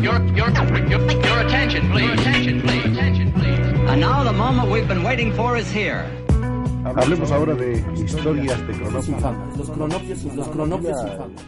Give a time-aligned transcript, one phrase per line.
[0.00, 0.48] Your, your,
[0.88, 2.18] your, your attention, please.
[2.20, 2.86] Attention, please.
[2.86, 3.58] Attention, please.
[3.90, 6.06] And now the moment we've been waiting for is here.
[6.84, 9.36] Hablemos ahora de historias de Cronopia.
[9.58, 11.42] Los cronopios, los cronopios infames.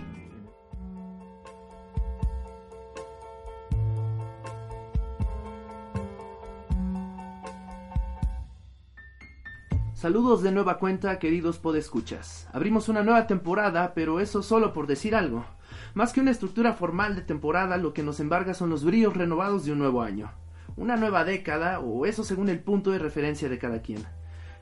[9.95, 12.49] Saludos de nueva cuenta, queridos podescuchas.
[12.53, 15.47] Abrimos una nueva temporada, pero eso solo por decir algo.
[15.95, 19.67] Más que una estructura formal de temporada, lo que nos embarga son los bríos renovados
[19.67, 20.31] de un nuevo año.
[20.77, 24.03] Una nueva década, o eso según el punto de referencia de cada quien.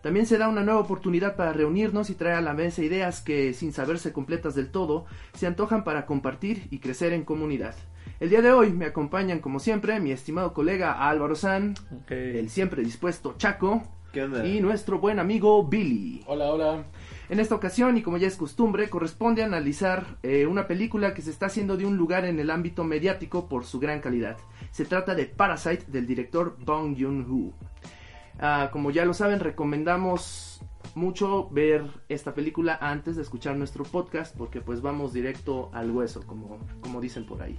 [0.03, 3.55] También se da una nueva oportunidad para reunirnos y traer a la mesa ideas que,
[3.55, 5.05] sin saberse completas del todo,
[5.35, 7.77] se antojan para compartir y crecer en comunidad.
[8.19, 11.75] El día de hoy me acompañan, como siempre, mi estimado colega Álvaro San,
[12.09, 14.47] el siempre dispuesto Chaco ¿Qué onda?
[14.47, 16.23] y nuestro buen amigo Billy.
[16.27, 16.85] Hola, hola.
[17.29, 21.31] En esta ocasión, y como ya es costumbre, corresponde analizar eh, una película que se
[21.31, 24.37] está haciendo de un lugar en el ámbito mediático por su gran calidad.
[24.73, 27.53] Se trata de Parasite del director Bong Joon-ho.
[28.41, 30.61] Ah, como ya lo saben, recomendamos
[30.95, 36.27] mucho ver esta película antes de escuchar nuestro podcast porque pues vamos directo al hueso,
[36.27, 37.57] como, como dicen por ahí.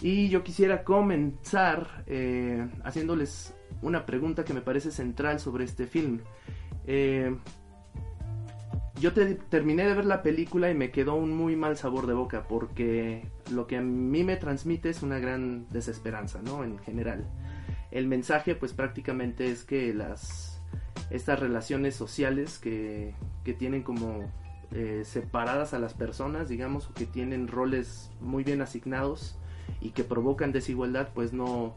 [0.00, 6.20] Y yo quisiera comenzar eh, haciéndoles una pregunta que me parece central sobre este film.
[6.86, 7.36] Eh,
[9.00, 12.14] yo te- terminé de ver la película y me quedó un muy mal sabor de
[12.14, 16.64] boca porque lo que a mí me transmite es una gran desesperanza, ¿no?
[16.64, 17.24] En general.
[17.90, 20.60] El mensaje pues prácticamente es que las
[21.10, 24.30] estas relaciones sociales que, que tienen como
[24.70, 29.36] eh, separadas a las personas, digamos, o que tienen roles muy bien asignados
[29.80, 31.74] y que provocan desigualdad, pues no,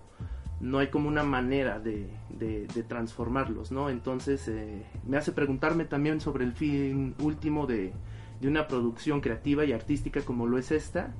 [0.61, 3.89] no hay como una manera de, de- de transformarlos, ¿no?
[3.89, 7.93] Entonces eh, me hace preguntarme también sobre el fin último de,
[8.41, 11.13] de una producción creativa y artística como lo es esta.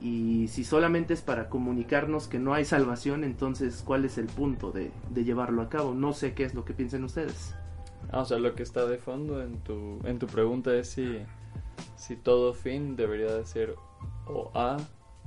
[0.00, 4.70] Y si solamente es para comunicarnos que no hay salvación, entonces ¿cuál es el punto
[4.70, 5.94] de, llevarlo a cabo?
[5.94, 7.54] No sé qué es lo que piensen ustedes.
[8.12, 11.18] Ah, o sea, lo que está de fondo en tu, en tu pregunta es si,
[11.96, 13.74] si todo fin debería de ser
[14.26, 14.76] o A,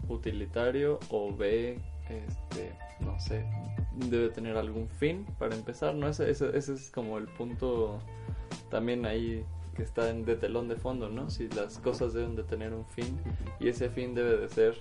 [0.08, 3.46] utilitario, o B, este, no sé,
[3.96, 6.08] debe tener algún fin para empezar, ¿no?
[6.08, 8.00] Ese, ese, ese es como el punto
[8.70, 11.30] también ahí que está en, de telón de fondo, ¿no?
[11.30, 13.20] Si las cosas deben de tener un fin
[13.60, 14.76] y ese fin debe de ser,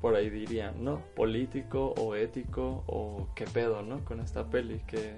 [0.00, 1.00] por ahí dirían, ¿no?
[1.16, 4.04] Político o ético o qué pedo, ¿no?
[4.04, 5.14] Con esta peli que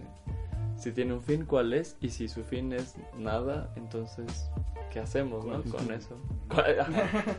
[0.77, 1.97] si tiene un fin, ¿cuál es?
[2.01, 4.51] Y si su fin es nada, entonces,
[4.93, 5.63] ¿qué hacemos, no?
[5.63, 6.17] Con eso.
[6.49, 7.25] ¿Cuál- ajá.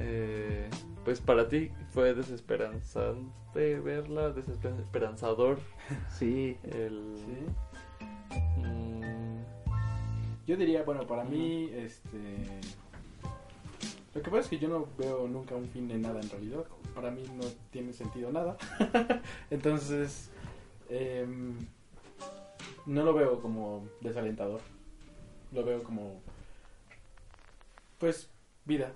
[0.00, 0.68] Eh,
[1.04, 5.58] pues para ti fue desesperanzante verla, desesperanzador
[6.10, 7.16] Sí, el...
[8.56, 9.42] Mm,
[10.46, 12.60] Yo diría, bueno, para mí, este.
[14.14, 16.64] Lo que pasa es que yo no veo nunca un fin en nada en realidad.
[16.94, 18.56] Para mí no tiene sentido nada.
[19.50, 20.30] Entonces,
[20.88, 21.54] em,
[22.86, 24.60] no lo veo como desalentador.
[25.52, 26.20] Lo veo como.
[27.98, 28.30] Pues,
[28.64, 28.92] vida.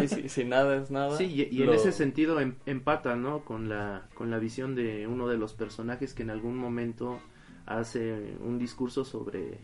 [0.00, 1.16] Sí, sí, si nada es nada.
[1.16, 3.44] Sí, y, y en ese sentido em- empata, ¿no?
[3.44, 7.20] Con la, con la visión de uno de los personajes que en algún momento
[7.66, 9.58] hace un discurso sobre,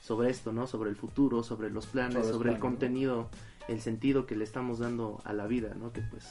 [0.00, 0.66] sobre esto, ¿no?
[0.66, 2.60] Sobre el futuro, sobre los planes, Sobre el planes, ¿no?
[2.60, 3.28] contenido,
[3.68, 5.92] el sentido que le estamos dando a la vida, ¿no?
[5.92, 6.30] Que pues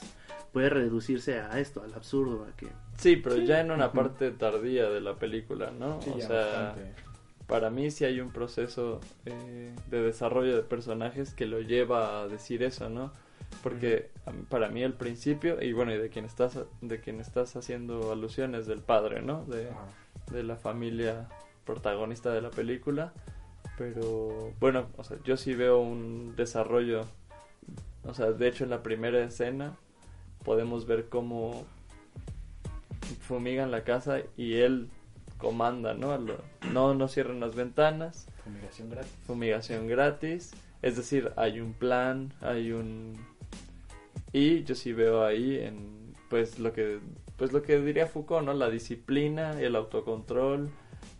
[0.52, 2.68] puede reducirse a esto, al absurdo, a que...
[2.98, 6.02] Sí, pero ya en una parte tardía de la película, ¿no?
[6.02, 6.94] Sí, o ya sea, bastante.
[7.48, 12.28] para mí sí hay un proceso eh, de desarrollo de personajes que lo lleva a
[12.28, 13.12] decir eso, ¿no?
[13.64, 14.10] Porque
[14.50, 18.66] para mí el principio, y bueno, y de quien estás, de quien estás haciendo alusiones
[18.66, 19.44] del padre, ¿no?
[19.46, 19.70] De,
[20.32, 21.28] de la familia
[21.66, 23.14] protagonista de la película.
[23.78, 27.02] Pero bueno, o sea, yo sí veo un desarrollo.
[28.04, 29.76] O sea, de hecho en la primera escena
[30.44, 31.66] podemos ver cómo
[33.22, 34.90] fumigan la casa y él
[35.38, 36.18] comanda, ¿no?
[36.18, 36.42] Lo-
[36.72, 39.12] no, no cierran las ventanas, Fumigación gratis.
[39.26, 40.52] fumigación gratis.
[40.82, 43.16] Es decir, hay un plan, hay un...
[44.34, 47.00] Y yo sí veo ahí en, pues lo que,
[47.38, 48.54] pues lo que diría Foucault, ¿no?
[48.54, 50.70] La disciplina, el autocontrol,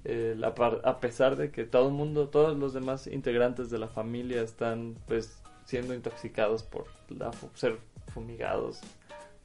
[0.06, 3.80] eh, la par- a pesar de que todo el mundo, todos los demás integrantes de
[3.80, 7.78] la familia están, pues, siendo intoxicados por la, ser
[8.14, 8.80] fumigados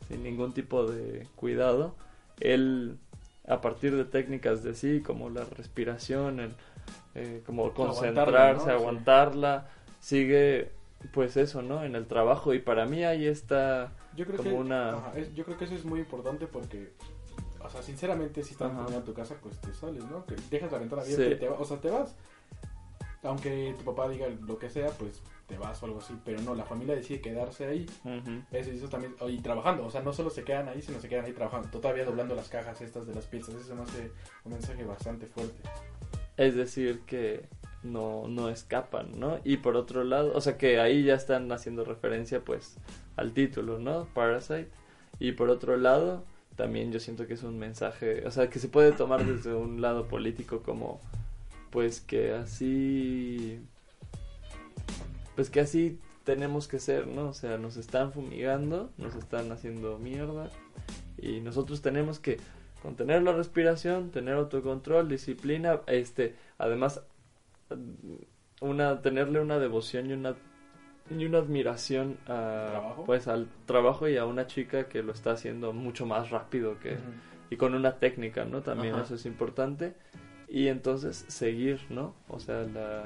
[0.09, 1.95] sin ningún tipo de cuidado,
[2.41, 2.97] él,
[3.49, 6.51] a partir de técnicas de sí, como la respiración, el,
[7.15, 8.79] eh, como Aguantarla, concentrarse, ¿no?
[8.79, 8.83] Sí.
[8.83, 9.69] aguantarla,
[10.01, 10.71] sigue
[11.13, 11.85] pues eso, ¿no?
[11.85, 15.35] En el trabajo y para mí ahí está Yo creo como que una- ajá, es-
[15.35, 16.93] yo creo que eso es muy importante porque
[17.65, 20.25] o sea, sinceramente si estás en tu casa, pues te sales, ¿no?
[20.25, 21.33] Que dejas la ventana abierta Sí.
[21.33, 22.15] y te vas, o sea, te vas.
[23.23, 26.55] Aunque tu papá diga lo que sea, pues te vas o algo así, pero no,
[26.55, 27.87] la familia decide quedarse ahí.
[28.05, 28.43] Ujú.
[28.53, 31.25] Eso, eso también, y trabajando, o sea, no solo se quedan ahí, sino se quedan
[31.25, 34.13] ahí trabajando, todavía doblando las cajas estas de las pizzas, eso me hace
[34.45, 35.61] un mensaje bastante fuerte.
[36.37, 37.49] Es decir, que
[37.93, 39.39] no, no escapan, ¿no?
[39.45, 42.77] Y por otro lado, o sea que ahí ya están haciendo referencia pues
[43.17, 44.07] al título, ¿no?
[44.15, 44.69] Parasite.
[45.19, 46.25] Y por otro lado,
[46.57, 49.81] también yo siento que es un mensaje, o sea, que se puede tomar desde un
[49.81, 51.01] lado político como
[51.71, 53.61] pues que así
[55.35, 57.29] pues que así tenemos que ser, ¿no?
[57.29, 60.51] O sea, nos están fumigando, nos están haciendo mierda
[61.19, 62.39] y nosotros tenemos que
[62.83, 67.03] contener la respiración, tener autocontrol, disciplina, este, además
[68.61, 70.35] una tenerle una devoción y una
[71.09, 75.73] y una admiración a, pues al trabajo y a una chica que lo está haciendo
[75.73, 76.97] mucho más rápido que
[77.51, 78.63] y con una técnica, ¿no?
[78.63, 79.95] También eso es importante.
[80.49, 82.15] Y entonces seguir, ¿no?
[82.29, 83.05] O sea, la,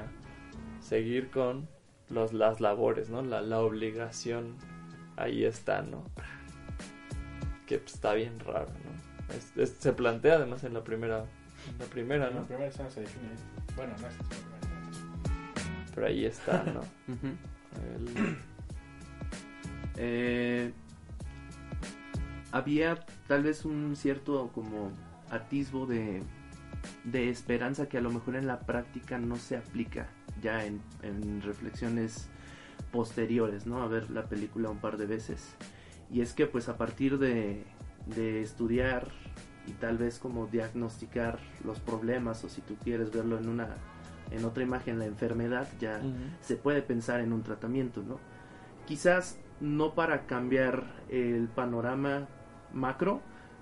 [0.79, 1.67] seguir con
[2.09, 3.21] los, las labores, ¿no?
[3.21, 4.55] La, la obligación
[5.15, 6.03] ahí está, ¿no?
[7.67, 9.33] Que pues, está bien raro, ¿no?
[9.35, 11.19] Es- es- se plantea además en la primera,
[11.71, 12.47] en la primera, En la ¿no?
[12.47, 13.29] primera escena se define,
[13.75, 14.13] bueno, no es.
[15.93, 16.81] Pero ahí está, ¿no?
[19.97, 20.71] Eh,
[22.51, 24.91] había tal vez un cierto como
[25.29, 26.23] atisbo de,
[27.03, 30.07] de esperanza que a lo mejor en la práctica no se aplica
[30.41, 32.29] ya en, en reflexiones
[32.91, 33.81] posteriores, ¿no?
[33.83, 35.55] A ver la película un par de veces.
[36.09, 37.63] Y es que pues a partir de,
[38.07, 39.07] de estudiar
[39.67, 43.75] y tal vez como diagnosticar los problemas o si tú quieres verlo en una
[44.31, 46.13] en otra imagen la enfermedad ya Ujú.
[46.41, 48.19] se puede pensar en un tratamiento, ¿no?
[48.87, 52.27] Quizás no para cambiar el panorama
[52.73, 53.21] macro,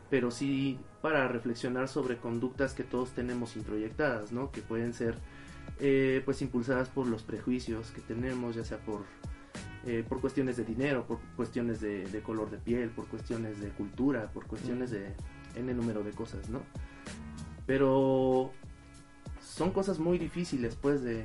[0.09, 4.51] pero sí para reflexionar sobre conductas que todos tenemos introyectadas, ¿no?
[4.51, 5.15] Que pueden ser
[5.79, 9.01] eh, pues impulsadas por los prejuicios que tenemos, ya sea por,
[9.85, 13.69] eh, por cuestiones de dinero, por cuestiones de, de color de piel, por cuestiones de
[13.69, 15.13] cultura, por cuestiones de
[15.55, 16.61] n número de cosas, ¿no?
[17.65, 18.51] Pero
[19.49, 21.23] son cosas muy difíciles, pues, de,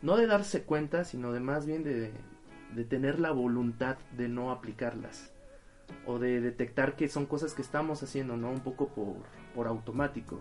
[0.00, 2.12] no de darse cuenta, sino de más bien de,
[2.88, 5.30] tener la voluntad de no aplicarlas.
[6.06, 8.50] O de detectar que son cosas que estamos haciendo, ¿no?
[8.50, 9.16] Un poco por,
[9.54, 10.40] por automático.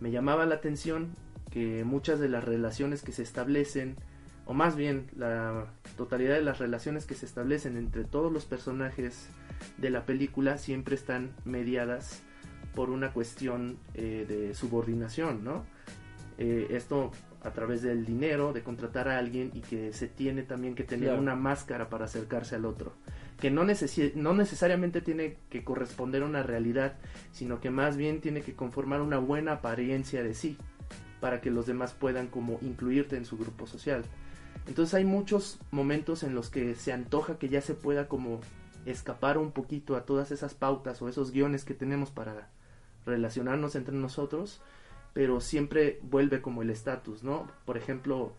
[0.00, 1.16] Me llamaba la atención
[1.50, 3.96] que muchas de las relaciones que se establecen,
[4.44, 5.66] o más bien la
[5.96, 9.28] totalidad de las relaciones que se establecen entre todos los personajes
[9.78, 12.22] de la película siempre están mediadas
[12.74, 15.64] por una cuestión eh, de subordinación, ¿no?
[16.38, 17.10] Eh, esto
[17.42, 21.08] a través del dinero, de contratar a alguien y que se tiene también que tener
[21.08, 21.20] Claro.
[21.22, 22.92] una máscara para acercarse al otro.
[23.40, 26.96] Que no, no necesariamente tiene que corresponder a una realidad,
[27.32, 30.56] sino que más bien tiene que conformar una buena apariencia de sí,
[31.20, 34.04] para que los demás puedan como incluirte en su grupo social.
[34.66, 38.40] Entonces hay muchos momentos en los que se antoja que ya se pueda como
[38.86, 42.48] escapar un poquito a todas esas pautas o esos guiones que tenemos para
[43.06, 44.60] relacionarnos entre nosotros,
[45.12, 47.48] pero siempre vuelve como el estatus, ¿no?
[47.64, 48.32] Por ejemplo,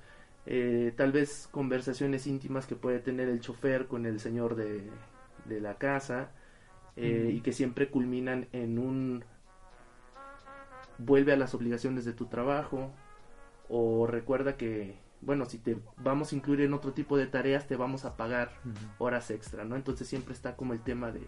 [0.45, 4.89] eh, tal vez conversaciones íntimas que puede tener el chofer con el señor de,
[5.45, 6.31] de la casa
[6.95, 9.23] eh, y que siempre culminan en un
[10.97, 12.91] vuelve a las obligaciones de tu trabajo
[13.67, 17.75] o recuerda que bueno si te vamos a incluir en otro tipo de tareas te
[17.75, 18.51] vamos a pagar
[18.99, 21.21] horas extra no entonces siempre está como el tema de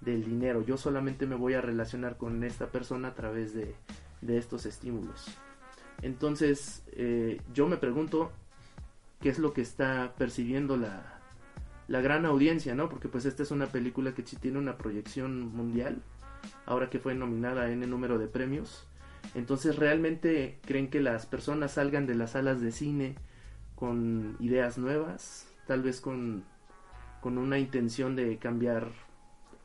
[0.00, 0.62] del dinero.
[0.62, 3.74] Yo solamente me voy a relacionar con esta persona a través de,
[4.20, 5.26] de estos estímulos.
[6.02, 8.30] Entonces eh, yo me pregunto
[9.20, 11.14] qué es lo que está percibiendo la
[11.88, 15.56] la gran audiencia no porque pues esta es una película que sí tiene una proyección
[15.56, 16.02] mundial
[16.66, 18.86] ahora que fue nominada a N número de premios.
[19.34, 23.14] Entonces, ¿realmente creen que las personas salgan de las salas de cine
[23.74, 25.48] con ideas nuevas?
[25.66, 26.44] Tal vez con,
[27.20, 28.90] con una intención de cambiar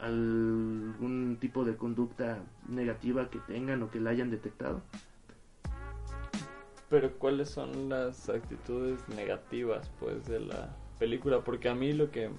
[0.03, 4.81] algún tipo de conducta negativa que tengan o que la hayan detectado.
[6.89, 11.43] Pero ¿cuáles son las actitudes negativas pues de la película?
[11.43, 12.29] Porque a mí lo que,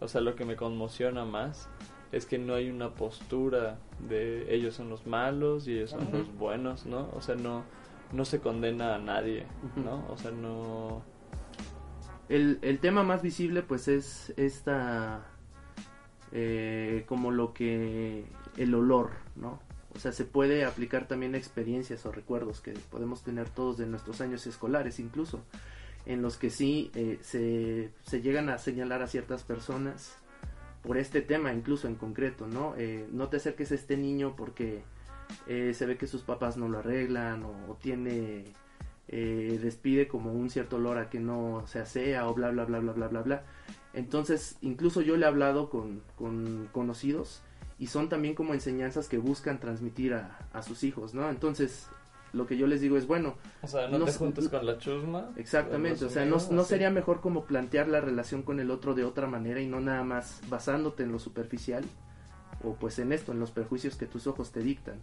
[0.00, 1.68] o sea, lo que me conmociona más
[2.12, 3.78] es que no hay una postura
[4.08, 7.08] de ellos son los malos y ellos son los buenos, ¿no?
[7.14, 7.64] O sea, no
[8.14, 9.46] no se condena a nadie.
[9.76, 10.04] ¿no?
[10.08, 11.02] O sea, no
[12.28, 15.26] El, el tema más visible pues es esta
[16.34, 18.26] eh, como lo que
[18.56, 19.60] el olor, ¿no?
[19.94, 24.20] O sea, se puede aplicar también experiencias o recuerdos que podemos tener todos de nuestros
[24.20, 25.44] años escolares incluso,
[26.04, 30.16] en los que sí eh, se, se llegan a señalar a ciertas personas
[30.82, 32.74] por este tema incluso en concreto, ¿no?
[32.76, 34.82] Eh, no te acerques a este niño porque
[35.46, 38.44] eh, se ve que sus papás no lo arreglan o, o tiene
[39.08, 42.80] eh, despide como un cierto olor a que no se asea o bla bla bla
[42.80, 43.42] bla bla bla bla.
[43.94, 47.42] Entonces, incluso yo le he hablado con, con conocidos
[47.78, 51.28] y son también como enseñanzas que buscan transmitir a, a sus hijos, ¿no?
[51.30, 51.88] Entonces,
[52.34, 54.78] lo que yo les digo es, bueno, O sea, no, No te juntes con la
[54.78, 55.30] chusma.
[55.36, 59.26] Exactamente, o sea, no, sería mejor como plantear la relación con el otro de otra
[59.26, 61.84] manera y no nada más basándote en lo superficial
[62.62, 65.00] o pues en esto, en los perjuicios que tus ojos te dictan.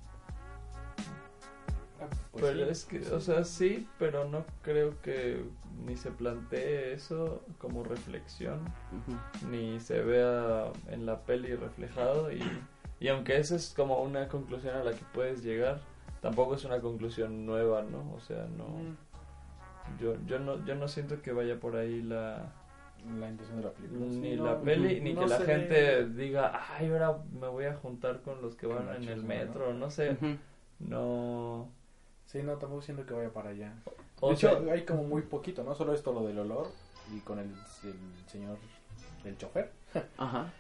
[2.32, 3.12] Pues pero sí, es que, sí.
[3.14, 5.44] o sea, sí, pero no creo que
[5.86, 8.60] ni se plantee eso como reflexión,
[9.50, 12.32] ni se vea en la peli reflejado.
[12.32, 12.42] Y,
[13.00, 15.82] y aunque esa es como una conclusión a la que puedes llegar,
[16.22, 18.14] tampoco es una conclusión nueva, ¿no?
[18.14, 18.66] O sea, no.
[20.00, 22.54] Yo, yo no, yo no siento que vaya por ahí la,
[23.20, 24.06] La intención de la película.
[24.06, 25.68] ni Sí, no, la peli, ni no que la gente
[26.06, 29.74] ve- diga, ay, ahora me voy a juntar con los que van en el metro,
[29.74, 30.16] no sé,
[30.80, 31.70] no...
[32.32, 33.74] Sí, no, tampoco siento que vaya para allá.
[34.22, 35.76] O de sea, hecho, hay como muy poquito, ¿no?
[35.76, 36.72] Solo esto lo del olor
[37.14, 37.46] y con el,
[37.84, 38.58] el señor,
[39.26, 39.72] el chofer.
[40.18, 40.52] Ajá.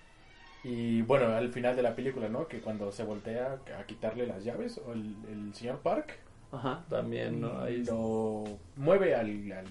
[0.63, 2.47] Y bueno, al final de la película, ¿no?
[2.47, 6.17] Que cuando se voltea a quitarle las llaves, o el, el señor Park
[6.51, 6.83] Ajá.
[6.89, 7.61] también, ¿no?
[7.61, 8.43] Ahí lo
[8.75, 9.65] mueve al, al,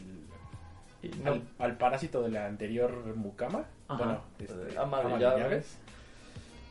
[1.03, 3.67] y no- al, al parásito de la anterior mucama.
[3.89, 3.99] Ajá.
[4.05, 5.43] Bueno, este, Ama de ama de llaves.
[5.43, 5.79] llaves.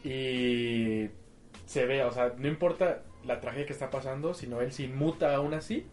[0.03, 1.09] Y
[1.69, 5.35] se ve, o sea, no importa la tragedia que está pasando, sino él se inmuta
[5.35, 5.85] aún así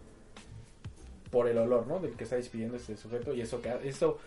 [1.30, 1.98] por el olor, ¿no?
[1.98, 4.18] Del que está despidiendo este sujeto y eso que eso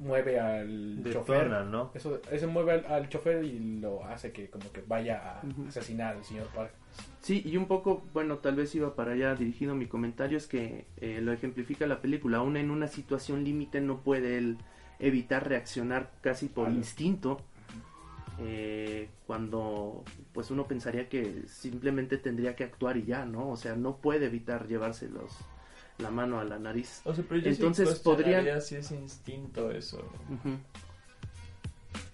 [0.00, 1.48] mueve al chofer.
[1.48, 1.92] ¿no?
[1.94, 6.16] Eso, eso mueve al, al chofer y lo hace que como que vaya a asesinar
[6.16, 6.72] al señor Park.
[7.20, 10.84] Sí, y un poco, bueno, tal vez iba para allá dirigido mi comentario, es que
[10.96, 12.38] eh, lo ejemplifica la película.
[12.38, 14.58] Aún en una situación límite no puede él
[14.98, 17.40] evitar reaccionar casi por instinto.
[18.42, 23.50] Eh, cuando pues uno pensaría que simplemente tendría que actuar y ya, ¿no?
[23.50, 25.36] O sea, no puede evitar llevárselos
[25.98, 27.02] la mano a la nariz.
[27.04, 30.02] o sea, pero yo entonces sí si es instinto eso.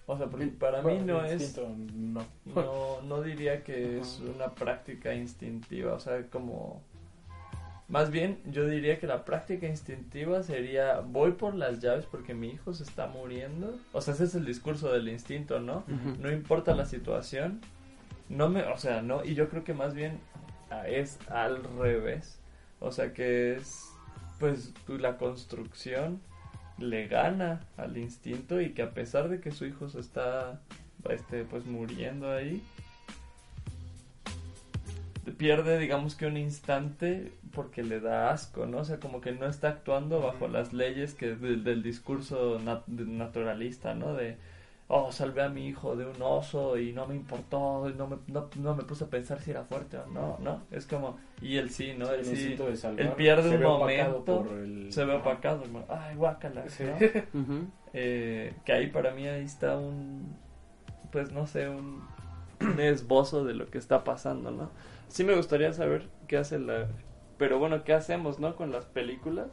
[0.05, 1.57] O sea, porque para mí no es...
[1.93, 2.25] no.
[2.45, 6.81] No, no diría que es una práctica instintiva, o sea, como...
[7.87, 12.49] Más bien, yo diría que la práctica instintiva sería, voy por las llaves porque mi
[12.49, 13.79] hijo se está muriendo.
[13.93, 15.85] O sea, ese es el discurso del instinto, ¿no?
[16.19, 17.61] No importa la situación.
[18.27, 20.19] No me, o sea, no, y yo creo que más bien
[20.69, 22.39] ah, es al revés.
[22.81, 23.85] O sea, que es,
[24.37, 26.19] pues, la construcción
[26.77, 30.59] le gana al instinto y que a pesar de que su hijo se está,
[31.09, 32.61] este, pues, muriendo ahí,
[35.37, 38.77] pierde, digamos que un instante porque le da asco, ¿no?
[38.77, 42.87] O sea, como que no está actuando bajo las leyes que del, del discurso nat-
[42.87, 44.13] naturalista, ¿no?
[44.13, 44.37] De,
[44.87, 48.17] oh, salvé a mi hijo de un oso y no me importó, y no me,
[48.27, 50.61] no, no me puse a pensar si era fuerte o no, ¿no?
[50.71, 52.09] Es como, y él sí, ¿no?
[52.11, 55.83] el Él sí, instinto de salvar él pierde un momento, el- se ve opacado, como,
[55.89, 56.83] ay, guácala, Sí.
[57.33, 57.77] ¿no?
[57.93, 60.35] Eh, que ahí para mí ahí está un
[61.11, 62.03] pues no sé un,
[62.59, 64.69] un esbozo de lo que está pasando no
[65.07, 66.87] sí me gustaría saber qué hace la
[67.37, 69.47] pero bueno qué hacemos no con las películas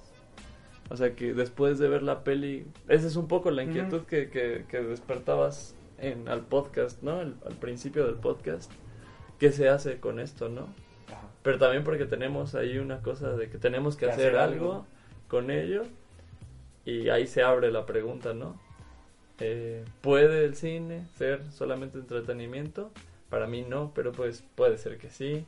[0.90, 4.06] o sea que después de ver la peli esa es un poco la inquietud Ujú.
[4.06, 8.70] que, que, que despertabas en al podcast no El- al principio del podcast
[9.38, 10.62] qué se hace con esto no
[11.08, 11.28] Ajá.
[11.42, 14.72] pero también porque tenemos ahí una cosa de que tenemos que Que hacer, hacer algo,
[14.72, 14.86] algo.
[15.28, 15.82] con ello
[16.86, 18.60] y ahí se abre la pregunta, ¿no?
[19.40, 22.90] Eh, ¿Puede el cine ser solamente entretenimiento?
[23.30, 25.46] Para mí no, pero pues puede ser que sí.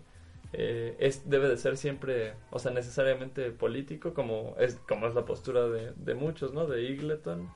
[0.52, 5.24] Eh, es, debe de ser siempre, o sea, necesariamente político, como es, como es la
[5.24, 6.66] postura de, de muchos, ¿no?
[6.66, 7.50] De Eagleton.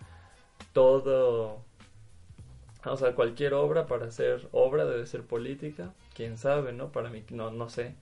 [0.73, 1.65] Todo,
[2.85, 5.93] o sea, cualquier obra para ser obra debe ser política.
[6.15, 6.93] Quién sabe, ¿no?
[6.93, 7.95] Para mí, no, no sé.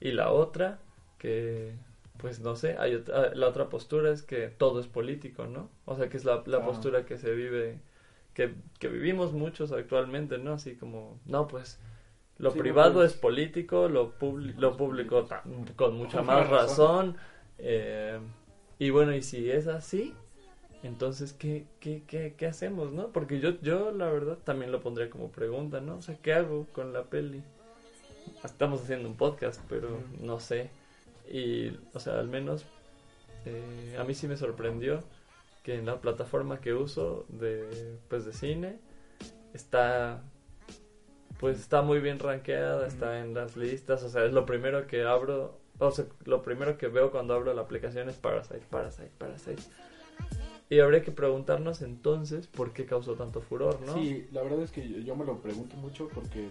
[0.00, 0.78] Y la otra,
[1.18, 1.72] que,
[2.18, 5.70] pues no sé, hay otra- la otra postura es que todo es político, ¿no?
[5.84, 6.64] O sea, que es la, la Ah.
[6.66, 7.78] postura que se vive,
[8.34, 10.52] que, que vivimos muchos actualmente, ¿no?
[10.54, 11.78] Así como, no, pues
[12.38, 14.14] lo Sí, privado pues, es político, lo,
[14.56, 15.28] lo público
[15.76, 16.48] con mucha Con más razón.
[16.48, 17.16] razón.
[17.58, 18.18] eh,
[18.78, 20.22] y bueno, y si es así,
[20.82, 23.12] entonces, ¿qué, qué, qué, qué hacemos, no?
[23.12, 25.96] Porque yo, yo, la verdad, también lo pondría como pregunta, ¿no?
[25.98, 27.44] O sea, ¿qué hago con la peli?
[28.44, 30.70] Estamos haciendo un podcast, pero no sé.
[31.24, 32.66] Y, o sea, al menos
[33.44, 35.04] eh, a mí sí me sorprendió
[35.62, 38.80] que en la plataforma que uso de, pues, de cine
[39.52, 40.22] está,
[41.40, 45.04] pues, está muy bien rankeada, está en las listas, o sea, es lo primero que
[45.04, 49.62] abro, o sea, lo primero que veo cuando abro la aplicación es Parasite, Parasite, Parasite.
[50.68, 53.94] Y habría que preguntarnos entonces por qué causó tanto furor, ¿no?
[53.94, 56.48] Sí, la verdad es que yo, me lo pregunto mucho porque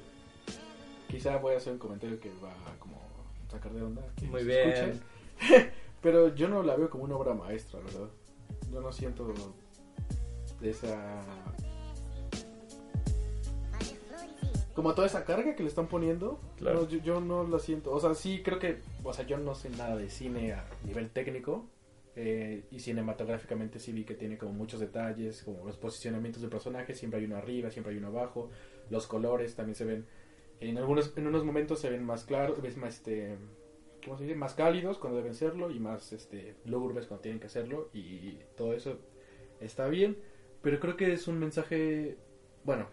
[1.10, 3.01] quizá voy a hacer un comentario que va a como
[3.50, 4.01] sacar de onda.
[4.15, 5.01] que Muy bien.
[6.01, 8.08] Pero yo no la veo como una obra maestra, ¿verdad?
[8.72, 9.34] Yo no siento
[10.62, 11.22] esa...
[14.75, 16.82] Como toda esa carga que le están poniendo, Claro.
[16.82, 17.91] no, yo, yo no la siento.
[17.91, 21.10] O sea, sí creo que, o sea, yo no sé nada de cine a nivel
[21.10, 21.65] técnico,
[22.17, 26.98] eh, y cinematográficamente sí vi que tiene como muchos detalles, como los posicionamientos de personajes,
[26.98, 28.50] siempre hay uno arriba, siempre hay uno abajo,
[28.89, 30.05] los colores también se ven,
[30.62, 33.36] en algunos, en unos momentos se ven más claros, ves más este,
[34.03, 34.36] ¿cómo se dice?
[34.36, 38.74] Más cálidos cuando deben serlo y más este lúgubres cuando tienen que hacerlo y todo
[38.74, 38.98] eso
[39.60, 40.17] está bien,
[40.62, 42.17] pero creo que es un mensaje,
[42.63, 42.88] bueno,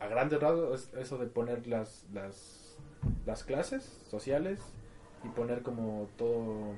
[0.00, 2.78] a grandes rasgos es eso de poner las las
[3.26, 4.60] las clases sociales
[5.24, 6.74] y poner como todo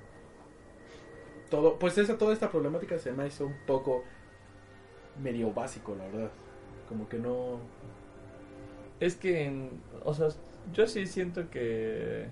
[1.50, 4.04] todo pues esa toda esta problemática se me hizo un poco
[5.22, 6.30] medio básico la verdad.
[6.88, 7.60] Como que no.
[8.98, 9.70] Es que,
[10.04, 10.28] o sea,
[10.72, 12.26] yo sí siento que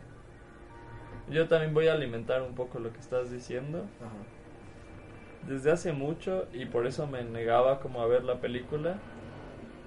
[1.31, 3.87] yo también voy a alimentar un poco lo que estás diciendo.
[4.01, 8.99] ajá, Desde hace mucho, y por eso me negaba como a ver la película,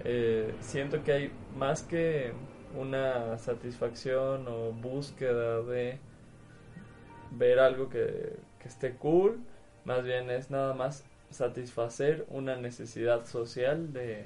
[0.05, 2.33] eh, siento que hay más que
[2.77, 5.99] una satisfacción o búsqueda de
[7.31, 9.39] ver algo que, que esté cool,
[9.85, 14.25] más bien es nada más satisfacer una necesidad social de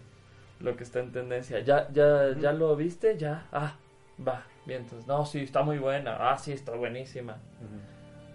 [0.60, 1.60] lo que está en tendencia.
[1.60, 3.78] Ya, ya, ya lo viste, ya, ah,
[4.26, 7.38] va, bien, entonces, no, sí, está muy buena, ah, sí, está buenísima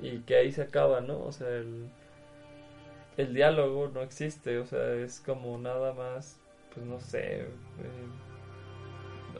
[0.02, 1.20] y que ahí se acaba, ¿no?
[1.20, 1.88] O sea, el,
[3.16, 6.39] el diálogo no existe, o sea, es como nada más,
[6.74, 7.46] pues no sé, eh,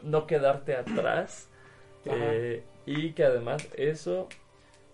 [0.03, 1.49] no quedarte atrás
[2.05, 4.27] eh, y que además eso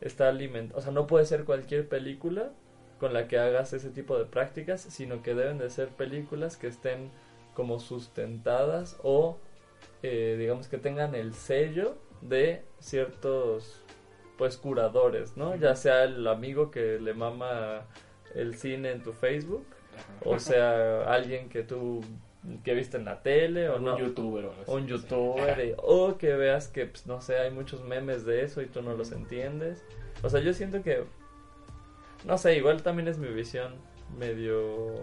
[0.02, 2.52] está alimentado, o sea, no puede ser cualquier película
[3.00, 6.68] con la que hagas ese tipo de prácticas, sino que deben de ser películas que
[6.68, 7.12] estén
[7.54, 9.38] como sustentadas o
[10.04, 13.82] eh, digamos que tengan el sello de ciertos
[14.38, 15.56] pues curadores, ¿no?
[15.56, 17.88] Ya sea el amigo que le mama
[18.36, 19.66] el cine en tu Facebook.
[20.24, 22.02] O sea alguien que tú
[22.64, 23.98] que viste en la tele o Algún no.
[24.00, 27.84] youtuber o algo un youtuber y- o que veas que pues, no sé hay muchos
[27.84, 29.84] memes de eso y tú no los entiendes
[30.24, 31.04] o sea yo siento que
[32.26, 33.74] no sé igual también es mi visión
[34.18, 34.94] medio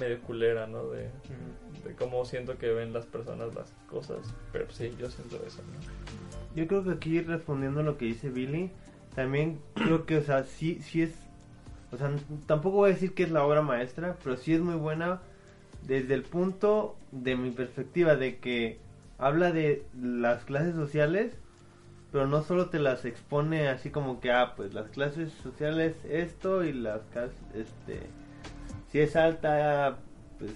[0.00, 1.88] medio culera no de, Ujú.
[1.88, 4.18] de cómo siento que ven las personas las cosas
[4.52, 5.98] pero pues, sí yo siento eso ¿no?
[6.56, 8.70] Yo creo que aquí respondiendo a lo que dice Billy,
[9.14, 11.12] también creo que, o sea, sí, sí es,
[11.90, 12.10] o sea,
[12.46, 15.20] tampoco voy a decir que es la obra maestra, pero sí es muy buena
[15.86, 18.78] desde el punto de mi perspectiva de que
[19.16, 21.32] habla de las clases sociales,
[22.12, 26.64] pero no solo te las expone así como que, ah, pues las clases sociales esto
[26.64, 28.00] y las clases, este,
[28.90, 29.96] si es alta,
[30.38, 30.52] pues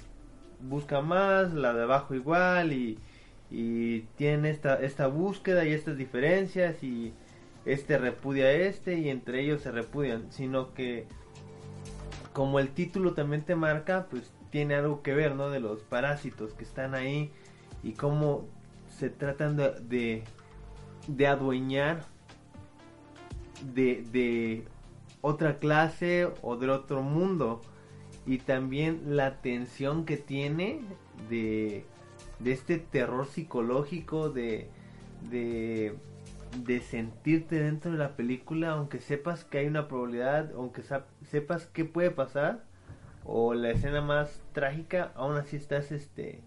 [0.60, 2.98] busca más, la de abajo igual y,
[3.50, 7.12] y tienen esta, esta búsqueda y estas diferencias y
[7.64, 11.06] este repudia a este y entre ellos se repudian, sino que
[12.32, 15.50] como el título también te marca, pues tiene algo que ver, ¿no?
[15.50, 17.30] De los parásitos que están ahí
[17.82, 18.46] y cómo
[18.88, 20.24] se tratan de,
[21.08, 22.04] de, adueñar
[23.74, 24.64] de, de
[25.20, 27.60] otra clase o del otro mundo
[28.26, 30.80] y también la tensión que tiene
[31.28, 31.84] de,
[32.38, 34.68] de este terror psicológico de,
[35.30, 35.96] de,
[36.58, 40.82] de sentirte dentro de la película aunque sepas que hay una probabilidad aunque
[41.22, 42.64] sepas qué puede pasar
[43.24, 46.42] o la escena más trágica aún así estás este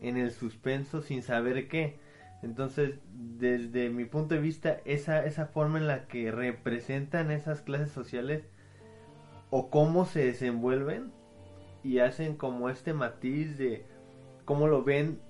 [0.00, 1.98] en el suspenso sin saber qué.
[2.42, 7.90] Entonces desde mi punto de vista esa esa forma en la que representan esas clases
[7.90, 8.44] sociales
[9.50, 11.12] o cómo se desenvuelven
[11.82, 13.86] y hacen como este matiz de
[14.44, 15.20] cómo lo ven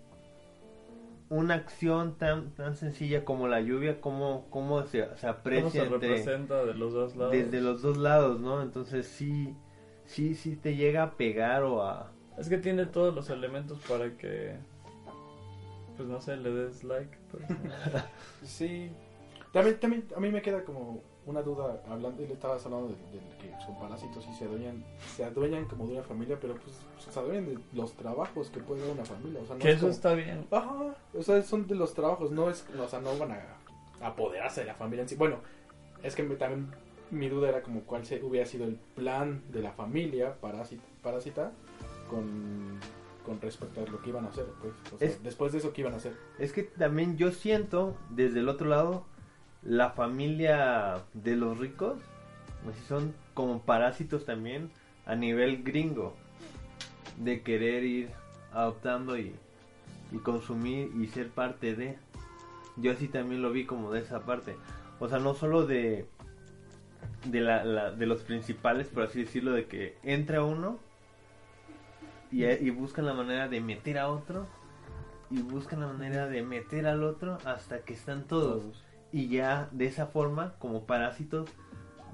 [1.28, 5.82] una acción tan tan sencilla como la lluvia cómo cómo se, se cómo aprecia se
[5.82, 9.54] entre- representa de los dos lados desde los dos lados no entonces sí
[10.04, 14.16] sí sí te llega a pegar o a es que tiene todos los elementos para
[14.16, 14.54] que
[15.96, 17.44] pues no sé le des like pues,
[18.44, 18.90] Sí.
[19.52, 22.94] También, también a mí me queda como una duda hablando, y le estabas hablando de,
[22.94, 24.82] de que son parásitos y se adueñan,
[25.16, 26.76] se adueñan como de una familia, pero pues
[27.12, 29.40] se adueñan de los trabajos que puede dar una familia.
[29.42, 31.94] O sea, no que es eso como- está bien Ajá, o sea, son de los
[31.94, 33.42] trabajos, no es, o sea, no van a
[34.00, 35.16] apoderarse de la familia en sí.
[35.16, 35.38] Bueno,
[36.02, 36.70] es que me- también
[37.10, 41.52] mi duda era como cuál se, hubiera sido el plan de la familia parásita, parásita
[42.08, 42.78] con,
[43.24, 45.72] con respecto a lo que iban a hacer, pues, o sea, Es- después de eso
[45.72, 46.16] qué iban a hacer.
[46.38, 49.04] Es que también yo siento, desde el otro lado,
[49.68, 51.98] la familia de los ricos,
[52.64, 54.70] pues son como parásitos también
[55.06, 56.14] a nivel gringo,
[57.18, 58.10] de querer ir
[58.52, 59.34] adoptando y,
[60.12, 61.98] y consumir y ser parte de.
[62.76, 64.56] Yo así también lo vi como de esa parte.
[65.00, 66.06] O sea, no solo de,
[67.24, 70.78] de, la, de los principales, por así decirlo, de que entra uno
[72.30, 74.46] y, y buscan la manera de meter a otro
[75.30, 78.85] y buscan la manera de meter al otro hasta que están todos.
[79.16, 81.48] Y ya de esa forma, como parásitos,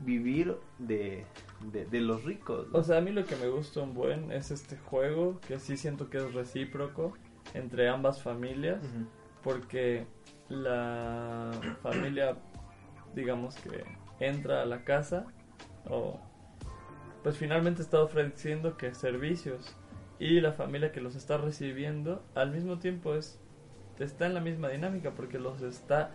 [0.05, 1.27] vivir de,
[1.73, 2.69] de, de los ricos.
[2.71, 2.79] ¿no?
[2.79, 5.77] O sea, a mí lo que me gusta un buen es este juego, que sí
[5.77, 7.15] siento que es recíproco
[7.55, 8.85] entre ambas familias,
[9.43, 10.07] porque
[10.49, 11.51] la
[11.83, 12.37] familia,
[13.17, 13.85] digamos que
[14.21, 15.27] entra a la casa,
[15.91, 16.21] o
[17.25, 19.77] pues finalmente está ofreciendo que servicios,
[20.21, 23.41] y la familia que los está recibiendo al mismo tiempo es
[23.99, 26.13] está en la misma dinámica, porque los está,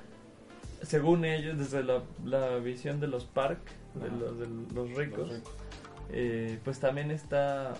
[0.82, 3.60] según ellos, desde la, la visión de los park,
[3.94, 5.54] de los, de los ricos, Los ricos.
[6.10, 7.74] eh, pues también está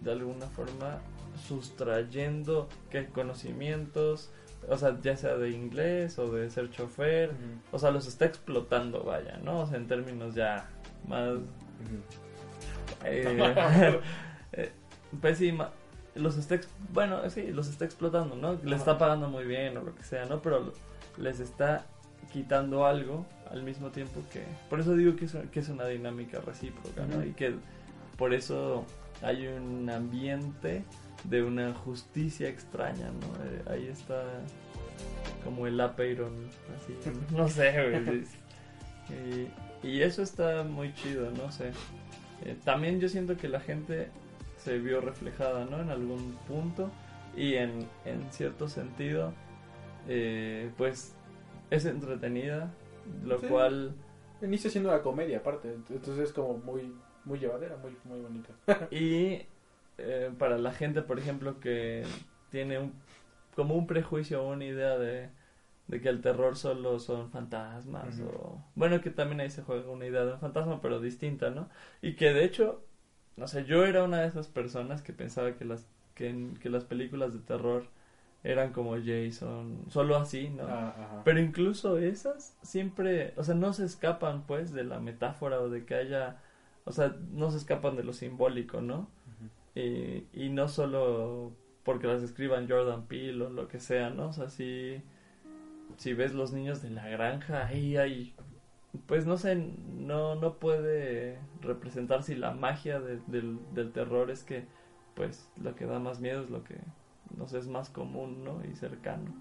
[0.00, 1.02] de alguna forma
[1.34, 4.30] sustrayendo que conocimientos,
[4.68, 7.36] o sea, ya sea de inglés o de ser chofer,
[7.72, 9.60] o sea, los está explotando, vaya, ¿no?
[9.60, 10.68] O sea, en términos ya
[11.06, 11.38] más...
[13.04, 14.00] eh,
[14.52, 14.72] eh,
[15.20, 15.56] pues sí,
[16.14, 16.58] los está,
[16.92, 18.58] bueno, sí, los está explotando, ¿no?
[18.64, 18.76] Ajá.
[18.76, 20.40] está pagando muy bien o lo que sea, ¿no?
[20.42, 20.72] Pero
[21.18, 21.86] les está
[22.32, 24.42] quitando algo al mismo tiempo que...
[24.68, 27.24] Por eso digo que es, que es una dinámica recíproca, ¿no?
[27.24, 27.54] Y que
[28.16, 28.84] por eso
[29.22, 30.84] hay un ambiente
[31.24, 33.44] de una justicia extraña, ¿no?
[33.44, 34.22] Eh, ahí está
[35.44, 36.96] como el apeiron, así,
[37.34, 38.24] no sé, güey.
[39.08, 41.70] Y, y eso está muy chido, no sé.
[42.44, 44.08] Eh, también yo siento que la gente
[44.58, 45.80] se vio reflejada, ¿no?
[45.80, 46.90] En algún punto
[47.36, 49.32] y en, en cierto sentido,
[50.08, 51.14] eh, pues
[51.70, 52.70] es entretenida,
[53.24, 53.46] lo Sí.
[53.48, 53.94] cual
[54.42, 55.72] Inicia siendo una comedia, aparte.
[55.72, 56.92] Entonces es como muy,
[57.24, 58.50] muy llevadera, muy, muy bonita.
[58.92, 59.46] Y
[59.98, 62.04] eh, para la gente, por ejemplo, que
[62.50, 62.92] tiene un,
[63.54, 65.30] como un prejuicio o una idea de,
[65.88, 70.06] de que el terror solo son fantasmas, o bueno, que también ahí se juega una
[70.06, 71.68] idea de un fantasma, pero distinta, ¿no?
[72.02, 72.84] Y que de hecho,
[73.36, 76.84] no sé, yo era una de esas personas que pensaba que las, que, que las
[76.84, 77.88] películas de terror
[78.50, 80.64] eran como Jason, solo así, ¿no?
[80.68, 81.22] Ah.
[81.24, 85.84] Pero incluso esas siempre, o sea, no se escapan pues de la metáfora o de
[85.84, 86.38] que haya,
[86.84, 89.08] o sea, no se escapan de lo simbólico, ¿no?
[89.74, 94.28] y, y no solo porque las escriban Jordan Peele o lo que sea, ¿no?
[94.28, 95.02] O sea, si,
[95.98, 98.34] si ves los niños de la granja, ahí hay,
[99.06, 99.54] pues no sé,
[99.94, 104.64] no, no puede representar si la magia de- del, del terror es que,
[105.14, 106.76] pues, lo que da más miedo es lo que
[107.36, 108.62] nos es más común, ¿no?
[108.64, 109.32] Y cercano.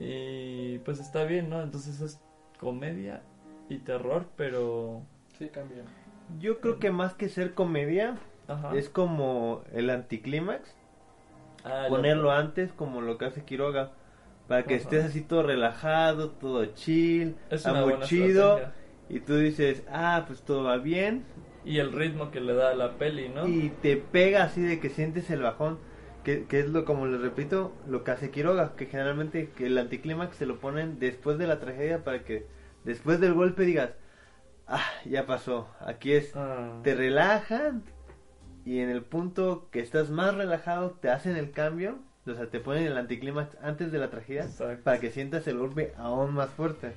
[0.00, 1.62] Y pues está bien, ¿no?
[1.62, 2.20] Entonces es
[2.58, 3.22] comedia
[3.68, 5.02] y terror, pero...
[5.38, 5.82] Sí, cambia.
[6.38, 8.74] Yo creo que más que ser comedia, Ajá.
[8.76, 10.74] es como el anticlímax.
[11.64, 13.90] Ah, ponerlo antes como lo que hace Quiroga
[14.46, 14.82] para que Ajá.
[14.84, 18.74] estés así todo relajado, todo chill, Es una muy buena chido estrategia.
[19.08, 21.24] y tú dices, ah, pues todo va bien
[21.64, 23.46] Y el ritmo que le da a la peli, ¿no?
[23.48, 25.78] y te pega así de que sientes el bajón,
[26.28, 29.78] que, que es lo como les repito, lo que hace Quiroga, que generalmente que el
[29.78, 32.46] anticlímax se lo ponen después de la tragedia para que
[32.84, 33.92] después del golpe digas,
[34.66, 37.82] ah, ya pasó, aquí es, Ah, te relajan
[38.66, 42.60] y en el punto que estás más relajado te hacen el cambio, o sea, te
[42.60, 44.84] ponen el anticlímax antes de la tragedia Exacto.
[44.84, 46.92] para que sientas el golpe aún más fuerte.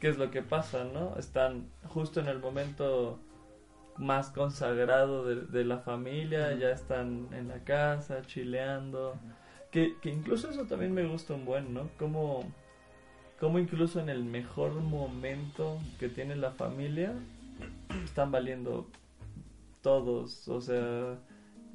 [0.00, 1.18] ¿Qué es lo que pasa, no?
[1.18, 3.20] Están justo en el momento
[3.98, 9.14] más consagrado de, de la familia, ya están en la casa, chileando.
[9.70, 11.88] Que, que incluso eso también me gusta un buen, ¿no?
[11.98, 12.44] Como,
[13.40, 17.12] como incluso en el mejor momento que tiene la familia,
[18.04, 18.88] están valiendo
[19.82, 20.48] todos.
[20.48, 21.18] O sea,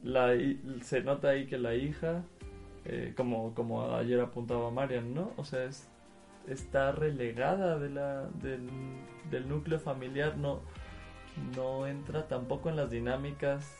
[0.03, 0.33] la,
[0.81, 2.23] se nota ahí que la hija,
[2.85, 5.33] eh, como, como ayer apuntaba Marian, ¿no?
[5.37, 5.87] O sea, es,
[6.47, 8.67] está relegada de la, del,
[9.29, 10.61] del núcleo familiar, no,
[11.55, 13.75] no entra tampoco en las dinámicas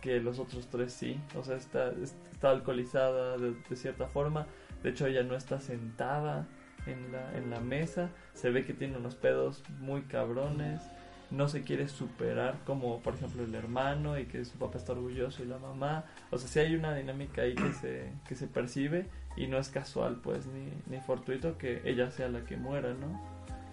[0.00, 1.20] que los otros tres sí.
[1.36, 4.46] O sea, está, está alcoholizada de, cierta forma.
[4.82, 6.46] De hecho, ella no está sentada
[6.86, 8.10] en la, en la mesa.
[8.34, 10.82] Se ve que tiene unos pedos muy cabrones.
[11.30, 15.42] No se quiere superar como, por ejemplo, el hermano y que su papá está orgulloso
[15.42, 16.04] y la mamá.
[16.30, 19.06] O sea, sí hay una dinámica ahí que se, que se percibe
[19.36, 23.20] y no es casual, pues, ni, ni fortuito que ella sea la que muera, ¿no?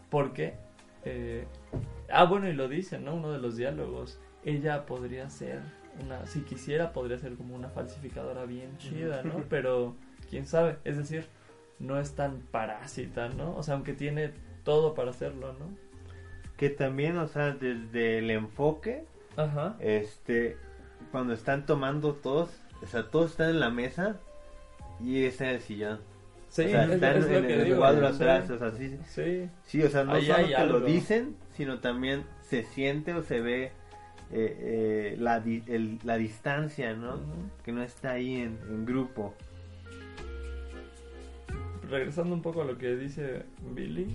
[0.09, 0.64] Porque...
[1.05, 1.45] eh,
[2.09, 3.15] ah, bueno, y lo dicen, ¿no?
[3.15, 4.19] Uno de los diálogos.
[4.43, 5.61] Ella podría ser
[6.03, 6.25] una...
[6.25, 9.43] Si quisiera, podría ser como una falsificadora bien chida, ¿no?
[9.49, 9.95] Pero,
[10.29, 10.77] quién sabe.
[10.83, 11.27] Es decir,
[11.79, 13.55] no es tan parásita, ¿no?
[13.55, 14.31] O sea, aunque tiene
[14.63, 15.69] todo para hacerlo, ¿no?
[16.57, 19.75] Que también, o sea, desde el enfoque, Ajá.
[19.79, 20.57] este,
[21.11, 22.49] cuando están tomando todos,
[22.81, 24.19] o sea, todos están en la mesa
[24.99, 25.99] y está en el sillón.
[26.55, 28.15] Sí, o sea, es- están es en que el digo, cuadro sí.
[28.15, 31.79] atrás, o sea, sí, Sí, sí, o sea, no Ahí solo que lo dicen, sino
[31.79, 33.71] también se siente o se ve
[34.31, 34.57] eh,
[35.11, 37.15] eh, la, di- el- la distancia, ¿no?
[37.15, 37.23] Ujú.
[37.63, 39.33] Que no está ahí en, en grupo.
[41.89, 44.07] regresando un poco a lo que dice Billy,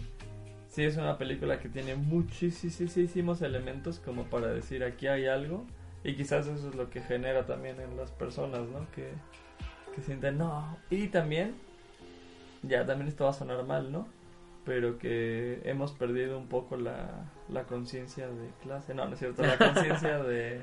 [0.69, 5.65] sí es una película que tiene muchísimos elementos como para decir aquí hay algo
[6.03, 8.91] y quizás eso es lo que genera también en las personas, ¿no?
[8.93, 9.11] Que,
[9.95, 10.77] que sienten no.
[10.91, 11.55] Y también,
[12.63, 14.09] ya también esto va a sonar mal, ¿no?
[14.65, 19.43] Pero que hemos perdido un poco la, la conciencia de clase, no, no es cierto,
[19.43, 20.63] la conciencia de...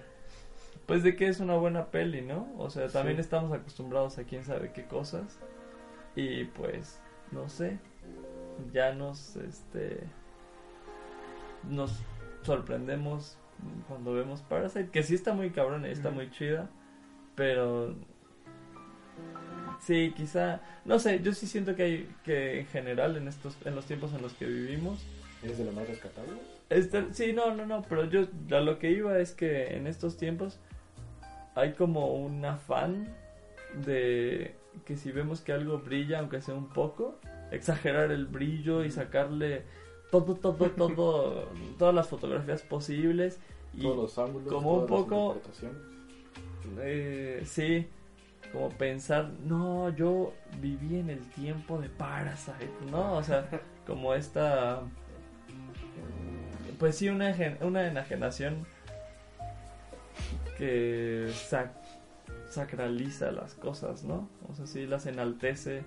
[0.86, 2.47] Pues de que es una buena peli, ¿no?
[2.57, 3.21] O sea, también Sí.
[3.21, 5.39] estamos acostumbrados a quién sabe qué cosas.
[6.15, 7.77] Y pues, no sé,
[8.71, 9.99] ya nos, este,
[11.69, 11.99] nos
[12.43, 13.38] sorprendemos
[13.88, 16.69] cuando vemos Parasite, que sí está muy cabrón y está muy chida,
[17.36, 17.95] pero
[19.82, 23.76] sí, quizá, no sé, yo sí siento que hay, que en general en estos, en
[23.76, 25.00] los tiempos en los que vivimos,
[25.44, 26.34] ¿Es de lo más rescatable?
[26.70, 30.18] este, sí, no, no, no, pero yo a lo que iba es que en estos
[30.18, 30.60] tiempos
[31.56, 33.08] hay como un afán
[33.86, 37.20] de que si vemos que algo brilla, aunque sea un poco,
[37.52, 39.63] exagerar el brillo y sacarle
[40.12, 43.40] todo, todo, todo, todas las fotografías posibles.
[43.74, 45.78] Y Todos los ángulos, como un las poco- interpretaciones.
[46.80, 47.88] eh, sí,
[48.58, 53.13] como pensar, no, yo viví en el tiempo de Parasite, ¿no?
[53.17, 53.48] O sea,
[53.86, 54.82] como esta,
[56.80, 58.65] pues sí, una, una enajenación
[60.58, 61.70] que sac-
[62.50, 64.28] sacraliza las cosas, ¿no?
[64.50, 65.84] O sea, sí las enaltece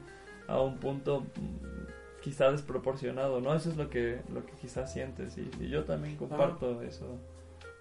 [0.46, 3.52] a un punto mm, quizá desproporcionado, ¿no?
[3.54, 7.18] Eso es lo que, lo que quizás sientes y, y yo también comparto eso.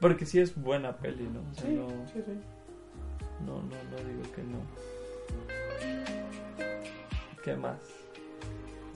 [0.02, 1.42] Porque sí es buena peli, ¿no?
[1.52, 2.32] O sea, Sí, no, sí, sí.
[3.46, 4.60] No, no, no digo que no.
[7.44, 7.80] ¿Qué más?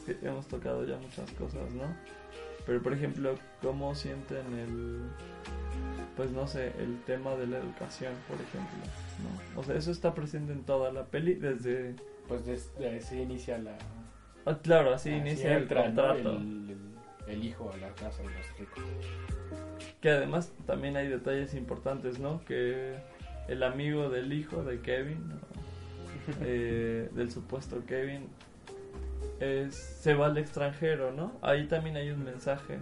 [0.06, 1.95] Que hemos tocado ya muchas cosas, ¿no?
[2.65, 5.01] Pero por ejemplo, ¿cómo sienten el,
[6.15, 8.77] pues no sé, el tema de la educación, por ejemplo?
[9.56, 9.60] ¿no?
[9.60, 11.95] O sea, eso está presente en toda la peli desde...
[12.27, 13.77] Pues desde se inicia la...
[14.45, 16.38] Ah, claro, así así inicia el contrato.
[16.38, 16.93] El, el-
[17.27, 18.84] el hijo a la casa de los ricos.
[20.01, 22.43] Que además también hay detalles importantes, ¿no?
[22.43, 22.97] Que
[23.47, 25.36] el amigo del hijo de Kevin, ¿no?
[26.41, 28.29] Eh, del supuesto Kevin,
[29.41, 31.34] es, se va al extranjero, ¿no?
[31.41, 32.79] Ahí también hay un mensaje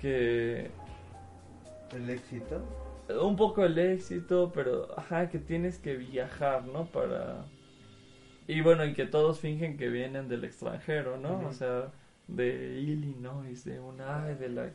[0.00, 0.70] que
[1.94, 2.62] El éxito.
[3.22, 6.86] un poco el éxito, pero ajá, que tienes que viajar, ¿no?
[6.86, 7.44] Para
[8.48, 11.46] y bueno, y que todos fingen que vienen del extranjero, ¿no?
[11.46, 11.92] O sea,
[12.28, 14.70] de Illinois, de una de la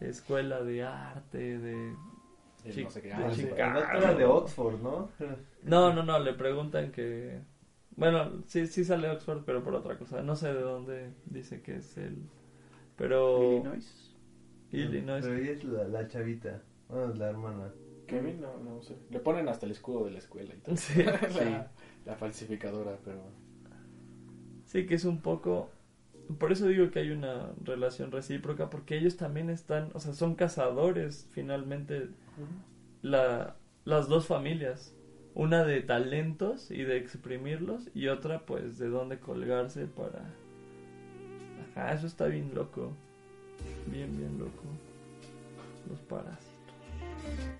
[0.00, 1.92] escuela de arte, de
[2.64, 3.08] El Chi- no sé qué.
[3.08, 3.48] de ah, sí.
[3.48, 5.10] El de Oxford, ¿no?
[5.62, 7.40] No, no, no, le preguntan que...
[7.96, 10.22] Bueno, sí, sí sale Oxford, pero por otra cosa.
[10.22, 12.16] No sé de dónde dice que es él.
[12.96, 13.52] Pero...
[13.52, 14.16] Illinois.
[14.72, 15.24] Illinois.
[15.24, 16.62] Pero ella es la, la chavita.
[16.88, 17.72] Bueno, es la hermana.
[18.06, 18.96] Kevin, no, no sé.
[19.10, 20.76] Le ponen hasta el escudo de la escuela y todo.
[20.76, 21.70] Sí, la,
[22.06, 23.20] la falsificadora, pero...
[24.64, 25.70] sí, que es un poco...
[26.38, 30.34] Por eso digo que hay una relación recíproca, porque ellos también están, o sea, son
[30.34, 32.08] cazadores finalmente,
[33.02, 34.94] la, las dos familias.
[35.34, 40.34] Una de talentos y de exprimirlos, y otra pues de dónde colgarse para...
[41.76, 42.92] Ajá, eso está bien loco.
[43.86, 44.62] Bien, bien loco.
[45.88, 46.44] Los parásitos.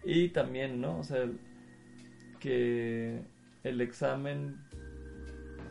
[0.05, 0.99] Y también, ¿no?
[0.99, 1.29] O sea,
[2.41, 3.23] que
[3.63, 4.57] el examen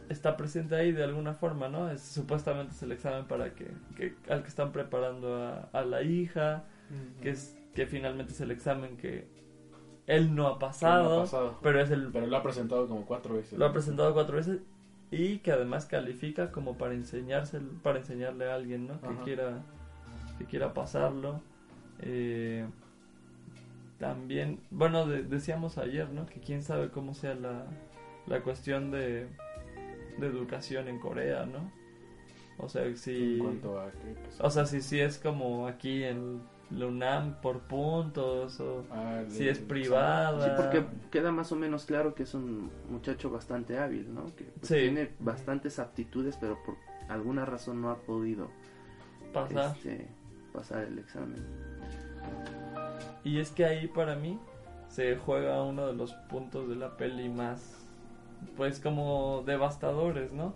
[0.10, 1.91] está presente ahí de alguna forma, ¿no?
[1.91, 3.67] Es, supuestamente es el examen para que,
[3.98, 6.63] que- al que están preparando a, a la hija,
[7.22, 9.28] que es que finalmente es el examen que
[10.08, 11.60] él no ha pasado, No ha pasado.
[11.62, 13.58] pero es el Pero lo ha presentado como cuatro veces.
[13.60, 14.62] lo ha presentado cuatro veces
[15.12, 19.00] y que además califica como para enseñarse para enseñarle a alguien, ¿no?
[19.00, 19.24] Que Ajá.
[19.24, 19.63] quiera
[20.40, 21.42] que quiera pasarlo.
[22.02, 22.66] Eh,
[24.00, 26.26] también, bueno, de- decíamos ayer, ¿no?
[26.26, 27.66] Que quién sabe cómo sea la,
[28.28, 29.28] la cuestión de,
[30.20, 31.72] de educación en Corea, ¿no?
[32.60, 33.34] O sea, si...
[33.36, 34.00] En cuanto a que...
[34.13, 39.21] que- O sea, si, si es como aquí en la UNAM por puntos o ah,
[39.23, 40.43] de- si es privada.
[40.43, 44.25] Sí, porque queda más o menos claro que es un muchacho bastante hábil, ¿no?
[44.36, 44.73] Que pues, Sí.
[44.75, 46.75] tiene bastantes aptitudes, pero por
[47.10, 48.49] alguna razón no ha podido
[49.34, 49.75] Pasar.
[49.77, 50.08] este,
[50.53, 51.41] pasar el examen.
[53.23, 54.38] Y es que ahí para mí
[54.89, 57.86] se juega uno de los puntos de la peli más,
[58.58, 60.53] pues como devastadores, ¿no?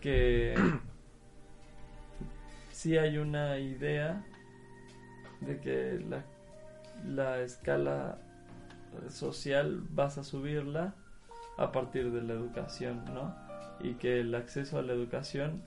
[0.00, 0.54] Que
[2.72, 4.24] sí hay una idea
[5.40, 6.24] de que la,
[7.04, 8.18] la escala
[9.08, 10.94] social vas a subirla
[11.58, 13.34] a partir de la educación, ¿no?
[13.80, 15.62] y que el acceso a la educación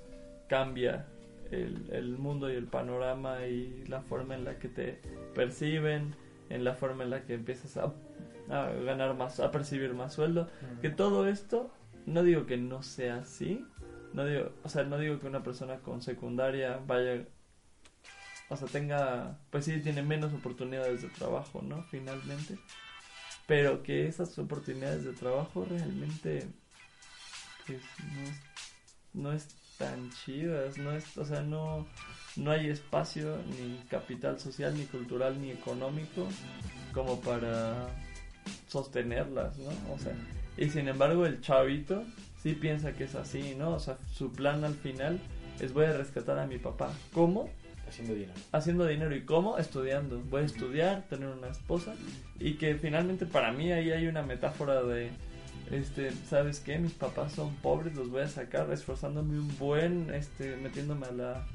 [0.47, 1.05] cambia
[1.51, 4.99] el, el mundo y el panorama y la forma en la que te
[5.36, 6.15] perciben,
[6.49, 7.93] en la forma en la que empiezas a,
[8.49, 10.47] a ganar más, a percibir más sueldo,
[10.82, 11.71] que todo esto,
[12.05, 13.65] no digo que no sea así,
[14.13, 17.25] no digo, o sea, no digo que una persona con secundaria vaya,
[18.49, 21.83] o sea, tenga, pues sí, tiene menos oportunidades de trabajo, ¿no?
[21.83, 22.57] Finalmente,
[23.45, 26.47] pero que esas oportunidades de trabajo realmente,
[27.65, 27.81] pues,
[28.13, 28.41] no es,
[29.13, 31.88] no es tan chidas, no es, o sea, no,
[32.35, 36.27] no hay espacio ni capital social, ni cultural, ni económico
[36.93, 37.88] como para
[38.67, 39.69] sostenerlas, ¿no?
[39.93, 40.13] O sea,
[40.57, 42.03] y sin embargo el chavito
[42.41, 43.75] sí piensa que es así, ¿no?
[43.75, 45.19] O sea, su plan al final
[45.59, 46.91] es voy a rescatar a mi papá.
[47.13, 47.49] ¿Cómo?
[47.89, 48.34] Haciendo dinero.
[48.52, 49.15] Haciendo dinero.
[49.15, 49.58] ¿Y cómo?
[49.58, 50.19] Estudiando.
[50.30, 51.95] Voy a estudiar, tener una esposa.
[52.39, 55.10] Y que finalmente para mí ahí hay una metáfora de,
[55.71, 56.78] este, ¿sabes qué?
[56.80, 61.47] Mis papás son pobres, los voy a sacar esforzándome un buen, este, metiéndome a la...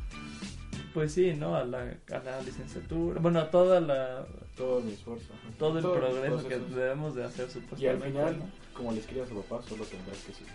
[0.92, 1.56] Pues sí, ¿no?
[1.56, 3.20] A la, a la licenciatura.
[3.20, 4.26] Bueno, a toda la...
[4.56, 5.32] Todo mi esfuerzo.
[5.32, 5.52] ajá.
[5.58, 8.06] Todo el progreso que debemos de hacer Y al supuestamente.
[8.06, 8.46] final, ¿no?
[8.74, 10.52] como le escribas a su papá, solo tendrás que subir.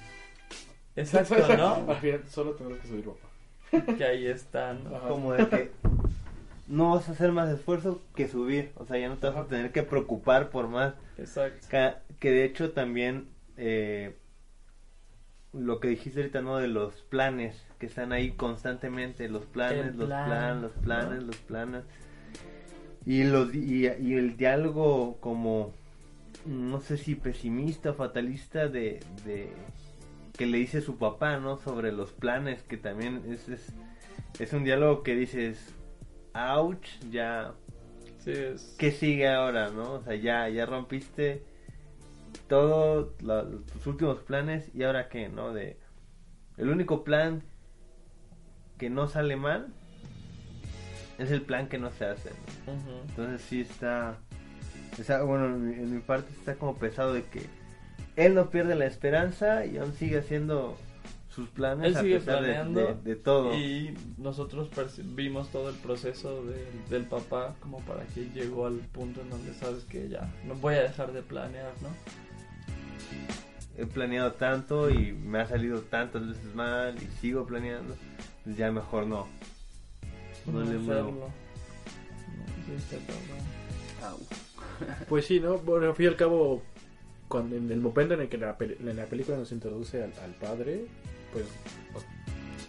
[0.96, 1.76] Exacto, ¿no?
[1.92, 3.29] Al final, solo tendrás que subir, papá.
[3.98, 5.00] que ahí está, ¿no?
[5.08, 5.72] Como de que
[6.68, 8.72] no vas a hacer más esfuerzo que subir.
[8.76, 10.94] O sea, ya no te vas a tener que preocupar por más.
[11.18, 11.68] Exacto.
[12.20, 13.28] Que de hecho también
[13.58, 14.16] eh,
[15.54, 16.58] lo que dijiste ahorita, ¿no?
[16.58, 19.28] De los planes que están ahí constantemente.
[19.30, 21.28] Los planes, los plan, planes, los planes, ¿no?
[21.28, 21.84] los planes.
[23.06, 25.74] Y, los, y, y el diálogo como,
[26.46, 29.52] no sé si pesimista o fatalista de, de
[30.40, 31.58] que le dice su papá, ¿no?
[31.58, 33.74] Sobre los planes, que también es, es,
[34.40, 35.76] es un diálogo que dices,
[36.34, 37.56] ouch, ya,
[38.20, 38.74] Sí, es...
[38.80, 39.96] ¿qué sigue ahora, no?
[39.96, 41.44] O sea, ya, ya rompiste
[42.48, 45.52] todos tus últimos planes y ahora qué, ¿no?
[45.52, 45.78] De
[46.56, 47.44] el único plan
[48.78, 49.74] que no sale mal
[51.18, 52.30] es el plan que no se hace.
[52.66, 53.02] ¿no?
[53.10, 54.18] Entonces sí está,
[54.98, 57.59] está bueno, en mi parte está como pesado de que
[58.26, 60.78] él no pierde la esperanza y aún sigue haciendo
[61.30, 63.54] sus planes Él a sigue pesar de- planeando de, de todo.
[63.56, 64.70] Y nosotros
[65.16, 69.54] vimos todo el proceso de- del papá como para que llegó al punto en donde
[69.54, 71.90] sabes que ya no voy a dejar de planear, ¿no?
[73.78, 77.96] he planeado tanto y me ha salido tantas veces mal y sigo planeando,
[78.44, 79.26] pues ya mejor no.
[80.46, 81.12] No le muevo.
[81.12, 81.28] No,
[82.66, 84.20] sí, está cabrón.
[85.08, 85.58] Pues sí, ¿no?
[85.60, 86.62] Bueno, al fin y al cabo,
[87.30, 90.34] cuando, en el momento en el que la, en la película nos introduce al, al
[90.34, 90.86] padre,
[91.32, 91.46] pues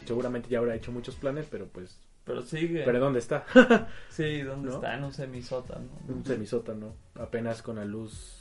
[0.06, 1.98] seguramente ya habrá hecho muchos planes, pero pues...
[2.24, 2.82] Pero sigue.
[2.84, 3.44] ¿Pero dónde está?
[4.10, 4.74] Sí, ¿dónde ¿No?
[4.76, 4.94] está?
[4.94, 5.88] En un semisótano.
[6.06, 8.40] un semisótano, apenas con la luz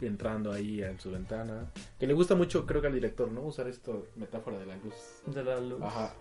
[0.00, 1.70] entrando ahí en su ventana.
[1.98, 3.42] Que le gusta mucho, creo que al director, ¿no?
[3.42, 4.94] Usar esto, metáfora de la luz.
[5.26, 5.80] De la luz.
[5.82, 6.12] Ajá.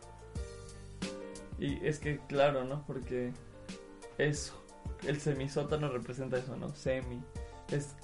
[1.60, 2.86] Y es que, claro, ¿no?
[2.86, 3.32] Porque
[4.18, 4.54] es.
[5.08, 6.74] El semisótano representa eso, ¿no?
[6.76, 7.22] Semi.
[7.72, 7.96] Es.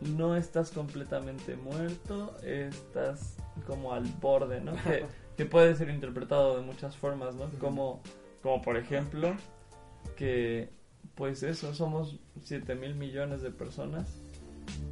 [0.00, 4.72] No estás completamente muerto, estás como al borde, ¿no?
[4.84, 5.06] Que,
[5.36, 7.46] que puede ser interpretado de muchas formas, ¿no?
[7.58, 8.02] Como,
[8.42, 9.34] como por ejemplo,
[10.16, 10.74] que.
[11.14, 14.20] Pues eso, somos 7 mil millones de personas.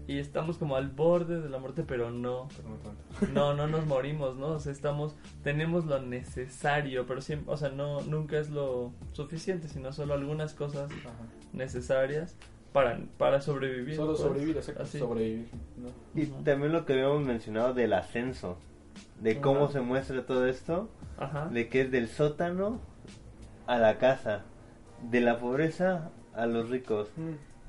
[0.07, 2.49] Y estamos como al borde de la muerte, pero no.
[2.62, 3.29] No.
[3.33, 4.49] No, no nos morimos, ¿no?
[4.49, 9.69] O sea, estamos, tenemos lo necesario, pero siempre, o sea, no, nunca es lo suficiente,
[9.69, 10.90] sino solo algunas cosas
[11.53, 12.37] necesarias
[12.74, 13.94] para, para sobrevivir.
[13.96, 14.20] Solo pues.
[14.20, 14.82] sobrevivir, exacto.
[14.82, 14.98] Así.
[14.98, 15.88] Sobrevivir, ¿no?
[16.20, 18.58] Y también lo que habíamos mencionado del ascenso,
[19.20, 21.46] de cómo se muestra todo esto, Ajá.
[21.46, 22.80] de que es del sótano
[23.66, 24.42] a la casa,
[25.10, 27.08] de la pobreza a los ricos,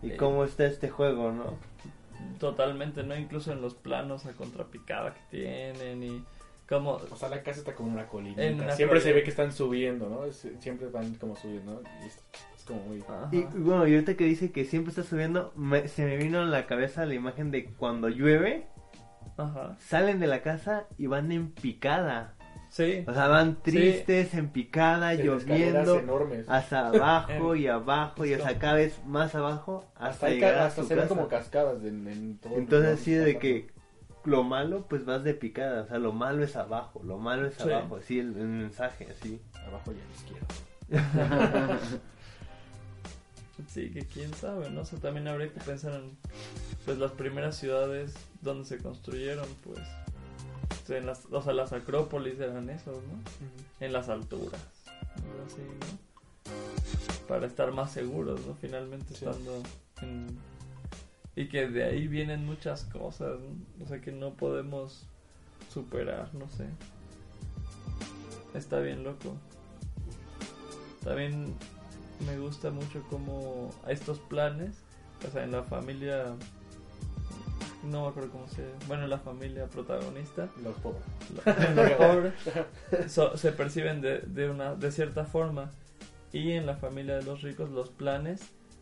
[0.02, 0.18] y Eh.
[0.18, 1.54] cómo está este juego, ¿no?
[2.40, 3.16] Totalmente, ¿no?
[3.16, 6.24] Incluso en los planos a contrapicada que tienen y
[6.68, 6.94] como...
[7.12, 9.16] O sea, la casa está como una una siempre se colina.
[9.16, 10.32] ve que están subiendo, ¿no?
[10.60, 11.82] Siempre van como subiendo,
[12.66, 13.04] como muy...
[13.32, 16.46] Y, bueno, y ahorita que dice que siempre está subiendo, me- se me vino a
[16.46, 18.68] la cabeza la imagen de cuando llueve,
[19.38, 19.76] Ajá.
[19.80, 22.34] salen de la casa y van en picada.
[22.70, 23.06] Sí.
[23.08, 26.50] O sea, van tristes, en picada, lloviendo, enormes.
[26.50, 30.64] hasta abajo En- y abajo y hasta cada vez más abajo hasta, hasta llegar ca-
[30.64, 31.16] a hasta su se ven casa.
[31.16, 33.68] como cascadas en, en todo el Entonces así de que
[34.26, 37.54] lo malo pues vas de picada, o sea, lo malo es abajo, lo malo es
[37.56, 37.64] Sí.
[37.72, 39.40] abajo, así el, el mensaje, así.
[39.68, 41.80] Abajo y a la izquierda.
[43.70, 44.82] Sí, que quién sabe, ¿no?
[44.82, 46.18] O sea, también habría que pensar en
[46.86, 51.74] pues las primeras ciudades donde se construyeron, pues o sea, en las, o sea, las
[51.74, 53.20] acrópolis eran esos, ¿no?
[53.80, 54.62] En las alturas,
[55.46, 57.28] así, ¿no?
[57.28, 58.56] Para estar más seguros, ¿no?
[58.56, 59.26] Finalmente Sí.
[59.26, 59.64] estando
[60.02, 60.28] en...
[61.36, 63.84] Y que de ahí vienen muchas cosas, ¿no?
[63.84, 65.08] O sea, que no podemos
[65.74, 66.68] superar, no sé.
[68.54, 69.36] Está bien loco.
[71.04, 71.56] También
[72.26, 74.78] me gusta mucho como estos planes,
[75.28, 76.26] o sea, en la familia,
[77.84, 81.04] no me acuerdo cómo se, bueno, en la familia protagonista, Los pobres.
[81.76, 82.34] los pobres
[83.12, 85.72] so- se perciben de, de una de cierta forma.
[86.34, 88.42] Y en la familia de los ricos los planes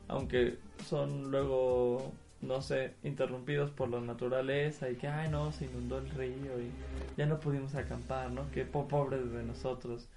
[0.10, 2.12] aunque son luego
[2.42, 6.70] no sé interrumpidos por la naturaleza y que ay no se inundó el río y
[7.16, 10.08] ya no pudimos acampar no que po- pobres de nosotros.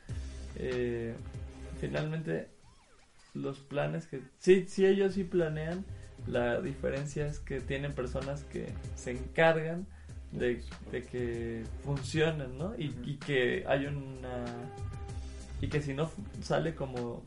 [0.56, 1.14] Eh,
[1.80, 2.48] finalmente
[3.37, 5.84] los planes que sí sí ellos sí planean
[6.26, 9.87] la diferencia es que tienen personas que se encargan
[10.32, 12.74] de, de que funcionen, ¿no?
[12.76, 14.45] Y, y que hay una...
[15.61, 16.11] Y que si no
[16.43, 17.22] sale como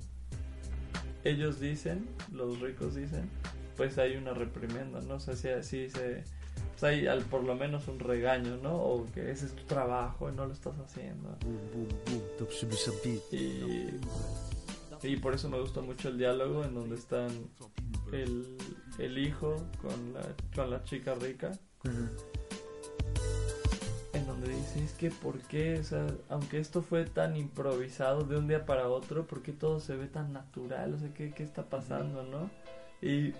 [1.23, 3.29] ellos dicen, los ricos dicen,
[3.75, 5.15] pues hay una reprimenda, ¿no?
[5.15, 6.23] O sea, si, si se...
[6.71, 8.75] pues hay al, por lo menos un regaño, ¿no?
[8.75, 11.37] O que ese es tu trabajo y no lo estás haciendo.
[13.37, 13.89] Y,
[15.03, 17.29] y por eso me gusta mucho el diálogo en donde están
[18.11, 18.57] el,
[18.97, 20.21] el hijo con la,
[20.55, 21.51] con la chica rica
[24.13, 25.79] en donde dice, es que ¿por qué?
[25.79, 29.79] O sea, aunque esto fue tan improvisado de un día para otro, ¿por qué todo
[29.79, 30.93] se ve tan natural?
[30.93, 32.49] O sea, ¿qué, qué está pasando, no?
[33.01, 33.33] Y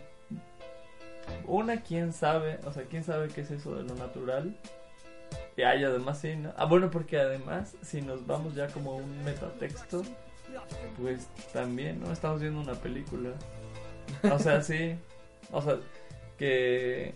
[1.45, 2.59] una, ¿quién sabe?
[2.65, 4.55] O sea, ¿quién sabe qué es eso de lo natural?
[5.57, 6.53] Y hay además, sí, ¿no?
[6.55, 10.03] Ah, bueno, porque además, si nos vamos ya como a un metatexto,
[11.01, 12.11] pues también, ¿no?
[12.11, 13.31] Estamos viendo una película.
[14.31, 14.95] O sea, sí.
[15.51, 15.77] O sea,
[16.37, 17.13] que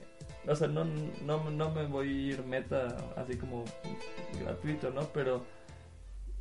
[0.47, 0.85] o sea, no,
[1.25, 3.63] no, no me voy a ir meta así como
[4.41, 5.03] gratuito, ¿no?
[5.13, 5.43] Pero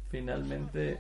[0.09, 0.99] finalmente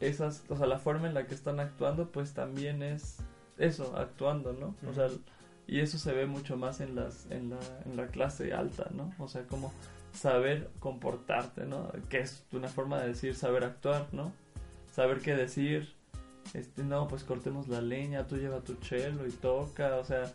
[0.00, 3.18] esas, o sea, la forma en la que están actuando, pues también es
[3.56, 4.74] eso, actuando, ¿no?
[4.88, 5.08] O sea,
[5.66, 9.14] y eso se ve mucho más en las, en la, en la clase alta, ¿no?
[9.18, 9.72] O sea, como
[10.12, 11.90] saber comportarte, ¿no?
[12.10, 14.32] Que es una forma de decir saber actuar, ¿no?
[14.94, 15.92] Saber qué decir,
[16.52, 20.32] este, no, pues cortemos la leña, tú lleva tu chelo y toca, o sea,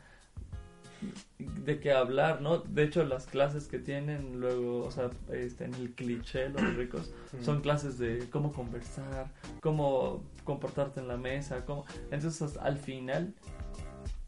[1.38, 2.58] de qué hablar, ¿no?
[2.58, 7.14] De hecho, las clases que tienen luego, o sea, este, en el cliché, los ricos,
[7.42, 9.32] son clases de cómo conversar,
[9.62, 11.86] cómo comportarte en la mesa, cómo...
[12.12, 13.34] Entonces, al final,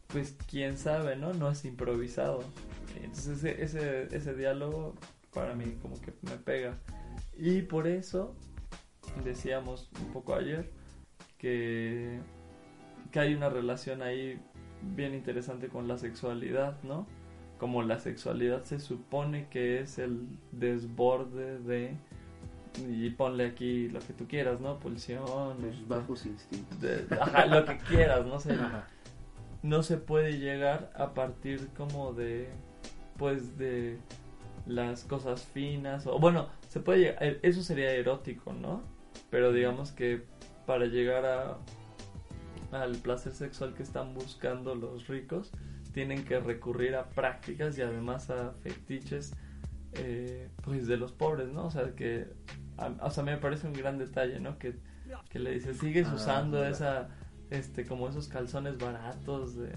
[0.06, 1.34] pues, quién sabe, ¿no?
[1.34, 2.42] No es improvisado.
[3.02, 4.94] Entonces, ese, ese, ese diálogo,
[5.34, 6.78] para mí, como que me pega.
[7.36, 8.34] Y por eso,
[9.24, 10.70] decíamos un poco ayer,
[11.38, 12.18] que,
[13.10, 14.40] que hay una relación ahí
[14.94, 17.06] bien interesante con la sexualidad, ¿no?
[17.58, 21.94] Como la sexualidad se supone que es el desborde de
[22.88, 24.78] y ponle aquí lo que tú quieras, ¿no?
[24.78, 25.22] Pulsión,
[25.60, 26.80] Los este, bajos instintos.
[26.80, 28.56] de- ajá, lo que quieras, no sé.
[29.62, 32.48] No se puede llegar a partir como de
[33.18, 33.98] pues de
[34.66, 38.82] las cosas finas o bueno, se puede llegar, eso sería erótico, ¿no?
[39.32, 40.22] Pero digamos que
[40.66, 41.58] para llegar a
[42.70, 45.50] al placer sexual que están buscando los ricos,
[45.92, 49.34] tienen que recurrir a prácticas y además a fetiches
[49.94, 51.66] eh, pues de los pobres, ¿no?
[51.66, 52.28] O sea, que
[52.78, 54.58] a, o sea, me parece un gran detalle, ¿no?
[54.58, 54.74] Que,
[55.28, 57.08] que le dice, sigues Ah, usando esa
[57.50, 59.74] este como esos calzones baratos de,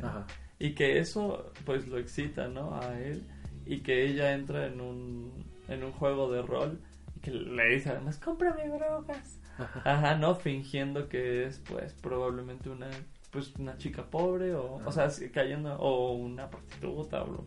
[0.59, 2.75] y que eso pues lo excita, ¿no?
[2.75, 3.23] A él
[3.65, 5.31] y que ella entra en un
[5.67, 6.79] en un juego de rol
[7.17, 9.39] y que le dice además, "Cómprame drogas."
[9.83, 12.89] Ajá, no fingiendo que es pues probablemente una
[13.31, 17.45] pues una chica pobre o o sea, sí, cayendo o una prostituta o lo,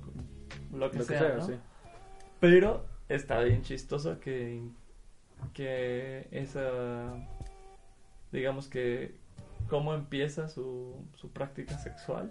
[0.79, 1.47] lo que Lo que sea, sea, ¿no?
[1.47, 1.55] sí.
[2.41, 4.63] Pero está bien chistoso que
[5.55, 7.15] que esa
[8.33, 9.17] digamos que
[9.69, 12.31] cómo empieza su, su práctica sexual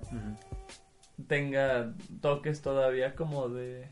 [1.28, 3.90] tenga toques todavía como de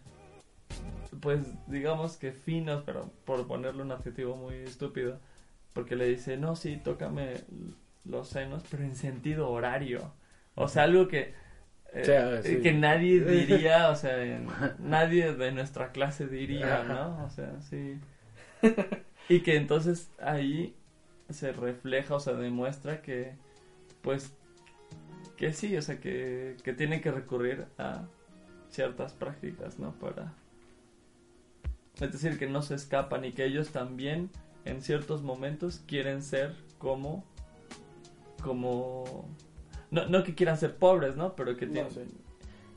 [1.21, 5.19] pues digamos que finos pero por ponerle un adjetivo muy estúpido
[5.76, 7.36] porque le dice no sí tócame
[8.05, 10.11] los senos pero en sentido horario
[10.55, 11.34] o sea algo que
[11.93, 12.61] eh, Sí, ah, sí.
[12.61, 14.47] que nadie diría o sea en-
[14.80, 17.99] nadie de nuestra clase diría no o sea sí
[19.30, 20.76] y que entonces ahí
[21.30, 23.36] se refleja o se demuestra que
[24.01, 24.34] pues
[25.38, 28.05] que sí, o sea que, que tienen que recurrir a
[28.69, 29.91] ciertas prácticas, ¿no?
[29.99, 30.34] Para
[31.99, 34.30] es decir, que no se escapan y que ellos también
[34.66, 37.24] en ciertos momentos quieren ser como
[38.41, 39.28] como
[39.91, 41.36] no, no que quieran ser pobres, ¿no?
[41.36, 42.01] Pero que No, tienen sí.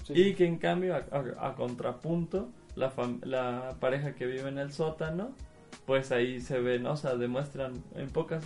[0.05, 0.13] Sí.
[0.15, 4.59] y que en cambio, a, a- a contrapunto, la, fam- la pareja que vive en
[4.59, 5.33] el sótano,
[5.87, 6.93] pues ahí se ve, ¿no?
[6.93, 8.45] O sea, demuestran en pocas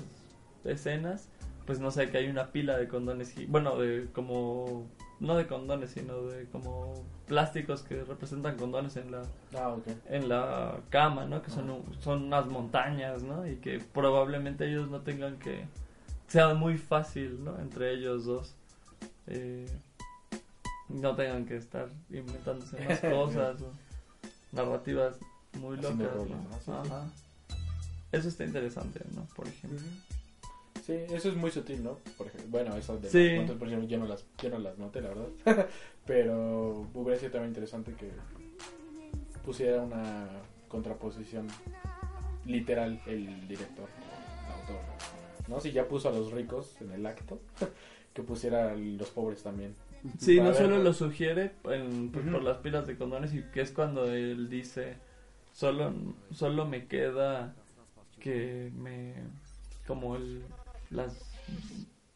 [0.64, 1.28] escenas,
[1.66, 4.86] pues no sé, que hay una pila de condones, bueno, de como
[5.22, 6.92] no de condones, sino de como
[7.26, 9.22] plásticos que representan condones en la
[9.56, 9.76] Ah,
[10.08, 11.42] en la cama, ¿no?
[11.42, 13.46] Que son, son unas montañas, ¿no?
[13.46, 15.64] Y que probablemente ellos no tengan que...
[16.26, 17.58] Sea muy fácil, ¿no?
[17.60, 18.54] Entre ellos dos.
[19.28, 19.66] eh,
[20.88, 23.70] no tengan que estar inventándose más cosas o
[24.50, 25.16] narrativas
[25.58, 25.98] muy locas.
[28.10, 29.24] Eso está interesante, ¿no?
[29.36, 29.78] Por ejemplo.
[30.82, 31.98] Sí, eso es muy sutil, ¿no?
[32.18, 33.36] Por ejemplo, bueno, eso de Sí.
[33.36, 35.68] las yo no las, yo no las noté, la verdad.
[36.06, 38.10] Pero hubiera sido también interesante que
[39.44, 40.26] pusiera una
[40.68, 41.46] contraposición
[42.46, 43.88] literal el director,
[44.46, 44.80] el autor.
[45.48, 45.60] ¿No?
[45.60, 47.40] Si ya puso a los ricos en el acto,
[48.14, 49.74] que pusiera a los pobres también.
[50.18, 50.82] Sí, Para no ver, solo ¿no?
[50.84, 54.96] lo sugiere en- por las pilas de condones y que es cuando él dice
[55.52, 55.92] solo
[56.32, 57.54] solo me queda
[58.18, 59.14] que me
[59.86, 60.42] como el
[60.92, 61.18] las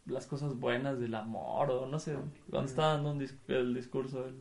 [0.06, 2.16] las cosas buenas del amor o no sé
[2.50, 4.36] cuando está dando un dis- el discurso el,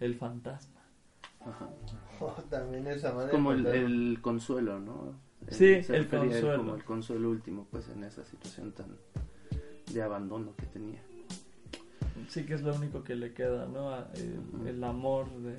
[0.00, 0.80] el fantasma
[1.40, 1.68] Ajá.
[2.50, 3.30] También esa madre.
[3.30, 3.86] Como el, fantasma.
[3.86, 5.12] el consuelo, ¿no?
[5.48, 6.56] Sí, el él consuelo.
[6.56, 8.96] Como el consuelo último, pues en esa situación tan
[9.92, 11.00] de abandono que tenía.
[12.28, 15.56] sí que es lo único que le queda no el, el amor de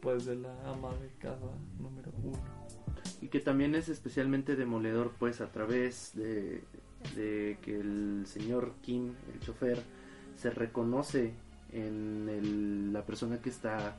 [0.00, 2.38] pues de la ama de casa número uno
[3.24, 6.62] Y que también es especialmente demoledor, pues a través de,
[7.16, 9.82] de que el señor Kim, el chofer,
[10.36, 11.32] se reconoce
[11.72, 13.96] en el- la persona que está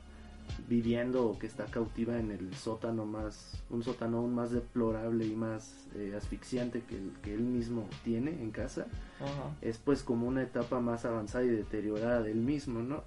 [0.68, 5.34] viviendo o que está cautiva en el sótano más, un sótano aún más deplorable y
[5.34, 8.86] más eh, asfixiante que, el- que él mismo tiene en casa.
[9.18, 9.56] Ajá.
[9.62, 13.02] es pues como una etapa más avanzada y deteriorada del mismo, ¿no?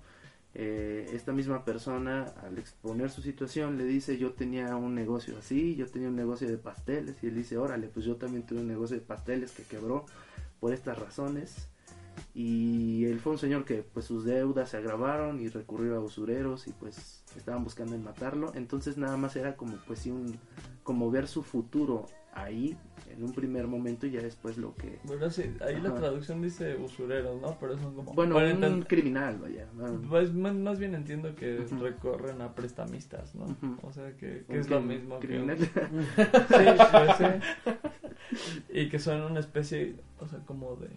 [0.55, 5.75] Eh, esta misma persona al exponer su situación le dice yo tenía un negocio así,
[5.75, 8.67] yo tenía un negocio de pasteles y él dice órale pues yo también tuve un
[8.67, 10.05] negocio de pasteles que quebró
[10.59, 11.69] por estas razones
[12.33, 16.67] y él fue un señor que pues sus deudas se agravaron y recurrió a usureros
[16.67, 18.51] y pues estaban buscando en matarlo.
[18.55, 20.39] Entonces nada más era como pues un
[20.83, 22.77] como ver su futuro ahí
[23.11, 26.75] en un primer momento y ya después lo que Bueno, sí, ahí la traducción dice
[26.77, 27.57] usureros, ¿no?
[27.59, 28.13] Pero son como...
[28.13, 29.65] Bueno, Bueno, un criminal, vaya.
[29.75, 30.01] ¿no?
[30.09, 33.55] Pues más, más bien entiendo que recorren a prestamistas, ¿no?
[33.83, 35.39] O sea, que, que es lo mismo que...
[35.39, 35.57] un- criminal.
[36.49, 38.69] Sí, pues sí.
[38.69, 40.87] Y que son una especie, o sea, como de...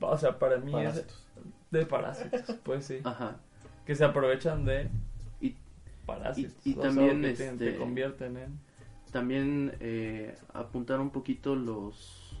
[0.00, 1.04] O sea, para mí es
[1.70, 2.98] de parásitos, pues sí.
[3.04, 3.36] Ajá.
[3.86, 4.88] Que se aprovechan de
[5.40, 5.54] Y-
[6.04, 6.54] parásitos.
[6.64, 8.65] y- y o sea, también, que te- este, te convierten en...
[9.12, 12.36] También eh, apuntar un poquito los,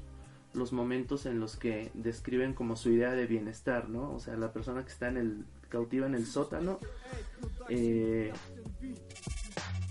[0.52, 4.12] los momentos en los que describen como su idea de bienestar, ¿no?
[4.12, 6.78] O sea, la persona que está en el cautiva en el sótano,
[7.68, 8.32] eh,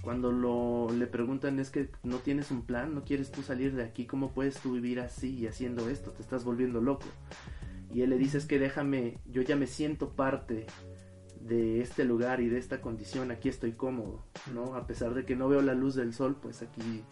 [0.02, 3.84] cuando lo, le preguntan es que no tienes un plan, no quieres tú salir de
[3.84, 6.12] aquí, ¿cómo puedes tú vivir así y haciendo esto?
[6.12, 7.08] Te estás volviendo loco.
[7.94, 10.68] Y él le dice es que déjame, yo ya me siento parte
[11.48, 14.24] de este lugar y de esta condición, aquí estoy cómodo,
[14.54, 14.76] ¿no?
[14.76, 17.04] A pesar de que no veo la luz del sol, pues aquí,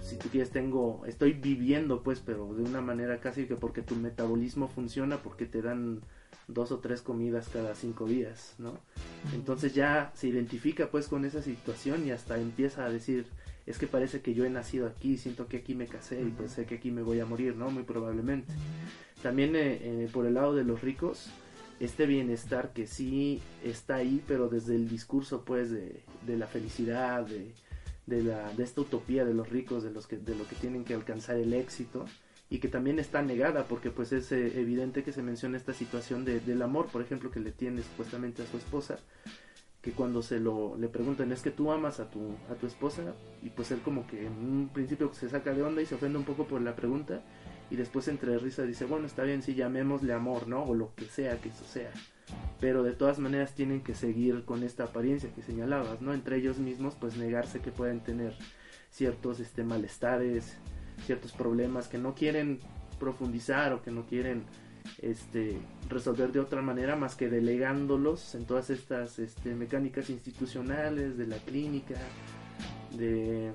[0.00, 3.94] si tú quieres, tengo, estoy viviendo, pues, pero de una manera casi que porque tu
[3.94, 6.00] metabolismo funciona, porque te dan
[6.48, 8.80] dos o tres comidas cada cinco días, ¿no?
[9.32, 13.26] Entonces ya se identifica pues con esa situación y hasta empieza a decir,
[13.64, 16.50] es que parece que yo he nacido aquí, siento que aquí me casé y pues
[16.50, 17.70] sé que aquí me voy a morir, ¿no?
[17.70, 18.52] Muy probablemente.
[19.22, 21.30] También eh, eh, por el lado de los ricos,
[21.80, 27.26] este bienestar que sí está ahí, pero desde el discurso pues de, de la felicidad,
[27.26, 27.52] de,
[28.06, 30.84] de, la, de esta utopía de los ricos, de, los que, de lo que tienen
[30.84, 32.04] que alcanzar el éxito,
[32.50, 36.24] y que también está negada porque pues es eh, evidente que se menciona esta situación
[36.24, 38.98] de, del amor, por ejemplo, que le tiene supuestamente a su esposa,
[39.80, 43.14] que cuando se lo le preguntan es que tú amas a tu a tu esposa
[43.42, 46.18] y pues él como que en un principio se saca de onda y se ofende
[46.18, 47.20] un poco por la pregunta
[47.72, 51.06] y después entre risa dice bueno está bien sí llamémosle amor no o lo que
[51.06, 51.90] sea que eso sea
[52.60, 56.58] pero de todas maneras tienen que seguir con esta apariencia que señalabas no entre ellos
[56.58, 58.36] mismos pues negarse que pueden tener
[58.90, 60.58] ciertos este malestares
[61.06, 62.60] ciertos problemas que no quieren
[63.00, 64.44] profundizar o que no quieren
[65.00, 65.56] este
[65.88, 71.38] resolver de otra manera más que delegándolos en todas estas este, mecánicas institucionales de la
[71.38, 71.94] clínica
[72.98, 73.52] de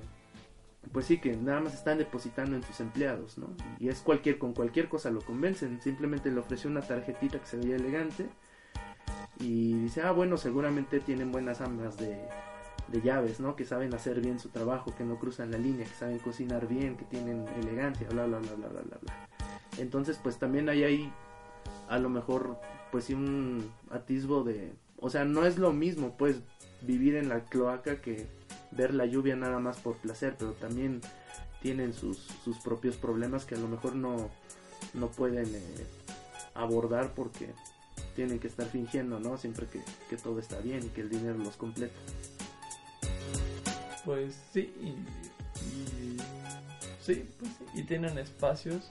[0.92, 4.54] pues sí que nada más están depositando en sus empleados no y es cualquier con
[4.54, 8.28] cualquier cosa lo convencen simplemente le ofreció una tarjetita que se veía elegante
[9.40, 12.18] y dice ah bueno seguramente tienen buenas amas de
[13.02, 13.56] llaves, ¿no?
[13.56, 16.96] Que saben hacer bien su trabajo, que no cruzan la línea, que saben cocinar bien,
[16.96, 19.28] que tienen elegancia, bla, bla, bla, bla, bla, bla, bla.
[19.78, 21.12] Entonces, pues también hay ahí,
[21.88, 22.58] a lo mejor,
[22.90, 24.72] pues sí, un atisbo de...
[25.00, 26.40] O sea, no es lo mismo, pues,
[26.82, 28.26] vivir en la cloaca que
[28.70, 31.00] ver la lluvia nada más por placer, pero también
[31.60, 34.30] tienen sus, sus propios problemas que a lo mejor no,
[34.94, 35.54] no pueden...
[35.54, 35.86] eh,
[36.58, 37.54] abordar porque
[38.16, 39.36] tienen que estar fingiendo, ¿no?
[39.38, 41.94] Siempre que, que todo está bien y que el dinero los completa.
[44.04, 44.96] Pues sí, y,
[47.00, 48.90] sí, pues sí, y tienen espacios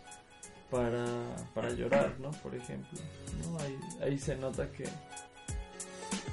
[0.71, 1.05] para,
[1.53, 2.31] para llorar, ¿no?
[2.31, 2.99] Por ejemplo,
[3.43, 3.59] ¿no?
[3.59, 4.85] Ahí, ahí se nota que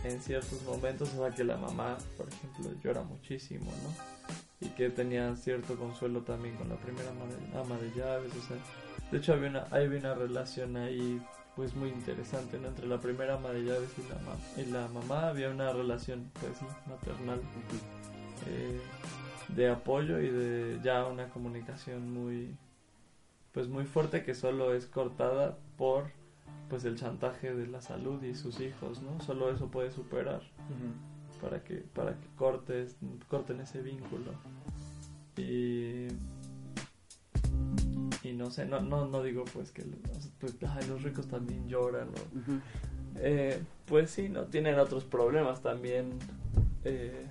[0.04, 4.66] en ciertos momentos, o sea, que la mamá, por ejemplo, llora muchísimo, ¿no?
[4.66, 8.46] Y que tenía cierto consuelo también con la primera ama de, ama de llaves, o
[8.48, 8.56] sea,
[9.10, 11.20] de hecho había una, había una relación ahí
[11.56, 12.68] pues muy interesante, ¿no?
[12.68, 16.30] Entre la primera ama de llaves y la, ma- y la mamá había una relación,
[16.40, 16.52] pues
[16.88, 17.40] maternal
[18.48, 18.80] eh,
[19.48, 22.56] de apoyo y de ya una comunicación muy
[23.52, 26.10] pues muy fuerte que solo es cortada por
[26.68, 30.42] pues el chantaje de la salud y sus hijos no solo eso puede superar
[31.40, 32.96] para que para que cortes
[33.28, 34.32] corten ese vínculo
[35.36, 36.08] y
[38.22, 41.68] y no sé no no no digo pues que los, pues, ay, los ricos también
[41.68, 42.08] lloran
[43.16, 44.44] eh, pues sí, ¿no?
[44.46, 46.18] Tienen otros problemas también.
[46.84, 47.26] eh,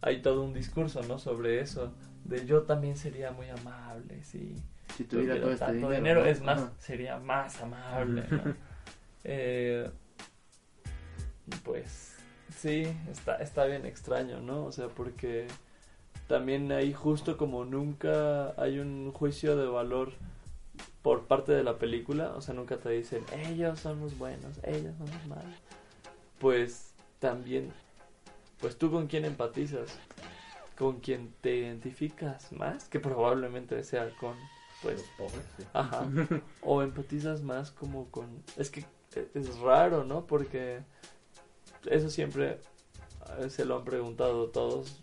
[0.00, 1.18] hay todo un discurso, ¿no?
[1.18, 1.92] Sobre eso.
[2.24, 4.54] De yo también sería muy amable, sí.
[4.96, 6.26] Si tuviera todo este dinero, dinero, ¿no?
[6.26, 6.72] es más, Ajá.
[6.78, 8.54] sería más amable, ¿no?
[9.28, 9.90] Eh,
[11.64, 12.16] pues
[12.56, 14.64] sí, está, está bien extraño, ¿no?
[14.64, 15.48] O sea, porque
[16.28, 20.12] también ahí justo como nunca hay un juicio de valor
[21.02, 24.94] por parte de la película, o sea, nunca te dicen, ellos son los buenos, ellos
[24.98, 25.54] son los malos.
[26.40, 27.72] Pues también,
[28.60, 29.98] pues tú con quién empatizas,
[30.76, 34.34] con quién te identificas más, que probablemente sea con,
[34.82, 35.04] pues,
[35.72, 36.06] Ajá.
[36.62, 38.42] O empatizas más como con...
[38.56, 38.84] Es que
[39.34, 40.26] es raro, ¿no?
[40.26, 40.80] Porque
[41.86, 42.60] eso siempre
[43.38, 45.02] eh, se lo han preguntado todos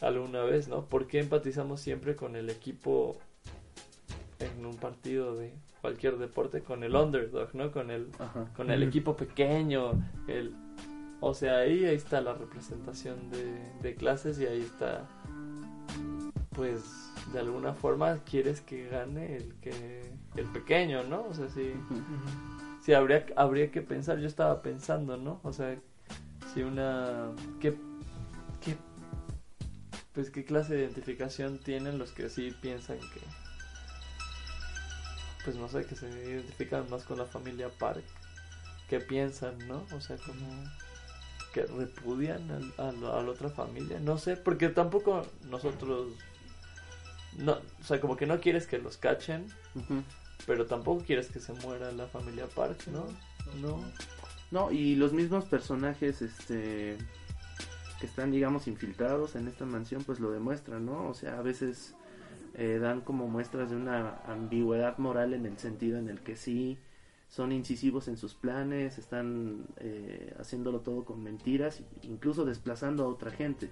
[0.00, 0.86] alguna vez, ¿no?
[0.86, 3.16] ¿Por qué empatizamos siempre con el equipo
[4.38, 6.62] en un partido de cualquier deporte?
[6.62, 7.72] Con el underdog, ¿no?
[7.72, 8.50] Con el, Ajá.
[8.56, 9.92] con el equipo pequeño,
[10.28, 10.54] el...
[11.20, 15.08] O sea, ahí, ahí está la representación de, de clases y ahí está,
[16.50, 17.05] pues,
[17.36, 21.26] de alguna forma quieres que gane el que el pequeño, ¿no?
[21.28, 21.74] O sea, sí,
[22.82, 25.38] sí habría, habría que pensar, yo estaba pensando, ¿no?
[25.42, 25.76] O sea,
[26.54, 27.32] si una...
[27.60, 27.74] ¿Qué,
[28.64, 28.74] qué,
[30.14, 33.20] pues, qué clase de identificación tienen los que sí piensan que...
[35.44, 38.02] Pues no sé, que se identifican más con la familia Park.
[38.88, 39.84] ¿Qué piensan, no?
[39.94, 40.64] O sea, como
[41.52, 44.00] que repudian al- a, a la otra familia.
[44.00, 46.08] No sé, porque tampoco nosotros...
[47.38, 49.46] No, o sea, como que no quieres que los cachen,
[50.46, 53.06] pero tampoco quieres que se muera la familia Park, ¿no?
[53.60, 53.80] No.
[54.50, 56.96] No, y los mismos personajes, este,
[58.00, 61.08] que están, digamos, infiltrados en esta mansión, pues lo demuestran, ¿no?
[61.08, 61.94] O sea, a veces
[62.54, 66.78] eh, dan como muestras de una ambigüedad moral en el sentido en el que sí
[67.28, 73.32] son incisivos en sus planes, están eh, haciéndolo todo con mentiras, incluso desplazando a otra
[73.32, 73.68] gente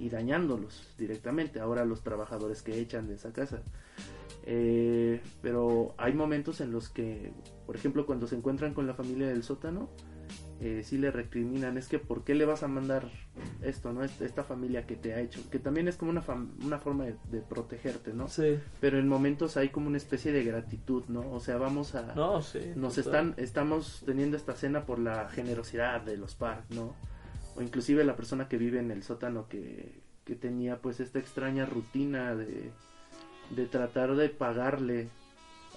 [0.00, 3.62] y dañándolos directamente, ahora los trabajadores que echan de esa casa.
[4.44, 7.32] Eh, pero hay momentos en los que,
[7.66, 9.90] por ejemplo, cuando se encuentran con la familia del sótano,
[10.62, 13.10] eh, sí le recriminan, es que ¿por qué le vas a mandar
[13.62, 14.02] esto, no?
[14.02, 16.22] Esta, esta familia que te ha hecho, que también es como una,
[16.64, 18.28] una forma de, de protegerte, ¿no?
[18.28, 18.58] Sí.
[18.80, 21.30] Pero en momentos hay como una especie de gratitud, ¿no?
[21.32, 22.14] O sea, vamos a...
[22.14, 22.60] No, sí.
[22.74, 23.28] nos total.
[23.30, 26.94] están, estamos teniendo esta cena por la generosidad de los Park, ¿no?
[27.60, 29.92] O inclusive la persona que vive en el sótano que,
[30.24, 32.70] que tenía pues esta extraña rutina de,
[33.50, 35.08] de tratar de pagarle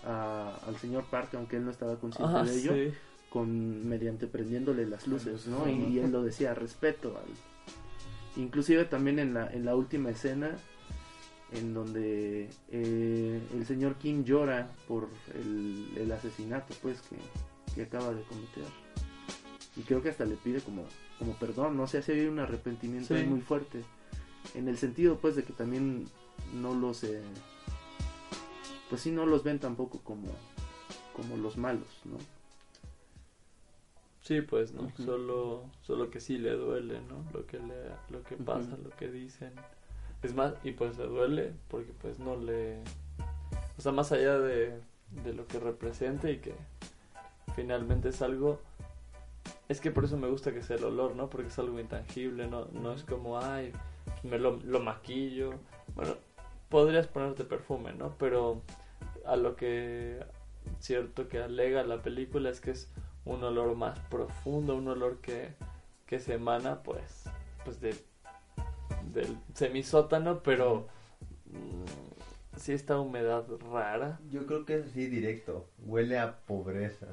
[0.06, 2.94] a- al señor Park, aunque él no estaba consciente Ah, de ello, sí.
[3.30, 5.68] con mediante prendiéndole las luces, ¿no?
[5.70, 8.42] Y, y él lo decía, respeto al...
[8.42, 10.52] Inclusive también en la, en la última escena
[11.52, 17.18] en donde eh, el señor King llora por el, el asesinato pues que,
[17.76, 18.64] que acaba de cometer
[19.76, 20.84] y creo que hasta le pide como,
[21.24, 23.24] como perdón, no sé, se ve un arrepentimiento Sí.
[23.24, 23.82] muy fuerte
[24.56, 26.06] en el sentido pues de que también
[26.54, 27.22] no los eh,
[28.90, 30.28] pues sí no los ven tampoco como
[31.16, 32.18] como los malos, ¿no?
[34.22, 34.90] Sí, pues, ¿no?
[34.98, 37.24] Solo, solo que sí le duele, ¿no?
[37.34, 37.76] Lo que le,
[38.10, 39.52] lo que pasa, lo que dicen.
[40.24, 42.80] Es más, y pues le duele porque pues no le...
[43.78, 44.80] O sea, más allá de,
[45.24, 46.56] de lo que representa y que
[47.56, 48.60] finalmente es algo...
[49.70, 51.30] Es que por eso me gusta que sea el olor, ¿no?
[51.30, 53.72] Porque es algo intangible, no, no es como, ay,
[54.24, 55.54] me lo, lo maquillo.
[55.96, 56.16] Bueno,
[56.70, 58.16] podrías ponerte perfume, ¿no?
[58.18, 58.62] Pero
[59.26, 60.20] a lo que
[60.80, 62.90] cierto que alega la película es que es
[63.26, 65.54] un olor más profundo, un olor que,
[66.06, 67.24] que se emana pues,
[67.64, 67.96] pues de,
[69.14, 70.88] del semisótano, pero
[71.46, 74.20] mm, sí esta humedad rara.
[74.30, 75.70] Yo creo que es así directo.
[75.80, 77.08] Huele a pobreza,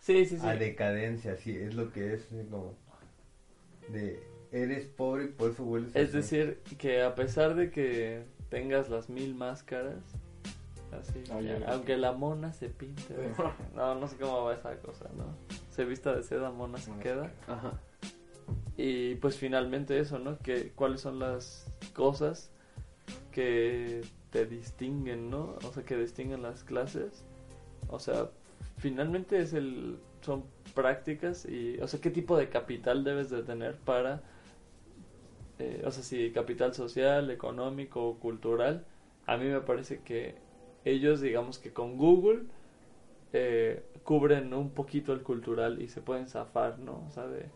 [0.00, 0.46] Sí, sí, sí.
[0.46, 2.26] a decadencia, sí, es lo que es.
[2.50, 2.74] como
[3.90, 4.22] de
[4.52, 6.16] eres pobre y por eso hueles Es así.
[6.18, 10.02] decir, que a pesar de que tengas las mil máscaras,
[10.92, 13.42] así, ya, aunque la mona se pinte, Sí.
[13.74, 15.24] no, no sé cómo va esa cosa, ¿no?
[15.70, 17.30] Se vista de seda, mona se queda.
[17.46, 17.78] Ajá.
[18.76, 20.38] Y pues finalmente eso, ¿no?
[20.38, 22.50] Que cuáles son las cosas
[23.32, 25.56] que te distinguen, ¿no?
[25.66, 27.24] O sea, que distinguen las clases.
[27.88, 28.30] O sea,
[28.78, 33.76] finalmente es el son prácticas y, o sea, qué tipo de capital debes de tener
[33.76, 34.22] para,
[35.58, 38.84] eh, o sea, si capital social, económico cultural.
[39.26, 40.36] A mí me parece que
[40.84, 42.42] ellos, digamos que con Google
[43.32, 47.04] eh, cubren un poquito el cultural y se pueden zafar, ¿no?
[47.06, 47.46] O sea, de,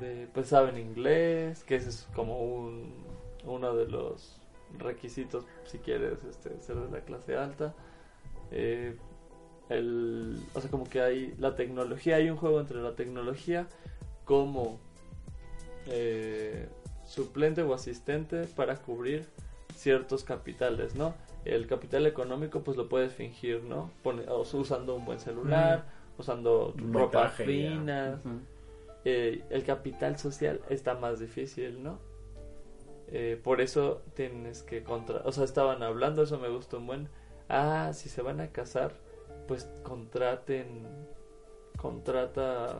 [0.00, 2.94] de pues saben inglés, que ese es como un,
[3.44, 4.40] uno de los
[4.78, 7.74] requisitos si quieres este, ser de la clase alta.
[8.50, 8.96] Eh,
[9.68, 13.66] el, o sea, como que hay la tecnología, hay un juego entre la tecnología
[14.24, 14.78] como
[15.86, 16.68] eh,
[17.06, 19.26] suplente o asistente para cubrir
[19.74, 21.14] ciertos capitales, ¿no?
[21.44, 23.90] El capital económico pues lo puedes fingir, ¿no?
[24.02, 25.84] Pone- o sea, usando un buen celular,
[26.18, 28.20] usando Un ropa fina,
[29.04, 31.98] eh, el capital social está más difícil, ¿no?
[33.08, 35.16] Eh, por eso tienes que contra...
[35.26, 37.08] O sea, estaban hablando, eso me gustó un buen...
[37.50, 38.94] Ah, si se van a casar,
[39.46, 40.86] pues contraten...
[41.76, 42.78] Contrata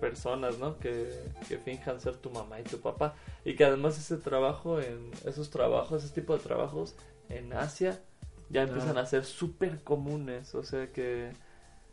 [0.00, 0.78] personas, ¿no?
[0.78, 1.12] Que,
[1.48, 3.14] que finjan ser tu mamá y tu papá.
[3.44, 6.96] Y que además ese trabajo, en esos trabajos, ese tipo de trabajos
[7.28, 8.00] en Asia,
[8.48, 10.54] ya empiezan a ser súper comunes.
[10.54, 11.32] O sea que...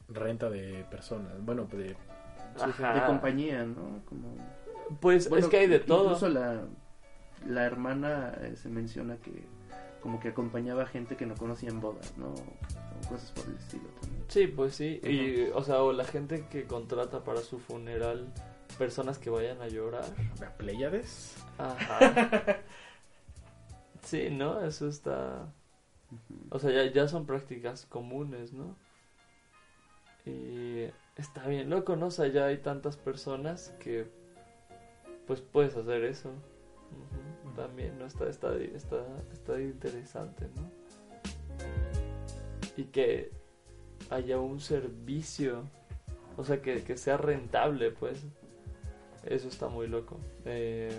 [0.07, 1.33] Renta de personas.
[1.45, 1.95] Bueno, de.
[2.59, 2.95] Ajá.
[2.95, 4.01] De compañía, ¿no?
[4.05, 4.35] Como...
[4.99, 6.05] Pues Bueno, es que hay de todo.
[6.05, 6.63] Incluso la,
[7.47, 9.43] la hermana eh, se menciona que
[10.01, 12.33] como que acompañaba a gente que no conocía en bodas, ¿no?
[13.09, 14.23] Cosas por el estilo también.
[14.27, 15.01] Sí, pues sí.
[15.03, 18.27] Y, o sea, o la gente que contrata para su funeral
[18.77, 20.05] personas que vayan a llorar.
[20.39, 21.35] ¿La Pleiades?
[21.57, 22.59] Ajá.
[24.03, 24.65] Sí, ¿no?
[24.65, 25.53] Eso está...
[26.49, 28.75] O sea, ya, ya son prácticas comunes, ¿no?
[30.25, 30.85] Y
[31.15, 32.07] está bien loco, ¿no?
[32.07, 34.09] O sea, ya hay tantas personas que
[35.27, 36.29] pues puedes hacer eso.
[36.29, 38.05] Ujú, También, ¿no?
[38.05, 40.78] Está, está, está, está interesante, ¿no?
[42.79, 43.29] Y que
[44.09, 45.63] haya un servicio,
[46.37, 48.23] o sea, que, que sea rentable, pues.
[49.25, 50.17] Eso está muy loco.
[50.45, 50.97] Eh,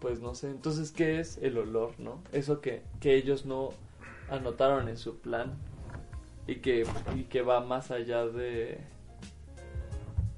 [0.00, 2.22] pues no sé, entonces, ¿qué es el olor, no?
[2.30, 3.70] Eso que, que ellos no
[4.30, 5.58] anotaron en su plan
[6.46, 8.78] y que, y que va más allá de,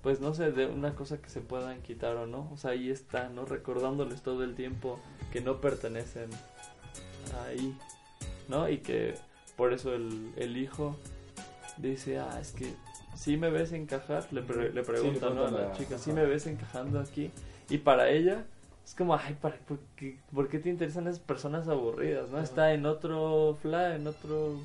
[0.00, 2.48] pues no sé, de una cosa que se puedan quitar o no.
[2.50, 3.44] O sea, ahí está, ¿no?
[3.44, 4.98] Recordándoles todo el tiempo
[5.30, 6.30] que no pertenecen
[7.46, 7.76] ahí,
[8.52, 8.68] ¿no?
[8.68, 9.14] Y que
[9.56, 10.96] por eso el, el hijo
[11.78, 12.74] dice, ah, es que
[13.16, 15.46] si me ves encajar, le, pre- le pregunta, ¿no?
[15.46, 17.30] A la chica, si me ves encajando aquí.
[17.70, 18.44] Y para ella
[18.84, 22.38] es como, ay, ¿para, por, qué, por qué te interesan esas personas aburridas, no?
[22.40, 24.60] Está en otro fla, en otro,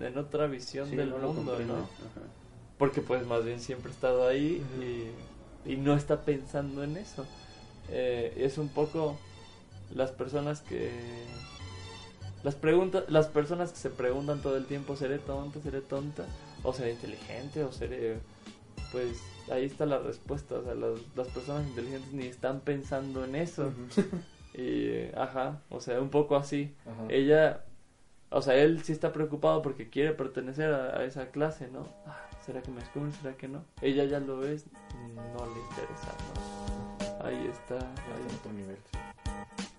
[0.00, 1.58] en otra visión del no mundo.
[1.66, 1.74] ¿no?
[1.74, 2.26] Ajá.
[2.78, 7.26] Porque pues más bien siempre ha estado ahí y, y no está pensando en eso.
[7.90, 9.18] Eh, es un poco
[9.94, 10.90] las personas que...
[12.42, 16.24] Las, preguntas, las personas que se preguntan todo el tiempo, ¿seré tonta, seré tonta?
[16.62, 17.64] ¿O seré inteligente?
[17.64, 18.18] ¿O seré...?
[18.92, 19.20] Pues
[19.50, 20.56] ahí está la respuesta.
[20.56, 23.72] O sea, las, las personas inteligentes ni están pensando en eso.
[24.52, 26.74] Y, ajá, o sea, un poco así.
[26.84, 27.04] Ajá.
[27.08, 27.64] Ella,
[28.30, 31.86] o sea, él sí está preocupado porque quiere pertenecer a, a esa clase, ¿no?
[32.04, 33.12] Ah, ¿Será que me descubren?
[33.12, 33.64] ¿Será que no?
[33.80, 34.66] Ella ya lo es,
[35.14, 37.24] no le interesa, ¿no?
[37.24, 38.78] Ahí está, ahí, otro nivel.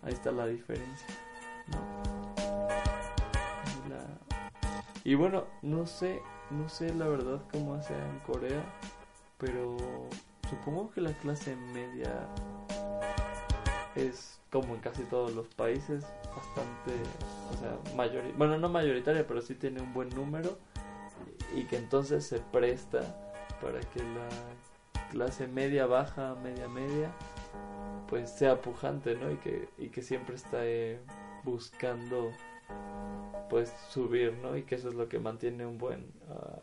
[0.04, 1.08] ahí está la diferencia,
[1.68, 2.41] ¿no?
[5.04, 8.64] Y bueno, no sé, no sé la verdad cómo sea en Corea,
[9.38, 9.76] pero
[10.50, 12.28] supongo que la clase media
[13.96, 16.06] es como en casi todos los países
[16.36, 16.94] bastante,
[17.52, 20.58] o sea, mayoritaria, bueno, no mayoritaria, pero sí tiene un buen número
[21.56, 23.02] y que entonces se presta
[23.60, 24.30] para que la
[25.10, 27.12] clase media baja, media media,
[28.08, 29.32] pues sea pujante, ¿no?
[29.32, 31.00] Y que, y que siempre está eh,
[31.44, 32.32] buscando
[33.52, 34.56] pues subir, ¿no?
[34.56, 36.62] Y que eso es lo que mantiene un buen ah,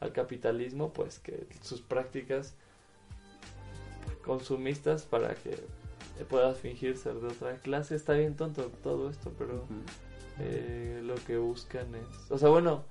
[0.00, 2.54] al capitalismo, pues que sus prácticas
[4.24, 5.58] consumistas para que
[6.30, 7.94] puedas fingir ser de otra clase.
[7.94, 9.66] Está bien tonto todo esto, pero
[10.38, 12.30] eh, lo que buscan es...
[12.30, 12.84] O sea, bueno,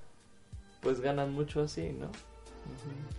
[0.80, 2.08] pues ganan mucho así, ¿no?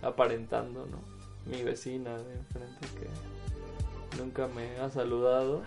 [0.00, 0.98] Aparentando, ¿no?
[1.44, 5.62] Mi vecina de enfrente que nunca me ha saludado.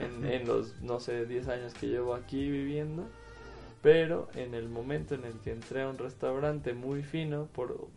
[0.00, 3.04] en, en los, no sé, 10 años que llevo aquí viviendo.
[3.82, 7.88] Pero en el momento en el que entré a un restaurante muy fino, por,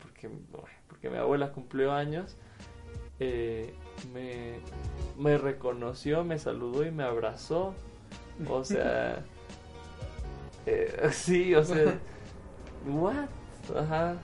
[0.00, 0.30] porque,
[0.88, 2.36] porque mi abuela cumplió años,
[3.20, 3.74] eh,
[4.14, 4.60] me,
[5.18, 7.74] me reconoció, me saludó y me abrazó.
[8.48, 9.24] O sea,
[10.66, 11.98] eh, sí, o sea,
[12.86, 13.28] what?
[13.76, 14.16] Ajá,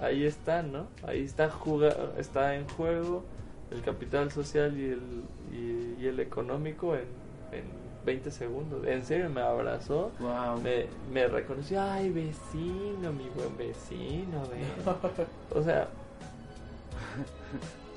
[0.00, 0.86] ahí está, ¿no?
[1.06, 3.24] Ahí está, juga está en juego
[3.70, 7.08] el capital social y el, y, y el económico en,
[7.52, 8.86] en 20 segundos.
[8.86, 10.60] En serio, me abrazó, Wow.
[10.60, 14.64] me, me reconoció, ay, vecino, mi buen vecino, ven".
[15.54, 15.88] O sea,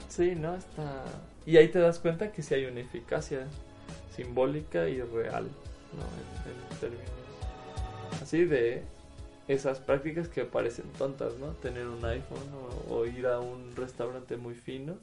[0.10, 0.56] sí, ¿no?
[0.56, 1.04] Está...
[1.46, 3.48] Y ahí te das cuenta que sí hay una eficacia
[4.16, 5.44] simbólica y real,
[5.94, 6.04] ¿no?
[6.50, 7.06] En, en términos
[8.22, 8.84] así de
[9.48, 11.52] esas prácticas que parecen tontas, ¿no?
[11.54, 12.40] Tener un iPhone
[12.90, 14.96] o, o ir a un restaurante muy fino.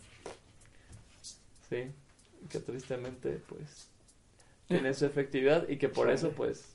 [1.70, 1.90] Sí,
[2.50, 3.88] que tristemente, pues,
[4.74, 6.74] tiene su efectividad y que por eso, pues,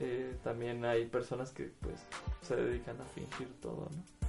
[0.00, 1.96] eh, también hay personas que, pues,
[2.42, 4.28] se dedican a fingir todo, ¿no?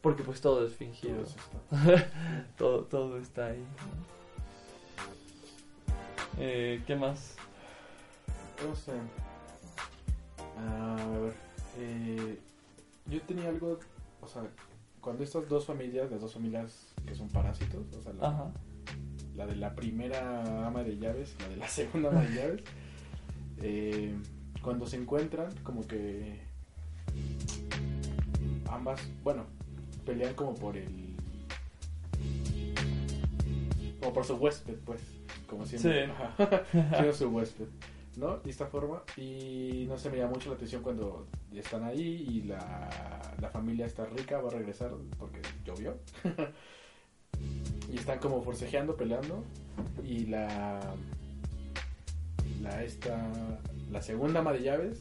[0.00, 1.22] Porque, pues, todo es fingido.
[1.22, 2.10] Todo está.
[2.58, 4.14] todo, todo está ahí, ¿no?
[6.38, 7.36] Eh, ¿Qué más?
[8.66, 8.92] No sé.
[10.58, 11.34] Ah, a ver.
[11.78, 12.38] eh,
[13.06, 13.78] yo tenía algo.
[14.20, 14.42] O sea,
[15.00, 18.52] cuando estas dos familias, las dos familias que son parásitos, o sea, la, Ajá.
[19.36, 22.62] La de la primera ama de llaves, la de la segunda ama de llaves,
[23.62, 24.14] eh,
[24.62, 26.40] cuando se encuentran, como que
[28.70, 29.44] ambas, bueno,
[30.04, 31.16] pelean como por el.
[34.00, 35.00] como por su huésped, pues,
[35.48, 36.06] como siempre.
[36.06, 36.44] Sí.
[36.90, 37.66] Siendo su huésped,
[38.16, 38.38] ¿no?
[38.38, 42.42] De esta forma, y no sé, me llama mucho la atención cuando están ahí y
[42.42, 45.96] la, la familia está rica, va a regresar porque llovió.
[47.94, 49.44] y están como forcejeando, peleando,
[50.04, 50.80] y la.
[52.60, 53.16] La esta.
[53.92, 55.00] La segunda ama de llaves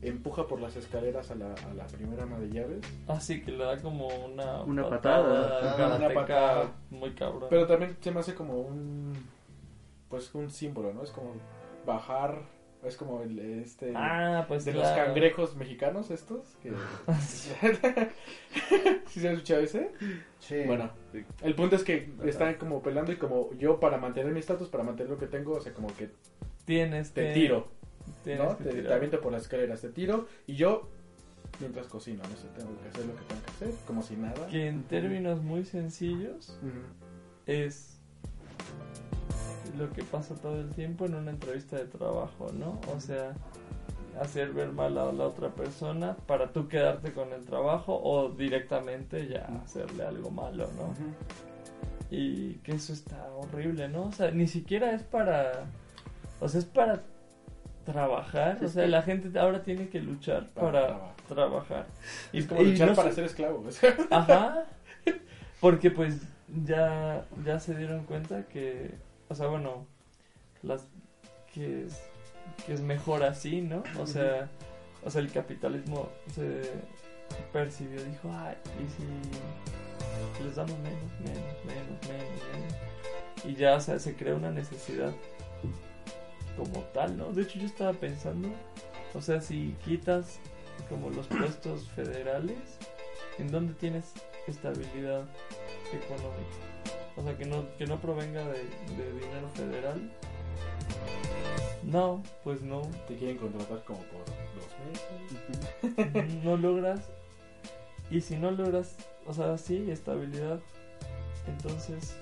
[0.00, 2.80] empuja por las escaleras a la, a la primera ama de llaves.
[3.08, 5.76] Así que le da como una, Una patada.
[5.76, 6.72] Karateca una patada.
[6.90, 7.46] muy cabrón.
[7.50, 9.12] Pero también se me hace como un.
[10.08, 11.02] Pues un símbolo, ¿no?
[11.02, 11.32] Es como
[11.86, 12.42] bajar.
[12.86, 13.92] Es como el este.
[13.96, 14.88] ah, pues de claro.
[14.88, 16.56] los cangrejos mexicanos estos.
[16.62, 16.70] Que...
[19.08, 19.90] ¿Sí se ha escuchado ese?
[20.40, 20.62] Sí.
[20.66, 20.90] Bueno,
[21.42, 24.84] el punto es que están como peleando y como yo para mantener mi estatus, para
[24.84, 26.10] mantener lo que tengo, o sea, como que
[26.64, 27.68] Tienes te que tiro,
[28.22, 28.56] tienes ¿no?
[28.56, 30.88] que Te, te aviento por las escaleras, te tiro y yo
[31.60, 34.46] mientras cocino, no sé, tengo que hacer lo que tengo que hacer, como si nada.
[34.48, 36.58] Que en términos muy sencillos
[37.46, 37.98] es
[39.78, 42.80] lo que pasa todo el tiempo en una entrevista de trabajo, ¿no?
[42.94, 43.34] O sea,
[44.20, 49.28] hacer ver mal a la otra persona para tú quedarte con el trabajo o directamente
[49.28, 50.94] ya hacerle algo malo, ¿no?
[52.10, 54.04] Y que eso está horrible, ¿no?
[54.04, 55.64] O sea, ni siquiera es para...
[56.40, 57.02] O sea, es para
[57.84, 58.62] trabajar.
[58.62, 61.26] O sea, la gente ahora tiene que luchar Para para, trabajar.
[61.26, 61.86] trabajar.
[62.32, 63.64] Es como luchar no para ser esclavo.
[64.10, 64.64] Ajá.
[65.60, 66.20] Porque pues
[66.64, 68.94] ya, ya se dieron cuenta que,
[69.34, 69.84] o sea, bueno,
[70.62, 70.86] las
[71.52, 72.00] que es,
[72.64, 73.82] que es mejor así, ¿no?
[73.98, 74.48] O sea,
[75.04, 76.70] o sea, el capitalismo se
[77.52, 78.86] percibió, dijo, ay, y
[80.38, 82.74] si les damos menos, menos, menos, menos, menos.
[83.44, 85.12] Y ya, o sea, se crea una necesidad
[86.56, 87.32] como tal, ¿no?
[87.32, 88.48] De hecho, yo estaba pensando,
[89.14, 90.38] o sea, si quitas
[90.88, 92.78] como los puestos federales,
[93.40, 94.12] ¿en dónde tienes
[94.46, 95.24] estabilidad
[95.92, 96.73] económica?
[97.16, 98.58] O sea, que no, que no provenga de,
[98.96, 100.10] de dinero federal.
[101.82, 102.82] No, pues no.
[103.08, 105.94] Te quieren contratar como por dos
[106.24, 106.44] meses.
[106.44, 107.00] no logras.
[108.10, 108.96] Y si no logras,
[109.26, 110.60] o sea, sí, estabilidad,
[111.46, 112.14] entonces,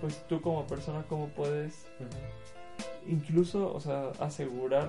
[0.00, 1.86] pues tú como persona, ¿cómo puedes
[3.08, 4.88] incluso, o sea, asegurar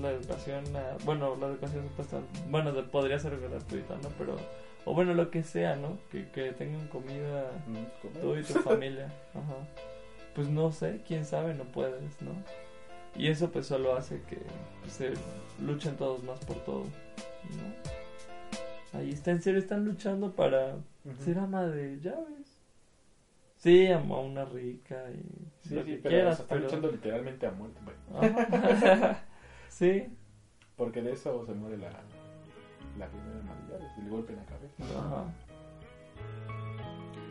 [0.00, 2.18] la educación, a- bueno, la educación supuesta,
[2.50, 4.08] bueno, podría ser gratuita, ¿no?
[4.18, 4.36] Pero,
[4.86, 5.98] o bueno, lo que sea, ¿no?
[6.10, 8.20] Que, que tengan comida Mm, comer.
[8.22, 9.56] tú y tu familia, ajá.
[10.34, 12.32] Pues no sé, quién sabe, no puedes, ¿no?
[13.16, 14.38] Y eso pues solo hace que
[14.80, 15.12] pues, se
[15.62, 17.96] luchen todos más por todo, ¿no?
[18.98, 21.22] Ahí está, en serio, están luchando para Ujú.
[21.22, 22.56] ser ama de llaves.
[23.58, 25.22] Sí, ama a una rica y
[25.68, 26.68] Sí, lo sí, que pero quieras, están pero...
[26.68, 27.80] luchando literalmente a muerte.
[28.14, 29.22] Ajá.
[29.68, 30.04] sí,
[30.76, 31.90] porque de eso se muere la,
[32.98, 34.82] la primera Navidad, el golpe en la cabeza.
[34.98, 35.24] Ajá.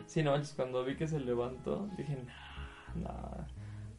[0.06, 2.16] Sí, no manches, cuando vi que se levantó, dije,
[2.96, 3.44] nah, nah.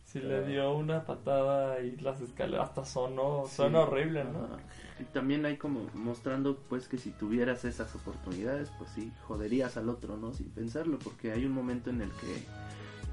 [0.04, 3.58] Si le dio una patada y las escaleras hasta sonó, Sí.
[3.58, 4.46] suena horrible, ¿no?
[4.46, 4.58] Ajá.
[5.02, 9.90] Y también hay como mostrando pues que si tuvieras esas oportunidades, pues sí, joderías al
[9.90, 10.34] otro, ¿no?
[10.34, 12.46] Sin pensarlo, porque hay un momento en el que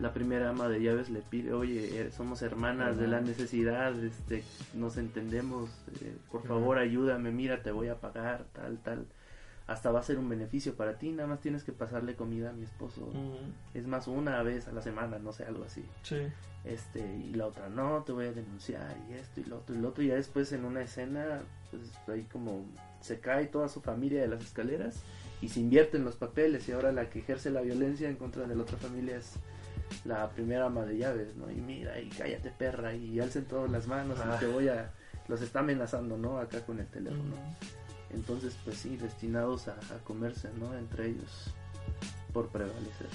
[0.00, 4.42] la primera ama de llaves le pide, oye, eh, somos hermanas de la necesidad, este,
[4.74, 5.70] nos entendemos,
[6.02, 9.06] eh, por favor ayúdame, mira, te voy a pagar, tal, tal.
[9.66, 12.52] Hasta va a ser un beneficio para ti, nada más tienes que pasarle comida a
[12.52, 13.10] mi esposo.
[13.72, 15.82] Es más, una vez a la semana, no sé, algo así.
[16.02, 16.18] Sí.
[16.64, 19.78] Este, y la otra, no, te voy a denunciar, y esto, y lo otro, y
[19.78, 20.02] lo otro.
[20.02, 21.40] Y ya después en una escena,
[21.70, 22.66] pues ahí como
[23.00, 25.02] se cae toda su familia de las escaleras
[25.40, 26.68] y se invierten los papeles.
[26.68, 29.34] Y ahora la que ejerce la violencia en contra de la otra familia es
[30.04, 31.50] la primera ama de llaves, ¿no?
[31.50, 34.34] Y mira, y cállate perra, y alcen todas las manos, Ah.
[34.36, 34.90] y te voy a.
[35.28, 36.38] Los está amenazando, ¿no?
[36.38, 37.34] Acá con el teléfono.
[38.12, 40.76] Entonces, pues sí, destinados a, a comerse, ¿no?
[40.76, 41.50] Entre ellos,
[42.32, 43.08] por prevalecer.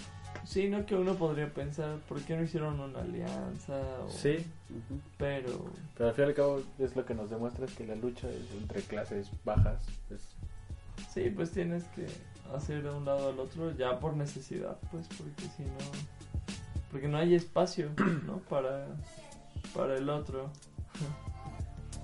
[0.46, 3.80] Sí, no que uno podría pensar, ¿por qué no hicieron una alianza?
[4.06, 4.46] O- Sí.
[5.18, 5.66] Pero,
[5.96, 8.28] pero al fin y al cabo es lo que nos demuestra es que la lucha
[8.30, 10.22] es entre clases bajas es
[11.14, 12.06] sí, pues tienes que
[12.56, 16.19] hacer de un lado al otro ya por necesidad, pues, porque si no...
[16.92, 17.90] Porque no hay espacio,
[18.26, 18.40] ¿no?
[18.50, 18.88] Para,
[19.76, 20.50] para el otro.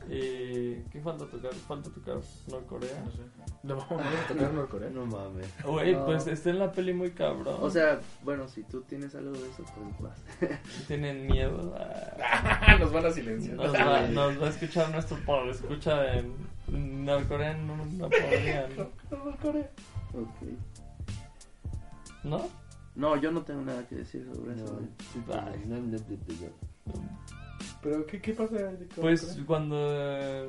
[0.08, 1.54] ¿Y qué falta tocar?
[1.54, 2.18] Falta tocar
[2.48, 3.04] Norcorea.
[3.04, 3.18] no sé.
[3.64, 4.90] ¿No vamos a tocar Norcorea?
[4.92, 5.48] No mames.
[5.64, 6.06] Güey, No.
[6.06, 7.58] pues está en la peli muy cabrón.
[7.60, 9.64] O sea, bueno, si tú tienes algo de eso,
[9.98, 10.60] pues vas.
[10.88, 11.74] Tienen miedo.
[11.80, 13.56] Ah, nos van a silenciar.
[13.56, 16.36] Nos va, nos va a escuchar nuestro por escucha en
[17.06, 18.72] norcoreano, no, no podrían,
[20.14, 20.42] Ok.
[22.24, 22.42] ¿no?
[22.96, 24.80] No, yo no tengo nada que decir sobre eso.
[25.28, 26.98] No, no, no, no, no.
[27.82, 30.48] Pero ¿qué, qué pasa Pues cuando eh,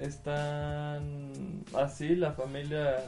[0.00, 2.98] están así, la familia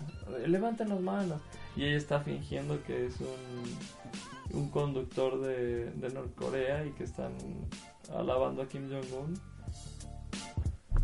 [0.46, 1.40] levanten las manos
[1.76, 7.32] y ella está fingiendo que es un, un conductor de, de Norcorea y que están
[8.14, 9.34] alabando a Kim Jong-un.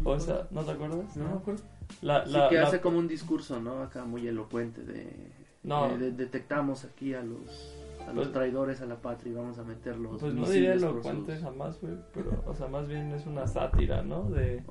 [0.05, 1.17] O sea, ¿no te acuerdas?
[1.17, 1.63] No me acuerdo.
[2.03, 3.83] La, Sí, la- que la- hace como un discurso, ¿no?
[3.83, 5.28] Acá muy elocuente de...
[5.69, 5.87] No.
[5.87, 7.75] eh, de- detectamos aquí a los...
[8.01, 10.19] A los Pues- traidores a la patria y vamos a meterlos.
[10.19, 14.23] Pues no diría elocuente jamás, güey, pero, o sea, más bien es una sátira, ¿no?
[14.31, 14.63] De,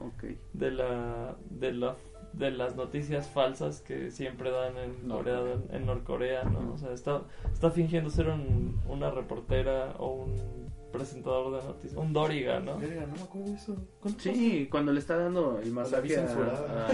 [0.53, 1.95] de la, de la,
[2.33, 5.39] de las noticias falsas que siempre dan en Corea,
[5.69, 6.73] en Norcorea, ¿no?
[6.73, 7.21] O sea, está,
[7.53, 12.79] está fingiendo ser un, una reportera o un presentador de noticias, un Doriga, ¿no?
[12.79, 13.75] Verga, no me acuerdo eso.
[14.01, 16.87] ¿Cuánto Sí, cuando le está dando el masaje a, a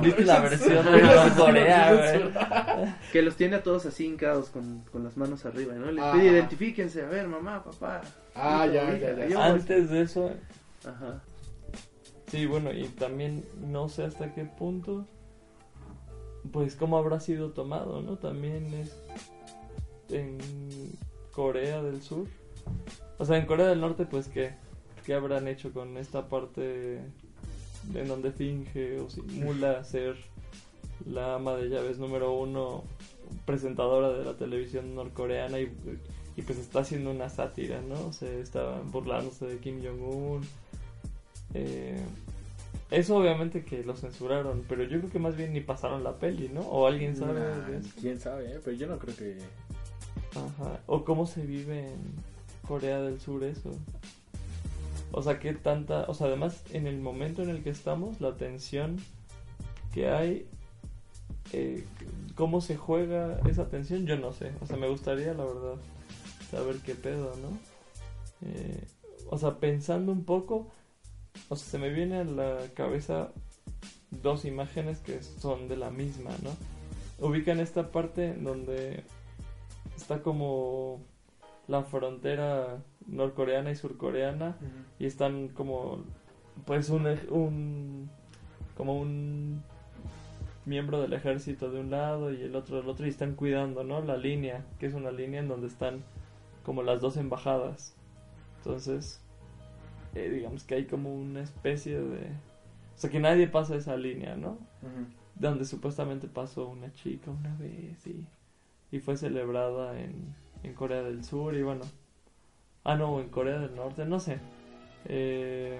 [0.00, 1.00] viste la versión de
[2.30, 2.94] güey.
[3.12, 5.90] Que los tiene a todos así hincados con, con las manos arriba, ¿no?
[5.92, 6.12] Le Ah.
[6.12, 8.00] pide identifíquense, a ver, mamá, papá.
[8.34, 9.44] Ah, ya, ya, ya.
[9.46, 10.30] Antes de eso,
[10.86, 11.22] Ajá.
[12.28, 15.06] Sí, bueno, y también no sé hasta qué punto,
[16.52, 18.16] pues cómo habrá sido tomado, ¿no?
[18.16, 18.96] También es
[20.10, 20.38] en
[21.32, 22.26] Corea del Sur.
[23.18, 24.54] O sea, en Corea del Norte, pues qué,
[25.06, 27.00] qué habrán hecho con esta parte
[27.94, 30.16] en donde finge o simula ser
[31.06, 32.84] la ama de llaves número uno,
[33.44, 35.72] presentadora de la televisión norcoreana y,
[36.36, 38.06] y pues está haciendo una sátira, ¿no?
[38.06, 40.42] O sea, está burlándose de Kim Jong-un.
[41.54, 42.00] Eh,
[42.90, 46.48] eso obviamente que lo censuraron, pero yo creo que más bien ni pasaron la peli,
[46.48, 46.60] ¿no?
[46.62, 47.88] O alguien sabe Nah, de eso.
[48.00, 48.60] quién sabe, eh?
[48.64, 49.38] pero yo no creo que
[50.36, 50.80] Ajá.
[50.86, 51.96] O cómo se vive en
[52.66, 53.70] Corea del Sur eso.
[55.16, 56.04] O sea, qué tanta...
[56.08, 58.96] O sea, además, en el momento en el que estamos, la tensión
[59.92, 60.46] que hay...
[61.52, 61.84] eh,
[62.34, 64.06] ¿Cómo se juega esa tensión?
[64.06, 64.52] Yo no sé.
[64.60, 65.76] O sea, me gustaría, la verdad,
[66.50, 68.48] saber qué pedo, ¿no?
[68.48, 68.84] Eh,
[69.30, 70.66] o sea, pensando un poco...
[71.48, 73.30] O sea, se me viene a la cabeza
[74.22, 76.50] dos imágenes que son de la misma, ¿no?
[77.24, 79.04] Ubican esta parte donde
[79.96, 81.00] está como
[81.68, 84.56] la frontera norcoreana y surcoreana
[84.98, 86.04] y están como
[86.64, 88.10] pues un, un
[88.76, 89.62] como un
[90.64, 94.00] miembro del ejército de un lado y el otro del otro y están cuidando no
[94.00, 96.02] la línea que es una línea en donde están
[96.64, 97.94] como las dos embajadas.
[98.58, 99.20] Entonces
[100.14, 102.20] eh, digamos que hay como una especie de
[102.94, 104.58] o sea que nadie pasa esa línea no
[105.34, 108.24] donde supuestamente pasó una chica una vez y,
[108.92, 111.82] y fue celebrada en, en Corea del Sur y bueno
[112.84, 114.38] ah no en Corea del Norte no sé.
[115.06, 115.78] Eh,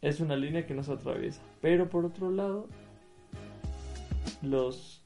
[0.00, 1.40] es una línea que no se atraviesa.
[1.60, 2.66] Pero por otro lado
[4.42, 5.02] los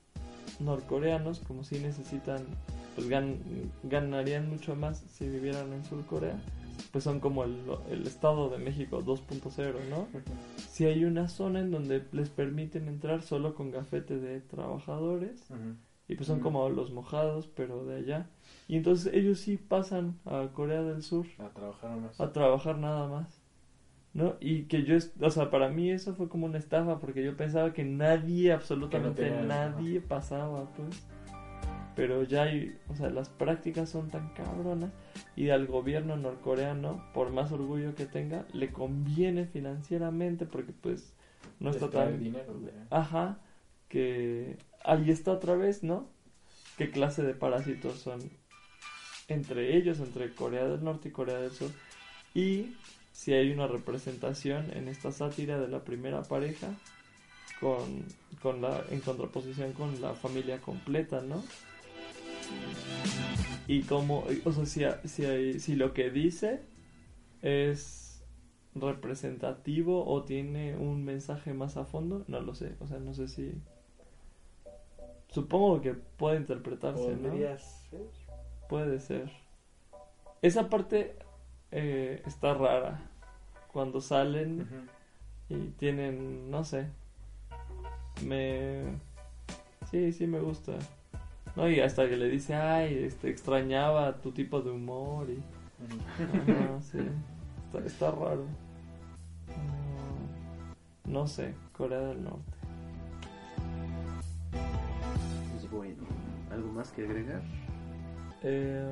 [0.61, 2.45] norcoreanos como si necesitan
[2.95, 3.39] pues gan-
[3.85, 6.39] ganarían mucho más si vivieran en Sur Corea
[6.91, 7.57] pues son como el,
[7.91, 10.07] el estado de México 2.0 no
[10.71, 15.51] si hay una zona en donde les permiten entrar solo con gafete de trabajadores
[16.13, 18.27] y pues son como los mojados pero de allá
[18.69, 22.21] y entonces ellos sí pasan a Corea del Sur A trabajar más.
[22.21, 23.41] a trabajar nada más
[24.15, 24.35] ¿no?
[24.41, 27.73] y que yo o sea para mí eso fue como una estafa porque yo pensaba
[27.73, 31.03] que nadie absolutamente tenían- nadie pasaba pues
[31.95, 34.91] pero ya hay, o sea, las prácticas son tan cabronas
[35.37, 41.13] y al gobierno norcoreano, por más orgullo que tenga, le conviene financieramente porque pues
[41.61, 42.19] no está tan...
[42.19, 42.73] dinero, güey.
[42.89, 43.41] Ajá,
[43.89, 46.09] que ahí está otra vez, ¿no?
[46.79, 48.21] ¿Qué clase de parásitos son
[49.29, 51.71] entre ellos, entre Corea del Norte y Corea del Sur?
[52.35, 52.75] Y
[53.13, 56.69] si hay una representación en esta sátira de la primera pareja
[57.61, 58.05] con,
[58.41, 61.45] con la, en contraposición con la familia completa, ¿no?
[63.69, 66.61] Y como, o sea, si, si, hay- si lo que dice
[67.43, 68.23] es
[68.75, 73.29] representativo o tiene un mensaje más a fondo, no lo sé, o sea, no sé
[73.29, 73.53] si...
[75.33, 77.33] Supongo que puede interpretarse, ¿no?
[77.33, 77.59] Ser.
[78.69, 79.31] Puede ser.
[80.43, 81.17] Esa parte
[81.71, 83.01] eh, está rara.
[83.73, 84.69] Cuando salen
[85.49, 86.87] y tienen, no sé.
[88.23, 88.83] Me...
[89.91, 90.73] Sí, sí me gusta.
[91.57, 95.43] No, y hasta que le dice, ay, este, extrañaba tu tipo de humor y...
[96.23, 96.99] Ajá, sí.
[97.65, 98.45] Está, está raro.
[101.07, 102.52] No, no sé, Corea del Norte.
[105.73, 106.05] Bueno,
[106.51, 107.43] ¿algo más que agregar?
[108.43, 108.85] Eh,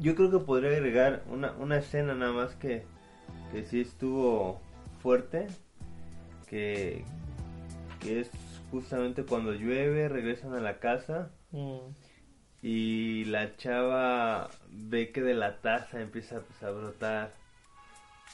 [0.00, 2.84] Yo creo que podría agregar una, una escena nada más que,
[3.52, 4.60] que sí estuvo
[5.02, 5.46] fuerte,
[6.48, 7.04] que,
[8.00, 8.30] que es
[8.70, 11.78] justamente cuando llueve, regresan a la casa mm,
[12.62, 17.32] y la chava ve que de la taza empieza pues, a brotar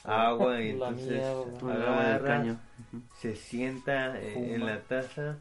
[0.03, 1.25] agua y La entonces
[1.69, 2.57] agarra, caño.
[3.17, 5.37] se sienta eh, en la taza,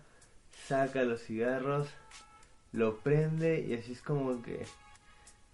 [0.68, 1.88] saca los cigarros,
[2.72, 4.64] lo prende y así es como que,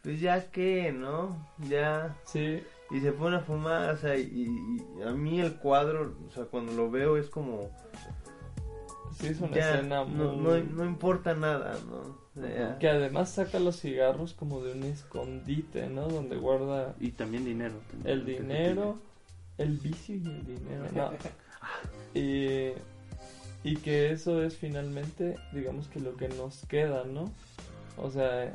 [0.03, 1.37] pues ya que, ¿no?
[1.69, 2.17] Ya.
[2.25, 4.25] sí, Y se pone a fumar, o sea, y,
[4.99, 7.71] y a mí el cuadro, o sea, cuando lo veo es como,
[9.19, 10.63] sí es una ya, escena no, muy...
[10.63, 12.25] no, no importa nada, ¿no?
[12.37, 12.79] O sea, ya.
[12.79, 16.09] Que además saca los cigarros como de un escondite, ¿no?
[16.09, 17.75] Donde guarda Y también dinero.
[17.91, 18.99] también, el dinero,
[19.59, 21.13] el vicio y el dinero, no.
[22.17, 22.73] Y,
[23.65, 27.25] y que eso es finalmente, digamos que lo que nos queda, ¿no?
[27.97, 28.53] O sea,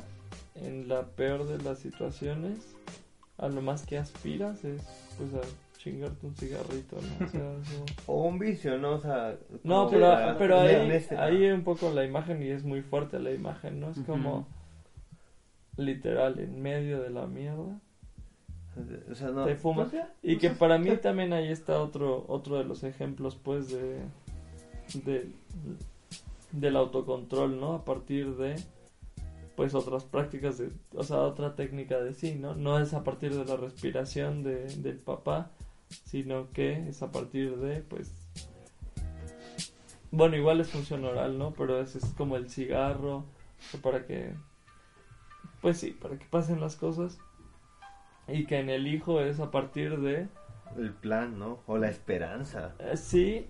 [0.54, 2.74] en la peor de las situaciones,
[3.38, 4.82] a lo más que aspiras es,
[5.18, 5.40] pues, a
[5.78, 7.26] chingarte un cigarrito, ¿no?
[7.26, 8.92] O sea, eso- O un vicio, ¿no?
[8.92, 11.22] O sea, No, pero, para- pero en ahí, este, ¿no?
[11.22, 13.90] ahí un poco la imagen y es muy fuerte la imagen, ¿no?
[13.90, 14.46] Es como
[15.76, 17.80] literal en medio de la mierda.
[19.10, 19.44] O sea, no.
[19.44, 19.88] te fuma.
[19.88, 23.98] pues Y que para mí también ahí está otro otro de los ejemplos pues de,
[24.94, 25.28] de
[26.52, 27.74] del autocontrol, ¿no?
[27.74, 28.56] A partir de
[29.56, 32.54] pues otras prácticas de, o sea, otra técnica de sí, ¿no?
[32.54, 35.50] No es a partir de la respiración de, del papá,
[36.04, 38.12] sino que es a partir de pues
[40.10, 41.52] bueno, igual es función oral, ¿no?
[41.52, 43.24] Pero es, es como el cigarro,
[43.82, 44.32] para que
[45.60, 47.18] pues sí, para que pasen las cosas.
[48.26, 50.28] Y que en el hijo es a partir de
[50.76, 51.58] El plan, ¿no?
[51.66, 52.74] O la esperanza.
[52.78, 53.46] eh, sí,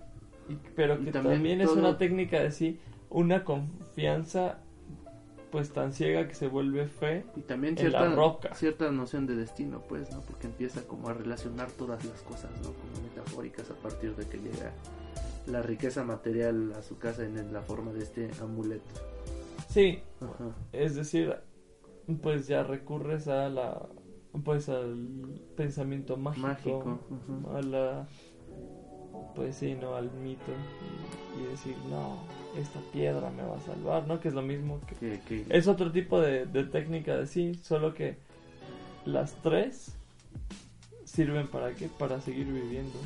[0.51, 2.79] y- pero Y que también también, es todo- una técnica de sí,
[3.09, 4.59] una confianza
[5.51, 7.25] pues tan ciega que se vuelve fe.
[7.35, 8.55] Y también en la cierta, roca.
[8.55, 10.21] cierta noción de destino, pues, ¿no?
[10.21, 12.69] Porque empieza como a relacionar todas las cosas, ¿no?
[12.71, 14.71] Como metafóricas a partir de que llega
[15.47, 18.85] la riqueza material a su casa en la forma de este amuleto.
[19.67, 20.55] Sí, Ajá.
[20.71, 21.35] es decir,
[22.21, 23.87] pues ya recurres a la
[24.45, 24.95] pues al
[25.57, 26.99] pensamiento mágico, Mágico,
[27.53, 28.07] a la
[29.35, 30.51] pues sí, no al mito
[31.37, 32.17] y, y decir, no,
[32.57, 34.19] esta piedra me va a salvar, ¿no?
[34.19, 37.55] Que es lo mismo que Que, que- Es otro tipo de, de técnica de sí,
[37.55, 38.17] solo que
[39.05, 39.95] las tres
[41.05, 41.87] sirven para qué?
[41.87, 42.97] Para seguir viviendo.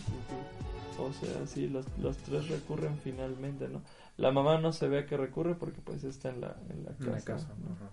[0.99, 3.81] O sea, sí, los, los tres recurren finalmente, ¿no?
[4.17, 6.91] La mamá no se ve a qué recurre porque pues está en la, en la
[6.91, 7.03] casa.
[7.05, 7.53] En la casa.
[7.61, 7.73] ¿no?
[7.75, 7.89] ajá.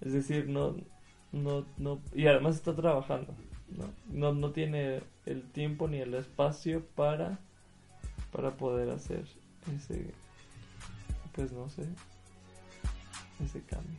[0.00, 0.76] Es decir, no,
[1.32, 3.34] no, no, y además está trabajando,
[3.70, 3.90] ¿no?
[4.10, 7.38] No, no tiene el tiempo ni el espacio para,
[8.32, 9.24] para poder hacer
[9.74, 10.12] ese,
[11.32, 11.82] pues no sé,
[13.44, 13.98] ese cambio.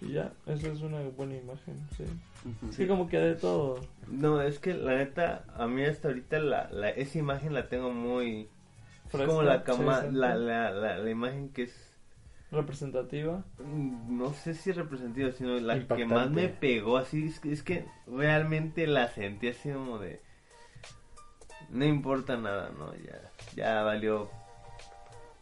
[0.00, 2.04] Y ya, eso es una buena imagen, sí.
[2.44, 2.70] Ujú.
[2.70, 3.80] Es que como que de todo.
[4.08, 7.92] No, es que la neta, a mí hasta ahorita la, la, esa imagen la tengo
[7.92, 8.48] muy...
[9.12, 11.81] Es como la, cama, la, la, la, la imagen que es...
[12.52, 13.44] representativa.
[13.58, 17.62] mm, No sé si representativa, sino la que más me pegó, así es que, es
[17.62, 20.20] que realmente la sentí así como de...
[21.70, 22.94] No importa nada, ¿no?
[22.96, 23.20] Ya,
[23.56, 24.30] ya valió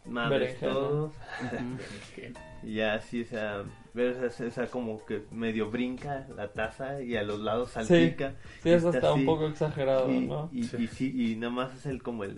[0.05, 0.71] madres Berenjena.
[0.73, 1.05] todo.
[1.07, 2.33] Ujú.
[2.63, 3.63] Y ya así, o sea,
[3.95, 8.35] ver esa, esa como que medio brinca la taza y a los lados salpica.
[8.61, 10.47] Sí, eso está está un poco exagerado, y, ¿no?
[10.53, 10.77] y, Sí.
[10.77, 12.37] y sí, y nada más es el como el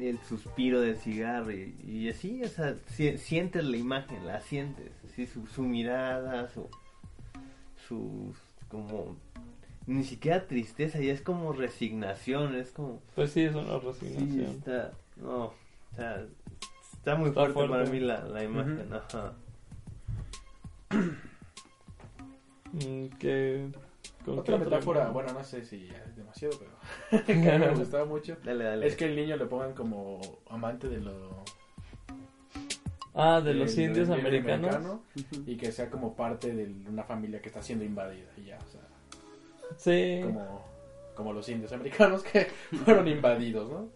[0.00, 4.90] el suspiro del cigarro y, y así, o sea, si- sientes la imagen, la sientes,
[5.04, 6.68] así, su, su mirada, su,
[7.88, 8.34] su,
[8.68, 9.16] como,
[9.86, 14.50] ni siquiera tristeza, ya es como resignación, es como, Pues sí, es una sí, resignación.
[14.50, 15.54] está, no, o
[15.96, 16.24] sea,
[16.92, 17.72] está muy Está fuerte, fuerte.
[17.74, 19.32] para mí la, la imagen, ajá.
[22.72, 23.68] Mm, que...
[24.24, 28.36] ¿con Otra metáfora, bueno, no sé si ya es demasiado, pero que me gustaba mucho.
[28.44, 28.86] Dale, dale.
[28.86, 31.42] Es que el niño le pongan como amante de lo
[33.14, 34.74] Ah, de los indios americanos.
[34.74, 35.02] americano,
[35.46, 38.68] y que sea como parte de una familia que está siendo invadida y ya, o
[38.70, 38.80] sea,
[39.76, 40.20] Sí.
[40.24, 40.64] como,
[41.14, 42.46] como los indios americanos que
[42.84, 43.88] fueron invadidos, ¿no?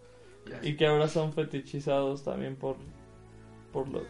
[0.61, 2.77] Y que ahora son fetichizados también por...
[3.73, 4.03] por lo,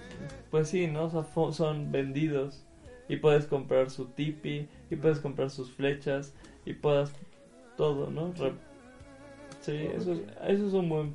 [0.51, 1.05] pues sí, ¿no?
[1.05, 2.63] O sea, son vendidos.
[3.09, 6.33] Y puedes comprar su tipi, y puedes comprar sus flechas,
[6.65, 7.11] y puedas
[7.75, 8.33] todo, ¿no?
[8.33, 8.53] Re-
[9.61, 11.13] sí, eso es, eso es un buen...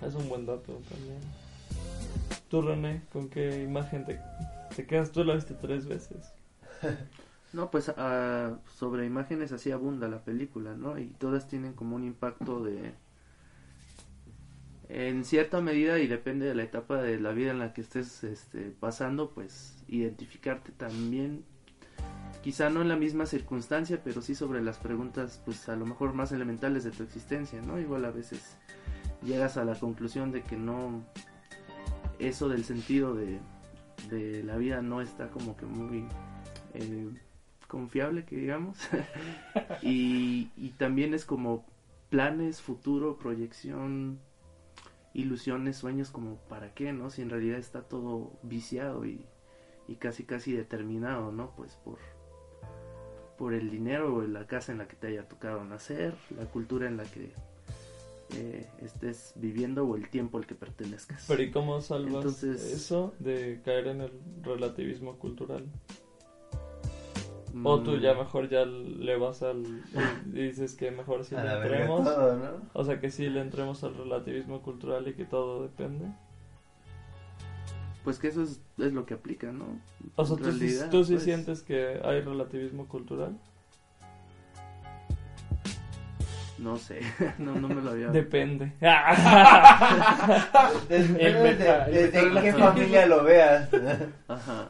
[0.00, 1.18] Es un buen dato también.
[2.48, 4.20] Tú, René, ¿con qué imagen te,
[4.76, 5.10] te quedas?
[5.10, 6.32] Tú la viste tres veces.
[7.50, 10.98] No, pues ah, sobre imágenes así abunda la película, ¿no?
[10.98, 12.92] Y todas tienen como un impacto de...
[14.90, 18.22] En cierta medida y depende de la etapa de la vida en la que estés
[18.22, 21.42] este, pasando, pues identificarte también,
[22.42, 26.14] quizá no en la misma circunstancia, pero sí sobre las preguntas, pues a lo mejor
[26.14, 27.78] más elementales de tu existencia, ¿no?
[27.78, 28.56] Igual a veces
[29.22, 31.02] llegas a la conclusión de que no,
[32.18, 33.40] eso del sentido de,
[34.10, 36.06] de la vida no está como que muy...
[36.74, 37.08] eh,
[37.68, 38.78] confiable que digamos.
[39.82, 41.64] Y, y también es como
[42.08, 44.18] planes futuro proyección
[45.12, 49.24] ilusiones sueños como para qué no si en realidad está todo viciado y,
[49.86, 51.98] y casi casi determinado no pues por
[53.38, 56.86] por el dinero o la casa en la que te haya tocado nacer la cultura
[56.88, 57.30] en la que
[58.34, 63.14] eh, estés viviendo o el tiempo al que pertenezcas Pero ¿y cómo salvas Entonces- eso
[63.20, 64.12] de caer en el
[64.42, 65.64] relativismo cultural?
[67.64, 69.64] O tú Mm, ya mejor ya le vas al...
[70.26, 72.04] y dices que mejor si A le entremos...
[72.04, 72.50] todo, ¿no?
[72.74, 76.06] O sea que sí le entremos al relativismo cultural y que todo depende.
[78.08, 79.66] Pues que eso es, es lo que aplica no
[80.16, 83.36] O sea, En ¿tú, sí- tú sí pues, sientes que hay relativismo cultural?
[86.56, 87.00] No sé,
[87.38, 88.08] no, no me lo había...
[88.10, 88.72] Depende.
[90.88, 91.86] El desde meta-
[92.40, 93.68] qué familia lo veas.
[94.26, 94.68] Ajá.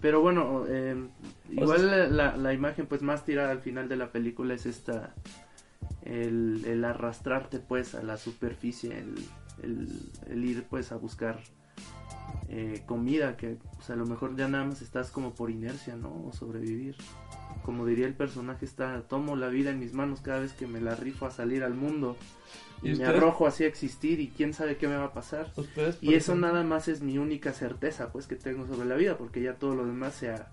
[0.00, 1.06] Pero bueno, eh,
[1.52, 5.14] igual la, la- la imagen pues más tirada al final de la película es esta,
[6.02, 9.14] el, el arrastrarte pues a la superficie, el,
[9.62, 11.38] el- el ir pues a buscar
[12.48, 16.26] eh, comida, que pues, a lo mejor ya nada más estás como por inercia, ¿no?
[16.26, 16.96] O sobrevivir.
[17.64, 20.80] Como diría el personaje, está, tomo la vida en mis manos cada vez que me
[20.80, 22.16] la rifo a salir al mundo.
[22.82, 25.52] ¿Y Y, me arrojo así a existir y quién sabe qué me va a pasar.
[26.00, 29.18] Y eso ejemplo, nada más es mi única certeza pues que tengo sobre la vida,
[29.18, 30.52] porque ya todo lo demás se ha,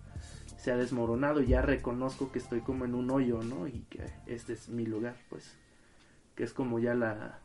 [0.58, 3.68] se ha desmoronado y ya reconozco que estoy como en un hoyo, ¿no?
[3.68, 5.58] Y que este es mi lugar, pues.
[6.36, 7.43] Que es como ya la,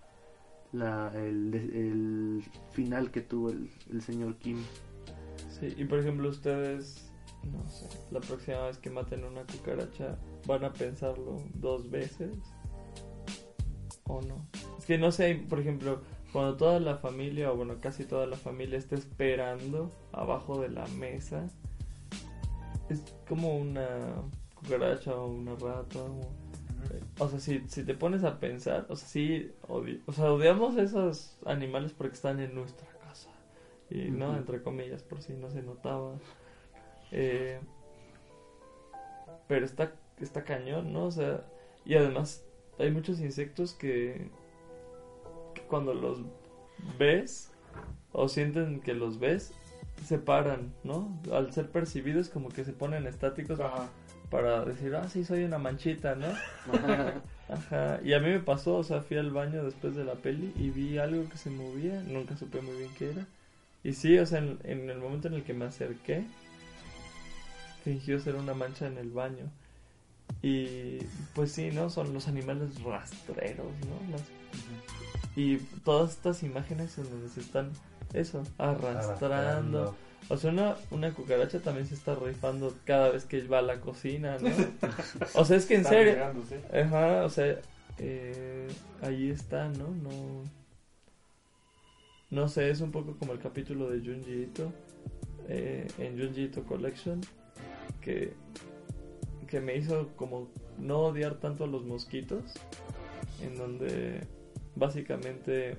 [0.73, 4.63] la el, el final que tuvo el, el señor Kim.
[5.49, 7.11] Sí, y por ejemplo ustedes,
[7.45, 12.31] no sé, la próxima vez que maten una cucaracha, ¿van a pensarlo dos veces?
[14.05, 14.47] ¿O no?
[14.79, 18.37] Es que no sé, por ejemplo, cuando toda la familia, o bueno, casi toda la
[18.37, 21.47] familia está esperando abajo de la mesa,
[22.89, 23.89] es como una
[24.55, 26.48] cucaracha o una rata o...
[27.19, 31.37] O sea, si, si te pones a pensar, o sea, sí, o sea, odiamos esos
[31.45, 33.31] animales porque están en nuestra casa.
[33.91, 36.15] Y no, entre comillas, por si no se notaba.
[37.11, 37.61] Eh,
[39.49, 41.07] pero está, está cañón, ¿no?
[41.07, 41.45] O sea,
[41.85, 42.45] y además
[42.79, 44.31] hay muchos insectos que,
[45.55, 46.21] que cuando los
[46.99, 47.51] ves
[48.13, 49.55] o sienten que los ves,
[50.07, 51.21] se paran, ¿no?
[51.33, 53.89] Al ser percibidos como que se ponen estáticos Ajá.
[54.31, 56.27] para decir, ah, sí, soy una manchita, ¿no?
[57.49, 60.53] Ajá, y a mí me pasó, o sea, fui al baño después de la peli
[60.57, 63.27] y vi algo que se movía, nunca supe muy bien qué era.
[63.85, 66.25] Y sí, o sea, en, en el momento en el que me acerqué,
[67.85, 69.51] fingió ser una mancha en el baño.
[70.43, 70.99] Y
[71.35, 71.89] pues sí, ¿no?
[71.91, 74.13] Son los animales rastreros, ¿no?
[74.13, 74.23] Las-
[75.37, 77.71] Y todas estas imágenes en donde se están,
[78.13, 79.95] eso, arrastrando.
[80.29, 83.81] O sea, una, una cucaracha también se está rifando cada vez que va a la
[83.81, 84.51] cocina, ¿no?
[85.35, 86.25] O sea, es que en Está serio.
[86.73, 87.61] Ajá, o sea,
[87.99, 88.69] eh,
[89.03, 89.89] ahí está, ¿no?
[89.89, 90.45] No
[92.31, 94.73] no sé, es un poco como el capítulo de Junji Ito
[95.49, 97.21] eh, en Junji Ito Collection
[98.03, 98.35] que,
[99.47, 102.53] que me hizo como no odiar tanto a los mosquitos
[103.43, 104.21] en donde
[104.75, 105.79] básicamente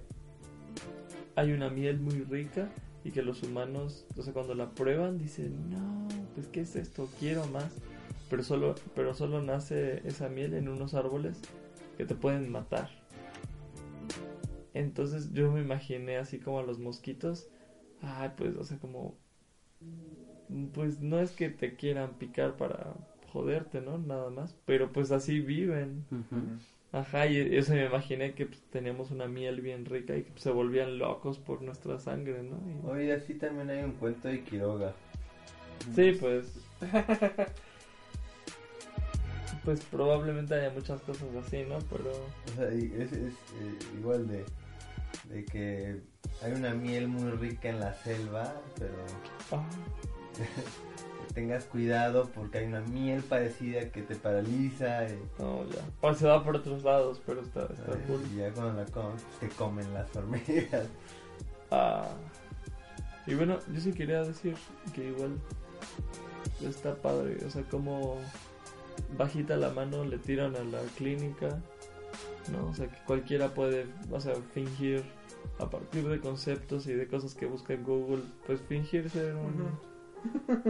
[1.39, 2.69] hay una miel muy rica
[3.03, 7.07] y que los humanos, o sea, cuando la prueban dicen, no, pues qué es esto,
[7.17, 7.71] quiero más.
[8.29, 11.39] Pero solo, pero solo nace esa miel en unos árboles
[11.97, 12.89] que te pueden matar.
[14.73, 17.47] Entonces yo me imaginé así como a los mosquitos,
[18.01, 19.17] ay, pues, o sea, como,
[20.73, 22.93] pues no es que te quieran picar para
[23.31, 23.97] joderte, ¿no?
[23.97, 26.05] Nada más, pero pues así viven.
[26.91, 30.41] Ajá, y eso me imaginé que pues, teníamos una miel bien rica y que pues,
[30.41, 32.57] se volvían locos por nuestra sangre, ¿no?
[32.67, 34.93] Y- Oye, así también hay un cuento de Quiroga.
[35.95, 36.45] Sí, pues.
[39.63, 41.77] pues probablemente haya muchas cosas así, ¿no?
[41.91, 42.11] Pero.
[42.11, 44.45] O sea, es, es, eh, igual de,
[45.29, 46.01] de que
[46.41, 48.93] hay una miel muy rica en la selva, pero
[49.51, 49.63] ah,
[51.33, 55.81] tengas cuidado porque hay una miel parecida que te paraliza y, no, ya.
[56.01, 57.67] O se va por otros lados, pero está,
[58.07, 58.21] cool.
[58.33, 60.87] y ya cuando la comes te comen las hormigas.
[61.71, 62.07] Ah.
[63.27, 64.55] Y bueno, yo sí quería decir
[64.93, 65.37] que igual
[66.67, 68.17] está padre, o sea, como
[69.17, 71.59] bajita la mano le tiran a la clínica,
[72.51, 72.69] ¿no?
[72.69, 75.03] O sea, que cualquiera puede, o sea, fingir
[75.59, 79.69] a partir de conceptos y de cosas que busca en Google, pues fingir ser un,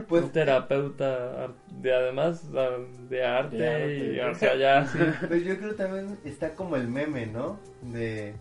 [0.07, 4.13] Pues un terapeuta de además de arte, De arte.
[4.15, 4.99] y o sea, ya sí.
[5.27, 7.59] Pues yo creo también está como el meme, ¿no?
[7.81, 8.35] De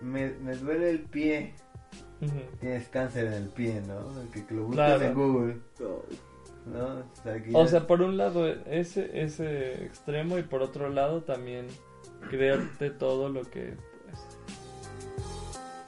[0.00, 1.54] me, me duele el pie,
[2.60, 4.08] tienes cáncer en el pie, ¿no?
[4.32, 5.02] Que, que lo busques Claro.
[5.04, 5.56] en Google,
[6.66, 6.86] ¿no?
[7.00, 10.88] O sea, que O ya- sea, por un lado ese, ese extremo y por otro
[10.88, 11.66] lado también
[12.30, 13.74] creerte todo lo que,
[14.06, 14.18] pues,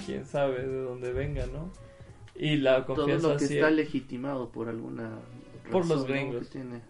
[0.07, 1.73] quién sabe de dónde venga, ¿no?
[2.35, 5.19] Y la Todo confianza lo que está legitimado por alguna
[5.71, 6.49] Por los gringos.
[6.49, 6.81] tiene.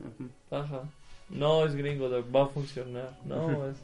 [0.50, 0.88] Ajá.
[1.30, 3.76] No es gringo, va a funcionar, no es...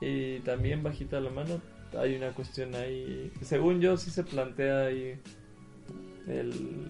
[0.00, 1.60] Y también bajita la mano,
[1.98, 5.18] hay una cuestión ahí, según yo sí se plantea ahí
[6.28, 6.88] el...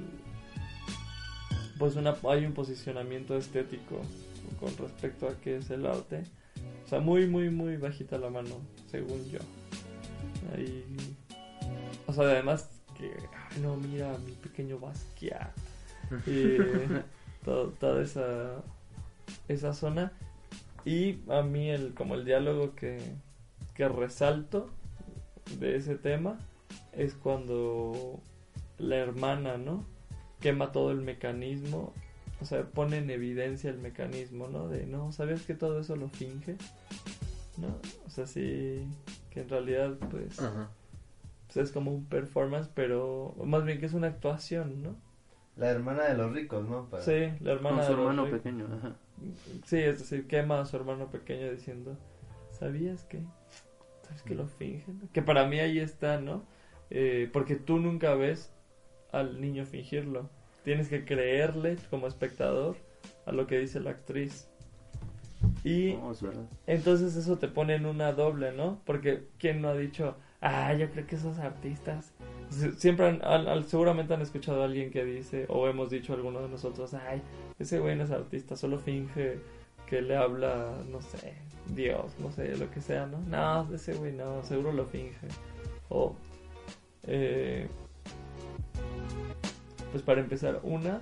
[1.78, 4.01] Pues una, hay un posicionamiento estético
[4.60, 6.22] con respecto a qué es el arte.
[6.84, 8.60] O sea, muy, muy, muy bajita la mano,
[8.90, 9.40] según yo.
[10.55, 10.84] Ahí...
[12.06, 13.10] O sea, además que...
[13.62, 15.50] No, mira, mi pequeño Basquiat.
[16.26, 16.56] Y
[17.44, 18.62] todo- toda esa,
[19.48, 20.12] esa zona.
[20.84, 22.98] Y a mí el, como el diálogo que,
[23.74, 24.70] que resalto
[25.58, 26.38] de ese tema
[26.92, 28.20] es cuando
[28.78, 29.84] la hermana, ¿no?
[30.40, 31.92] Quema todo el mecanismo,
[32.40, 34.68] o sea, pone en evidencia el mecanismo, ¿no?
[34.68, 36.56] De, no, ¿sabías que todo eso lo finge?
[37.56, 37.68] ¿No?
[38.06, 38.86] O sea, sí,
[39.30, 40.70] que en realidad, pues, Ajá.
[41.56, 44.96] Es como un performance, pero más bien que es una actuación, ¿no?
[45.56, 46.88] La hermana de los ricos, ¿no?
[46.90, 48.66] Para- Sí, la hermana Con su de hermano pequeño.
[48.76, 48.96] Ajá.
[49.64, 51.96] Sí, es decir, quema a su hermano pequeño diciendo,
[52.50, 53.20] ¿sabías que?
[54.02, 55.08] ¿Sabes que lo fingen?
[55.12, 56.44] Que para mí ahí está, ¿no?
[56.90, 58.52] Eh, porque tú nunca ves
[59.12, 60.28] al niño fingirlo.
[60.62, 62.76] Tienes que creerle como espectador
[63.24, 64.48] a lo que dice la actriz.
[65.64, 66.44] Y No, es verdad.
[66.66, 68.80] entonces eso te pone en una doble, ¿no?
[68.84, 70.16] Porque ¿quién no ha dicho,
[70.47, 72.12] ah, yo creo que esos artistas...
[72.51, 76.40] Sie- Siempre han, han- seguramente han escuchado a alguien que dice, o hemos dicho alguno
[76.43, 77.23] de nosotros, ay,
[77.59, 79.39] ese güey no es artista, solo finge
[79.89, 81.35] que le habla, no sé,
[81.74, 83.18] Dios, no sé, lo que sea, ¿no?
[83.20, 85.27] No, ese güey no, seguro lo finge.
[85.89, 86.16] O,
[87.05, 87.68] eh,
[89.90, 91.01] pues para empezar, una,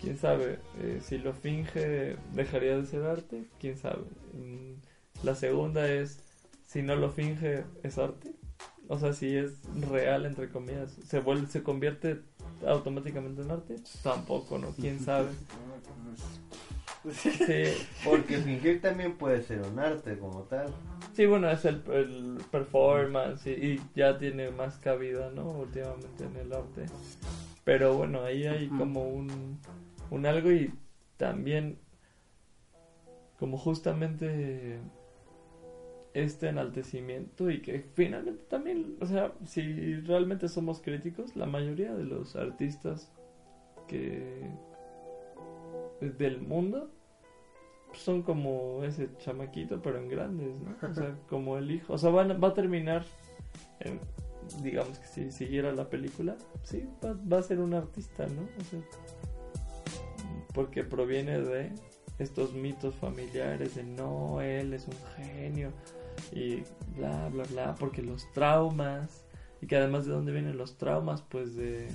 [0.00, 4.04] quién sabe, eh, si lo finge dejaría de ser arte, quién sabe.
[4.34, 4.74] Mm,
[5.24, 6.20] La segunda es,
[6.66, 8.32] si no lo finge, es arte.
[8.88, 9.54] O sea, si es
[9.90, 12.20] real, entre comillas, se vuelve, se convierte
[12.66, 14.68] automáticamente en arte, tampoco, ¿no?
[14.72, 15.28] Quién sabe.
[17.12, 17.64] Sí,
[18.04, 20.74] Porque fingir también puede ser un arte como tal.
[21.14, 25.50] sí bueno, es el, el performance y, y ya tiene más cabida, ¿no?
[25.50, 26.86] Últimamente en el arte.
[27.62, 29.60] Pero bueno, ahí hay como un,
[30.10, 30.74] un algo y
[31.16, 31.78] también
[33.38, 34.80] como justamente
[36.24, 42.04] este enaltecimiento y que finalmente también, o sea, si realmente somos críticos, la mayoría de
[42.04, 43.12] los artistas
[43.86, 44.48] que
[46.00, 46.90] del mundo
[47.92, 50.76] son como ese chamaquito pero en grandes, ¿no?
[50.88, 53.04] O sea, como el hijo, o sea, van- va a terminar
[53.80, 54.00] en-
[54.62, 58.42] digamos que si siguiera la película, sí, va, va a ser un artista, ¿no?
[58.60, 58.80] O sea,
[60.54, 61.72] porque proviene de
[62.18, 65.70] estos mitos familiares de no, él es un genio
[66.32, 66.62] y
[66.96, 69.24] bla, bla, bla, porque los traumas,
[69.60, 71.88] y que además de dónde vienen los traumas, pues de...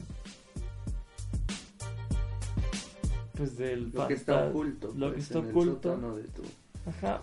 [3.36, 4.94] Pues del Lo que está oculto.
[4.96, 5.74] Lo que pues, está en el oculto.
[5.96, 6.44] sótano de tu-
[6.88, 7.22] Ajá.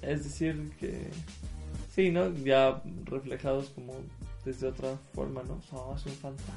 [0.00, 1.08] Es decir, que.
[1.94, 2.32] Sí, ¿no?
[2.34, 3.94] Ya reflejados como
[4.44, 5.60] desde otra forma, ¿no?
[5.72, 6.54] Oh, es un fantasma.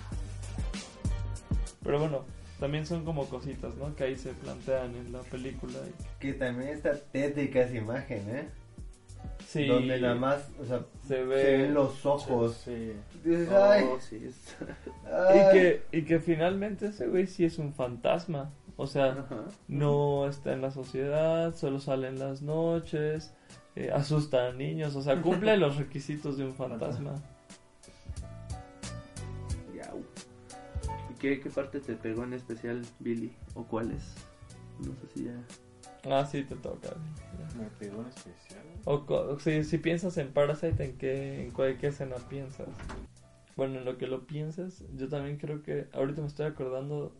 [1.84, 2.24] Pero bueno,
[2.60, 3.96] también son como cositas, ¿no?
[3.96, 5.74] Que ahí se plantean en la película.
[5.88, 8.50] y- Que también está tétrica esa imagen, ¿eh?
[9.46, 11.58] Sí, Donde nada más, o sea, se se ve...
[11.58, 12.62] ven los ojos.
[12.66, 12.94] Sí.
[13.24, 14.56] Dices, ay, Oh, sí, es-
[15.12, 15.40] ay.
[15.50, 18.52] Y que, y que finalmente ese güey sí es un fantasma.
[18.78, 19.46] O sea, Ajá.
[19.70, 23.34] no está en la sociedad, solo sale en las noches,
[23.78, 27.14] eh, asusta a niños, o sea, cumple los requisitos de un fantasma.
[29.76, 30.04] Yau.
[31.12, 33.32] ¿Y qué, qué parte te pegó en especial, Billy?
[33.54, 34.04] ¿O cuáles?
[34.80, 35.32] No sé si ya...
[36.10, 36.90] Ah, sí, te toca.
[37.58, 38.62] Me pegó en especial.
[38.86, 42.68] O si, si piensas en Parasite, ¿en qué, en cuál, qué escena piensas?
[43.56, 47.16] Bueno, en lo que lo piensas, yo también creo que ahorita me estoy acordando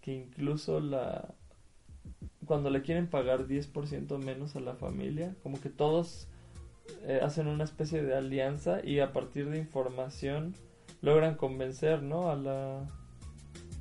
[0.00, 1.34] que incluso la
[2.46, 6.28] cuando le quieren pagar 10% menos a la familia, como que todos
[7.02, 10.54] eh, hacen una especie de alianza y a partir de información
[11.02, 12.30] logran convencer, ¿no?
[12.30, 12.88] A la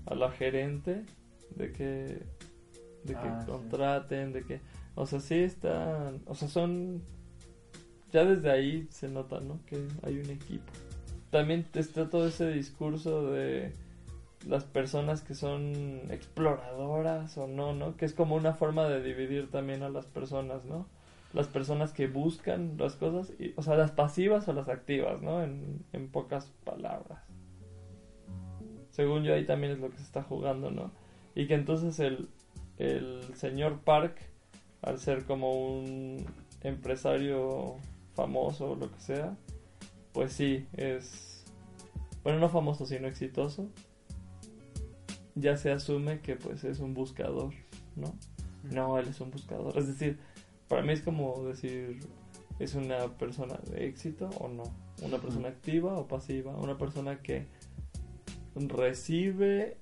[0.06, 1.06] a la gerente
[1.56, 2.26] de que
[3.08, 3.52] de que Ah, sí.
[3.52, 4.62] contraten, de que
[4.96, 7.02] o sea, sí están, o sea, son
[8.12, 9.60] ya desde ahí se nota, ¿no?
[9.66, 10.72] Que hay un equipo.
[11.30, 13.74] También está todo ese discurso de
[14.48, 17.98] las personas que son exploradoras o no, ¿no?
[17.98, 20.88] Que es como una forma de dividir también a las personas, ¿no?
[21.34, 25.44] Las personas que buscan las cosas, y, o sea, las pasivas o las activas, ¿no?
[25.44, 27.22] En, en pocas palabras.
[28.90, 30.92] Según yo ahí también es lo que se está jugando, ¿no?
[31.36, 32.30] Y que entonces el,
[32.78, 34.18] el señor Park,
[34.82, 36.26] al ser como un
[36.62, 37.76] empresario
[38.14, 39.36] famoso o lo que sea,
[40.14, 41.45] pues sí, es,
[42.24, 43.70] bueno, no famoso, sino exitoso,
[45.36, 47.54] ya se asume que pues es un buscador,
[47.95, 48.16] ¿no?
[48.64, 49.78] No, él es un buscador.
[49.78, 50.20] Es decir,
[50.68, 51.99] para mí es como decir,
[52.60, 54.64] ¿es una persona de éxito o no?
[55.02, 56.56] ¿Una persona activa o pasiva?
[56.56, 57.45] ¿Una persona que
[58.56, 59.78] recibe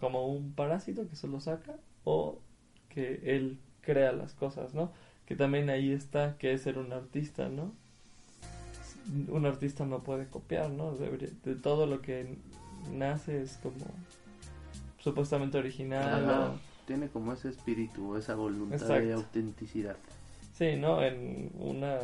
[0.00, 1.76] como un parásito que se lo saca?
[2.08, 2.38] ¿O
[2.88, 4.92] que él crea las cosas, ¿no?
[5.26, 7.72] Que también ahí está que es ser un artista, ¿no?
[9.28, 10.92] Un artista no puede copiar, ¿no?
[10.92, 12.36] Debería- de todo lo que
[12.92, 13.84] nace es como
[15.00, 16.24] supuestamente original.
[16.24, 16.50] Ajá.
[16.52, 19.04] o- Tiene como ese espíritu, esa voluntad Exacto.
[19.06, 19.96] de autenticidad.
[20.56, 21.02] Sí, ¿no?
[21.02, 21.98] En una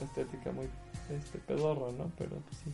[0.00, 0.66] estética muy
[1.10, 2.12] este pedorra, ¿no?
[2.16, 2.70] Pero pues sí.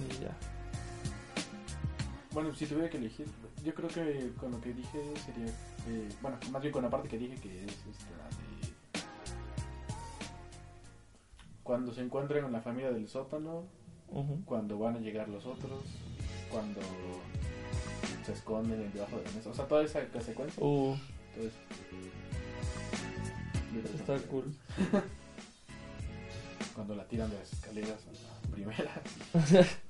[0.00, 0.30] Y ya.
[2.36, 3.26] Bueno, si tuviera que elegir,
[3.64, 5.46] yo creo que con lo que dije sería.
[5.88, 7.72] eh, bueno, más bien con la parte que dije que es
[8.10, 9.00] la de.
[11.62, 13.64] Cuando se encuentran con la familia del sótano,
[14.44, 15.82] cuando van a llegar los otros,
[16.50, 16.82] cuando
[18.26, 19.48] se esconden debajo de la mesa.
[19.48, 20.62] O sea, toda esa secuencia.
[20.62, 20.94] Uh,
[23.72, 24.54] que está cool.
[26.74, 29.02] Cuando la tiran de las escaleras a la primera.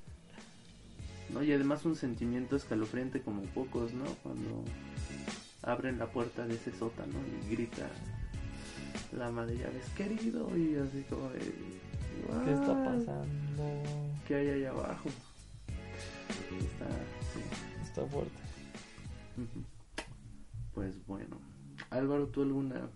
[1.31, 1.43] ¿no?
[1.43, 4.05] Y además un sentimiento escalofriante como pocos, ¿no?
[4.23, 4.65] Cuando
[5.62, 7.89] abren la puerta de ese sótano y grita
[9.16, 11.40] la madre llaves, querido, y así como de...
[12.44, 12.85] ¿Qué está "What?
[12.85, 13.82] pasando?
[14.27, 15.09] ¿Qué hay ahí abajo?
[16.59, 16.86] Está,
[17.32, 17.40] sí.
[17.82, 18.32] Está fuerte.
[20.74, 21.39] Pues bueno.
[21.90, 22.89] Álvaro, ¿tú alguna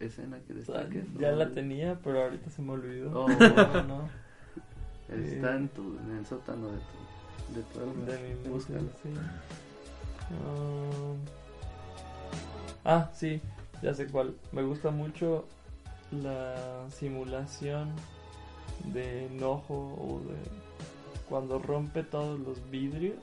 [0.00, 1.04] escena que destaques?
[1.18, 3.24] ya ¿O- la tenía, pero ahorita se me olvidó.
[3.24, 3.28] Oh.
[3.38, 4.08] No, no.
[5.08, 6.98] Está en, tu, en el sótano de tu,
[7.54, 8.04] de tu alma.
[8.06, 8.88] De mi mente, Búscalo.
[9.02, 9.08] sí.
[10.30, 11.16] Um,
[12.84, 13.40] ah, sí,
[13.82, 14.34] ya sé cuál.
[14.52, 15.46] Me gusta mucho
[16.10, 17.92] la simulación
[18.92, 20.36] de enojo o de
[21.28, 23.16] cuando rompe todos los vidrios.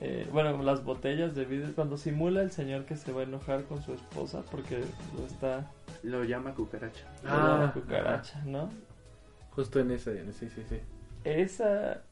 [0.00, 1.74] Eh, bueno, las botellas de vidrio.
[1.74, 4.78] Cuando simula el señor que se va a enojar con su esposa porque
[5.16, 5.70] lo está
[6.02, 7.04] Lo llama cucaracha.
[7.24, 8.70] lo llama Ah, cucaracha, ¿no?
[9.50, 10.78] Justo en ese, sí, sí, sí.
[11.24, 12.02] Esa.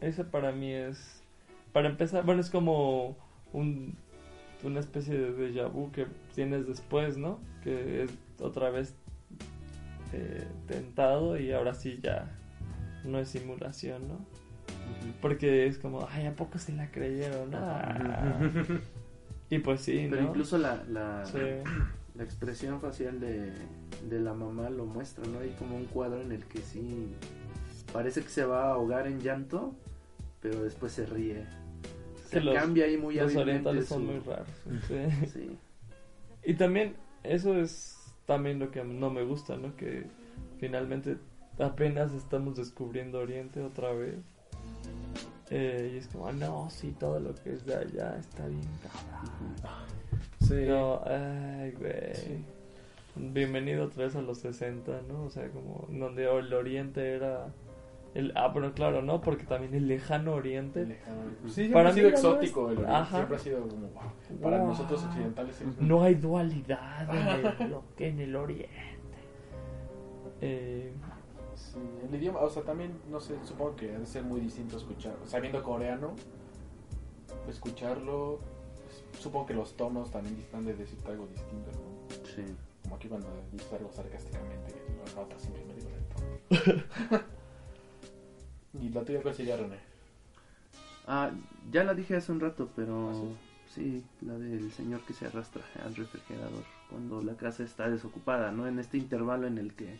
[0.00, 1.22] Esa para mí es.
[1.72, 3.16] Para empezar, bueno, es como
[3.52, 3.94] un,
[4.64, 7.38] una especie de déjà vu que tienes después, ¿no?
[7.62, 8.10] Que es
[8.40, 8.94] otra vez
[10.12, 12.28] eh, tentado y ahora sí ya
[13.04, 14.18] no es simulación, ¿no?
[15.20, 17.54] Porque es como, ay, ¿a poco se la creyeron?
[17.54, 18.40] Ah.
[19.50, 20.28] y pues sí, Pero ¿no?
[20.28, 21.38] incluso la, la, Sí.
[22.16, 23.52] la expresión facial de,
[24.08, 25.38] de la mamá lo muestra, ¿no?
[25.40, 27.14] Hay como un cuadro en el que sí
[27.92, 29.74] parece que se va a ahogar en llanto,
[30.40, 31.44] pero después se ríe.
[32.26, 34.48] Se Que los- cambia ahí muy Los orientales son su- muy raros.
[34.88, 35.26] sí.
[35.32, 35.56] Sí.
[36.44, 37.96] Y también, eso es
[38.26, 39.76] también lo que no me gusta, ¿no?
[39.76, 40.06] Que
[40.58, 41.16] finalmente
[41.58, 44.16] apenas estamos descubriendo Oriente otra vez.
[45.50, 48.62] Eh, y es como, ah, no, sí, todo lo que es de allá está bien
[48.82, 49.56] cabrón.
[50.40, 50.64] Sí.
[50.68, 52.14] No, ay, güey.
[52.14, 52.44] Sí.
[53.16, 55.24] bienvenido otra vez a los 60, ¿no?
[55.24, 57.48] O sea, como donde el oriente era...
[58.14, 59.20] El, ah, bueno, claro, ¿no?
[59.20, 60.98] Porque también el lejano oriente...
[61.46, 62.62] Sí, siempre Para ha sido exótico.
[62.70, 63.16] El oriente, Ajá.
[63.18, 63.86] Siempre ha sido como.
[63.88, 64.40] wow.
[64.42, 64.66] Para Wow.
[64.68, 65.78] nosotros occidentales es.
[65.80, 68.70] No hay dualidad en el, lo- en el oriente.
[70.40, 70.92] Eh,
[71.54, 71.78] Sí,
[72.08, 75.14] el idioma, o sea, también, no sé, supongo que debe ser muy distinto escuchar.
[75.26, 76.14] Sabiendo coreano,
[77.48, 78.38] escucharlo.
[79.18, 82.26] Supongo que los tonos también están de decirte algo distinto, ¿no?
[82.34, 82.44] Sí.
[82.82, 84.74] Como aquí cuando dices algo sarcásticamente,
[85.14, 87.24] lo notas siempre medio lento.
[88.74, 89.76] ¿Y la tuya cuál sería, René?
[91.06, 91.30] Ah,
[91.72, 95.62] ya la dije hace un rato, pero ¿Ah, sí, la del señor que se arrastra
[95.84, 98.66] al refrigerador cuando la casa está desocupada, ¿no?
[98.66, 99.98] En este intervalo en el que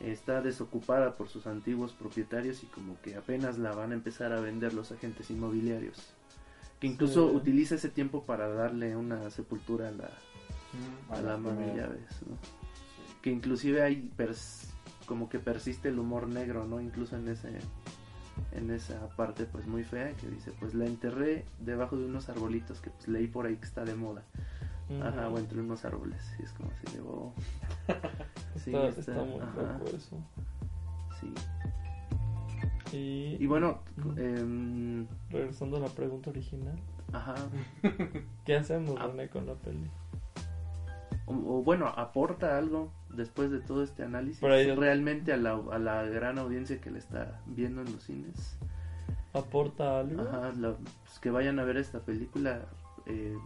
[0.00, 4.40] está desocupada por sus antiguos propietarios y como que apenas la van a empezar a
[4.40, 5.96] vender los agentes inmobiliarios.
[6.80, 7.36] Que incluso Sí.
[7.36, 10.10] utiliza ese tiempo para darle una sepultura a la,
[11.10, 12.36] a la ¿no?
[13.22, 14.71] Que inclusive hay pers-
[15.06, 16.80] como que persiste el humor negro, ¿no?
[16.80, 17.58] Incluso en ese
[18.52, 22.80] en esa parte pues muy fea que dice, pues la enterré debajo de unos arbolitos
[22.80, 24.22] que pues leí por ahí que está de moda.
[25.02, 26.20] Ajá, o entre unos árboles.
[26.38, 27.32] Y es como de, oh,
[28.62, 29.78] sí, está, está- está muy ajá.
[29.78, 30.16] loco eso.
[31.20, 31.32] sí.
[32.96, 33.78] Y, Y bueno,
[34.16, 36.78] em, regresando a la pregunta original,
[37.12, 37.34] ajá.
[38.44, 39.06] ¿qué hacemos, Ah.
[39.06, 39.90] René, con la peli?
[41.32, 45.78] O, o bueno, aporta algo después de todo este análisis Pero realmente a la, a
[45.78, 48.56] la gran audiencia que le está viendo en los cines.
[49.32, 50.22] ¿Aporta algo?
[50.22, 52.62] Ajá, la- pues, que vayan a ver esta película.
[53.06, 53.36] eh,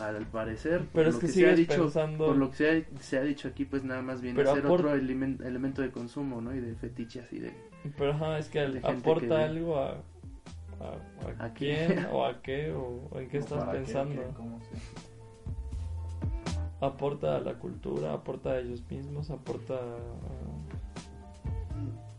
[0.00, 2.70] al parecer, por Pero es lo que se ha dicho, pensando- por lo que se
[2.70, 5.82] ha, se ha dicho aquí, pues nada más viene Pero a ser otro elemen- elemento
[5.82, 6.54] de consumo, ¿no?
[6.54, 7.52] Y de fetiche así de...
[7.98, 9.96] Pero ajá, es que al- que aporta algo a, a,
[11.40, 11.84] a ¿A qué?
[11.86, 14.22] quién o a qué o, en qué ¿O estás qué, pensando.
[14.22, 15.11] qué, cómo se-
[16.82, 19.96] Aporta a la cultura, aporta a ellos mismos, aporta a...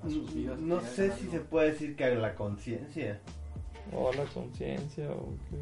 [0.06, 0.60] a sus vidas.
[0.60, 1.18] No ¿tienen sé algo?
[1.18, 3.19] si se puede decir que a la conciencia.
[3.94, 5.57] o a la conciencia o qué.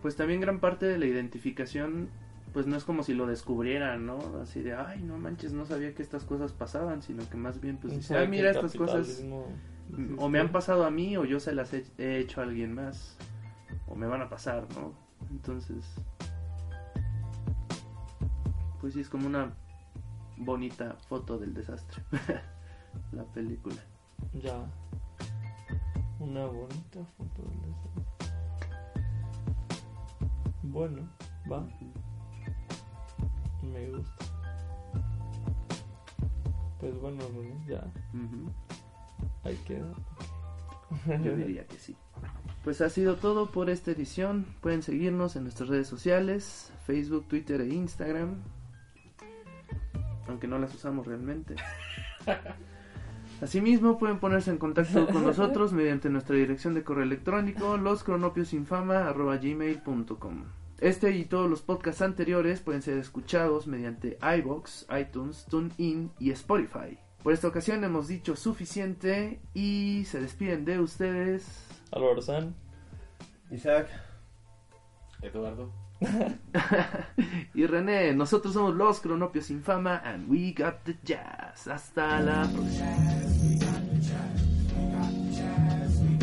[0.00, 2.08] Pues también gran parte de la identificación,
[2.54, 4.18] pues no es como si lo descubrieran, ¿no?
[4.40, 7.76] Así de, ay, no manches, no sabía que estas cosas pasaban, sino que más bien,
[7.76, 9.22] pues, dice, sabe ah, que mira, estas cosas
[9.90, 10.52] mm, o me han existe.
[10.52, 13.18] pasado a mí o yo se las he, he hecho a alguien más,
[13.88, 14.94] o me van a pasar, ¿no?
[15.30, 15.84] Entonces,
[18.86, 19.52] pues sí, es como una
[20.36, 22.04] bonita foto del desastre,
[23.10, 23.74] la película.
[24.32, 24.64] Ya.
[26.20, 28.30] Una bonita foto del desastre.
[30.62, 31.08] Bueno,
[31.50, 31.66] va,
[33.60, 34.24] me gusta.
[36.78, 37.24] Pues bueno,
[37.66, 37.84] ya,
[39.42, 39.92] ahí queda.
[41.24, 41.96] Yo diría que sí.
[42.62, 44.46] Pues ha sido todo por esta edición.
[44.60, 48.44] Pueden seguirnos en nuestras redes sociales, Facebook, Twitter e Instagram.
[50.28, 51.54] Aunque no las usamos realmente.
[53.40, 60.44] Asimismo, pueden ponerse en contacto con nosotros mediante nuestra dirección de correo electrónico loscronopiosinfama.gmail.com
[60.80, 66.96] Este y todos los podcasts anteriores pueden ser escuchados mediante iBox, iTunes, TuneIn y Spotify.
[67.22, 71.66] Por esta ocasión hemos dicho suficiente y se despiden de ustedes.
[71.92, 72.54] Álvaro San,
[73.50, 73.90] Isaac,
[75.20, 75.85] Eduardo.
[77.54, 81.66] y René, nosotros somos los Cronopios sin fama and we got the jazz.
[81.66, 82.86] Hasta la próxima.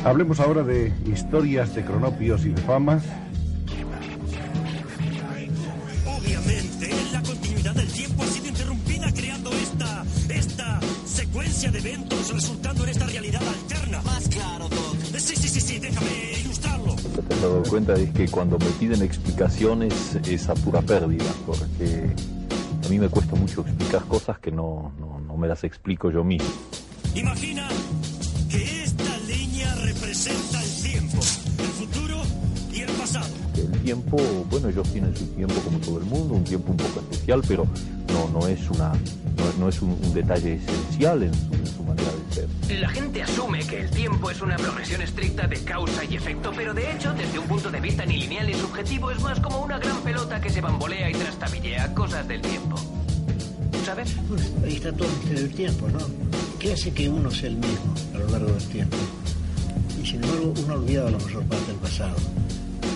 [0.04, 3.04] Hablemos ahora de historias de cronopios y de famas.
[6.06, 12.84] Obviamente, la continuidad del tiempo ha sido interrumpida creando esta, esta secuencia de eventos resultando
[12.84, 14.02] en esta realidad alterna.
[14.02, 14.98] Más claro, Doc.
[15.18, 16.33] Sí, sí, sí, sí, déjame
[17.14, 21.32] que te has dado cuenta es que cuando me piden explicaciones es a pura pérdida,
[21.46, 22.14] porque
[22.86, 26.24] a mí me cuesta mucho explicar cosas que no, no, no me las explico yo
[26.24, 26.50] mismo.
[27.16, 27.68] Imagina
[28.50, 32.22] que esta línea representa el tiempo, el futuro
[32.72, 33.34] y el pasado.
[33.56, 34.18] El tiempo,
[34.50, 37.68] bueno, ellos tienen su tiempo como todo el mundo, un tiempo un poco especial, pero
[38.14, 41.84] no, no es, una, no, no es un, un detalle esencial en su, en su
[41.84, 42.80] manera de ser.
[42.80, 46.74] La gente asume que el tiempo es una progresión estricta de causa y efecto, pero
[46.74, 49.80] de hecho, desde un punto de vista ni lineal ni subjetivo, es más como una
[49.80, 52.76] gran pelota que se bambolea y trastabillea cosas del tiempo.
[53.86, 54.16] ¿Sabes?
[54.30, 56.00] Pues ahí está todo el misterio del tiempo, ¿no?
[56.58, 58.96] ¿Qué hace que uno sea el mismo a lo largo del tiempo?
[60.02, 62.16] Y sin embargo, uno ha olvidado la mayor parte del pasado.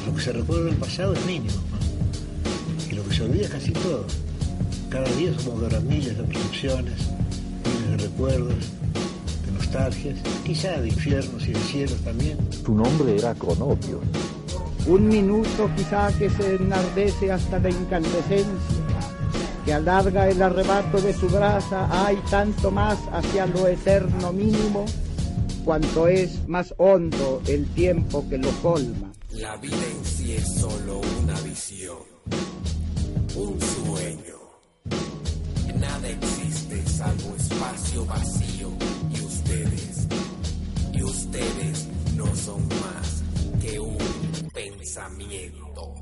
[0.06, 2.92] Lo que se recuerda del pasado es mínimo, ¿no?
[2.92, 4.06] Y lo que se olvida es casi todo.
[4.90, 7.00] Cada día somos de miles de percepciones,
[7.66, 8.56] miles de recuerdos,
[9.46, 12.38] de nostalgias, quizá de infiernos y de cielos también.
[12.66, 14.02] Su nombre era Cronopio.
[14.88, 18.88] Un minuto quizá que se enardece hasta la incandescencia
[19.68, 24.86] que alarga el arrebato de su brasa, hay tanto más hacia lo eterno mínimo,
[25.66, 29.12] cuanto es más hondo el tiempo que lo colma.
[29.32, 31.98] La vida en sí es solo una visión,
[33.36, 34.37] un sueño.
[35.80, 38.70] Nada existe salvo espacio vacío
[39.12, 40.08] y ustedes,
[40.94, 43.24] y ustedes no son más
[43.62, 43.98] que un
[44.54, 45.94] pensamiento.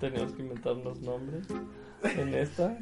[0.00, 1.46] Teníamos que inventarnos nombres
[2.02, 2.76] en esta.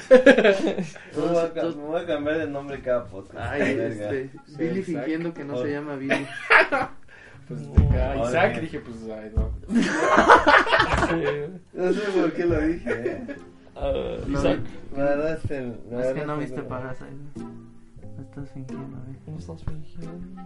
[0.00, 3.50] Me voy, a, me voy a cambiar de nombre cada podcast.
[3.50, 4.10] Ay, Verga.
[4.10, 6.26] este, Billy fingiendo que no se llama Billy.
[7.48, 9.50] Pues acá, Ahora Isaac, que- dije, pues, ay, no.
[11.72, 13.22] No sé por qué lo dije.
[13.74, 14.60] No, Isaac,
[14.96, 15.66] La verdad es que, la
[16.00, 16.68] Es que verdad no viste no.
[16.68, 17.06] Parasite.
[17.36, 19.16] Lo estás fingiendo, ¿eh?
[19.24, 20.42] ¿cómo estás fingiendo?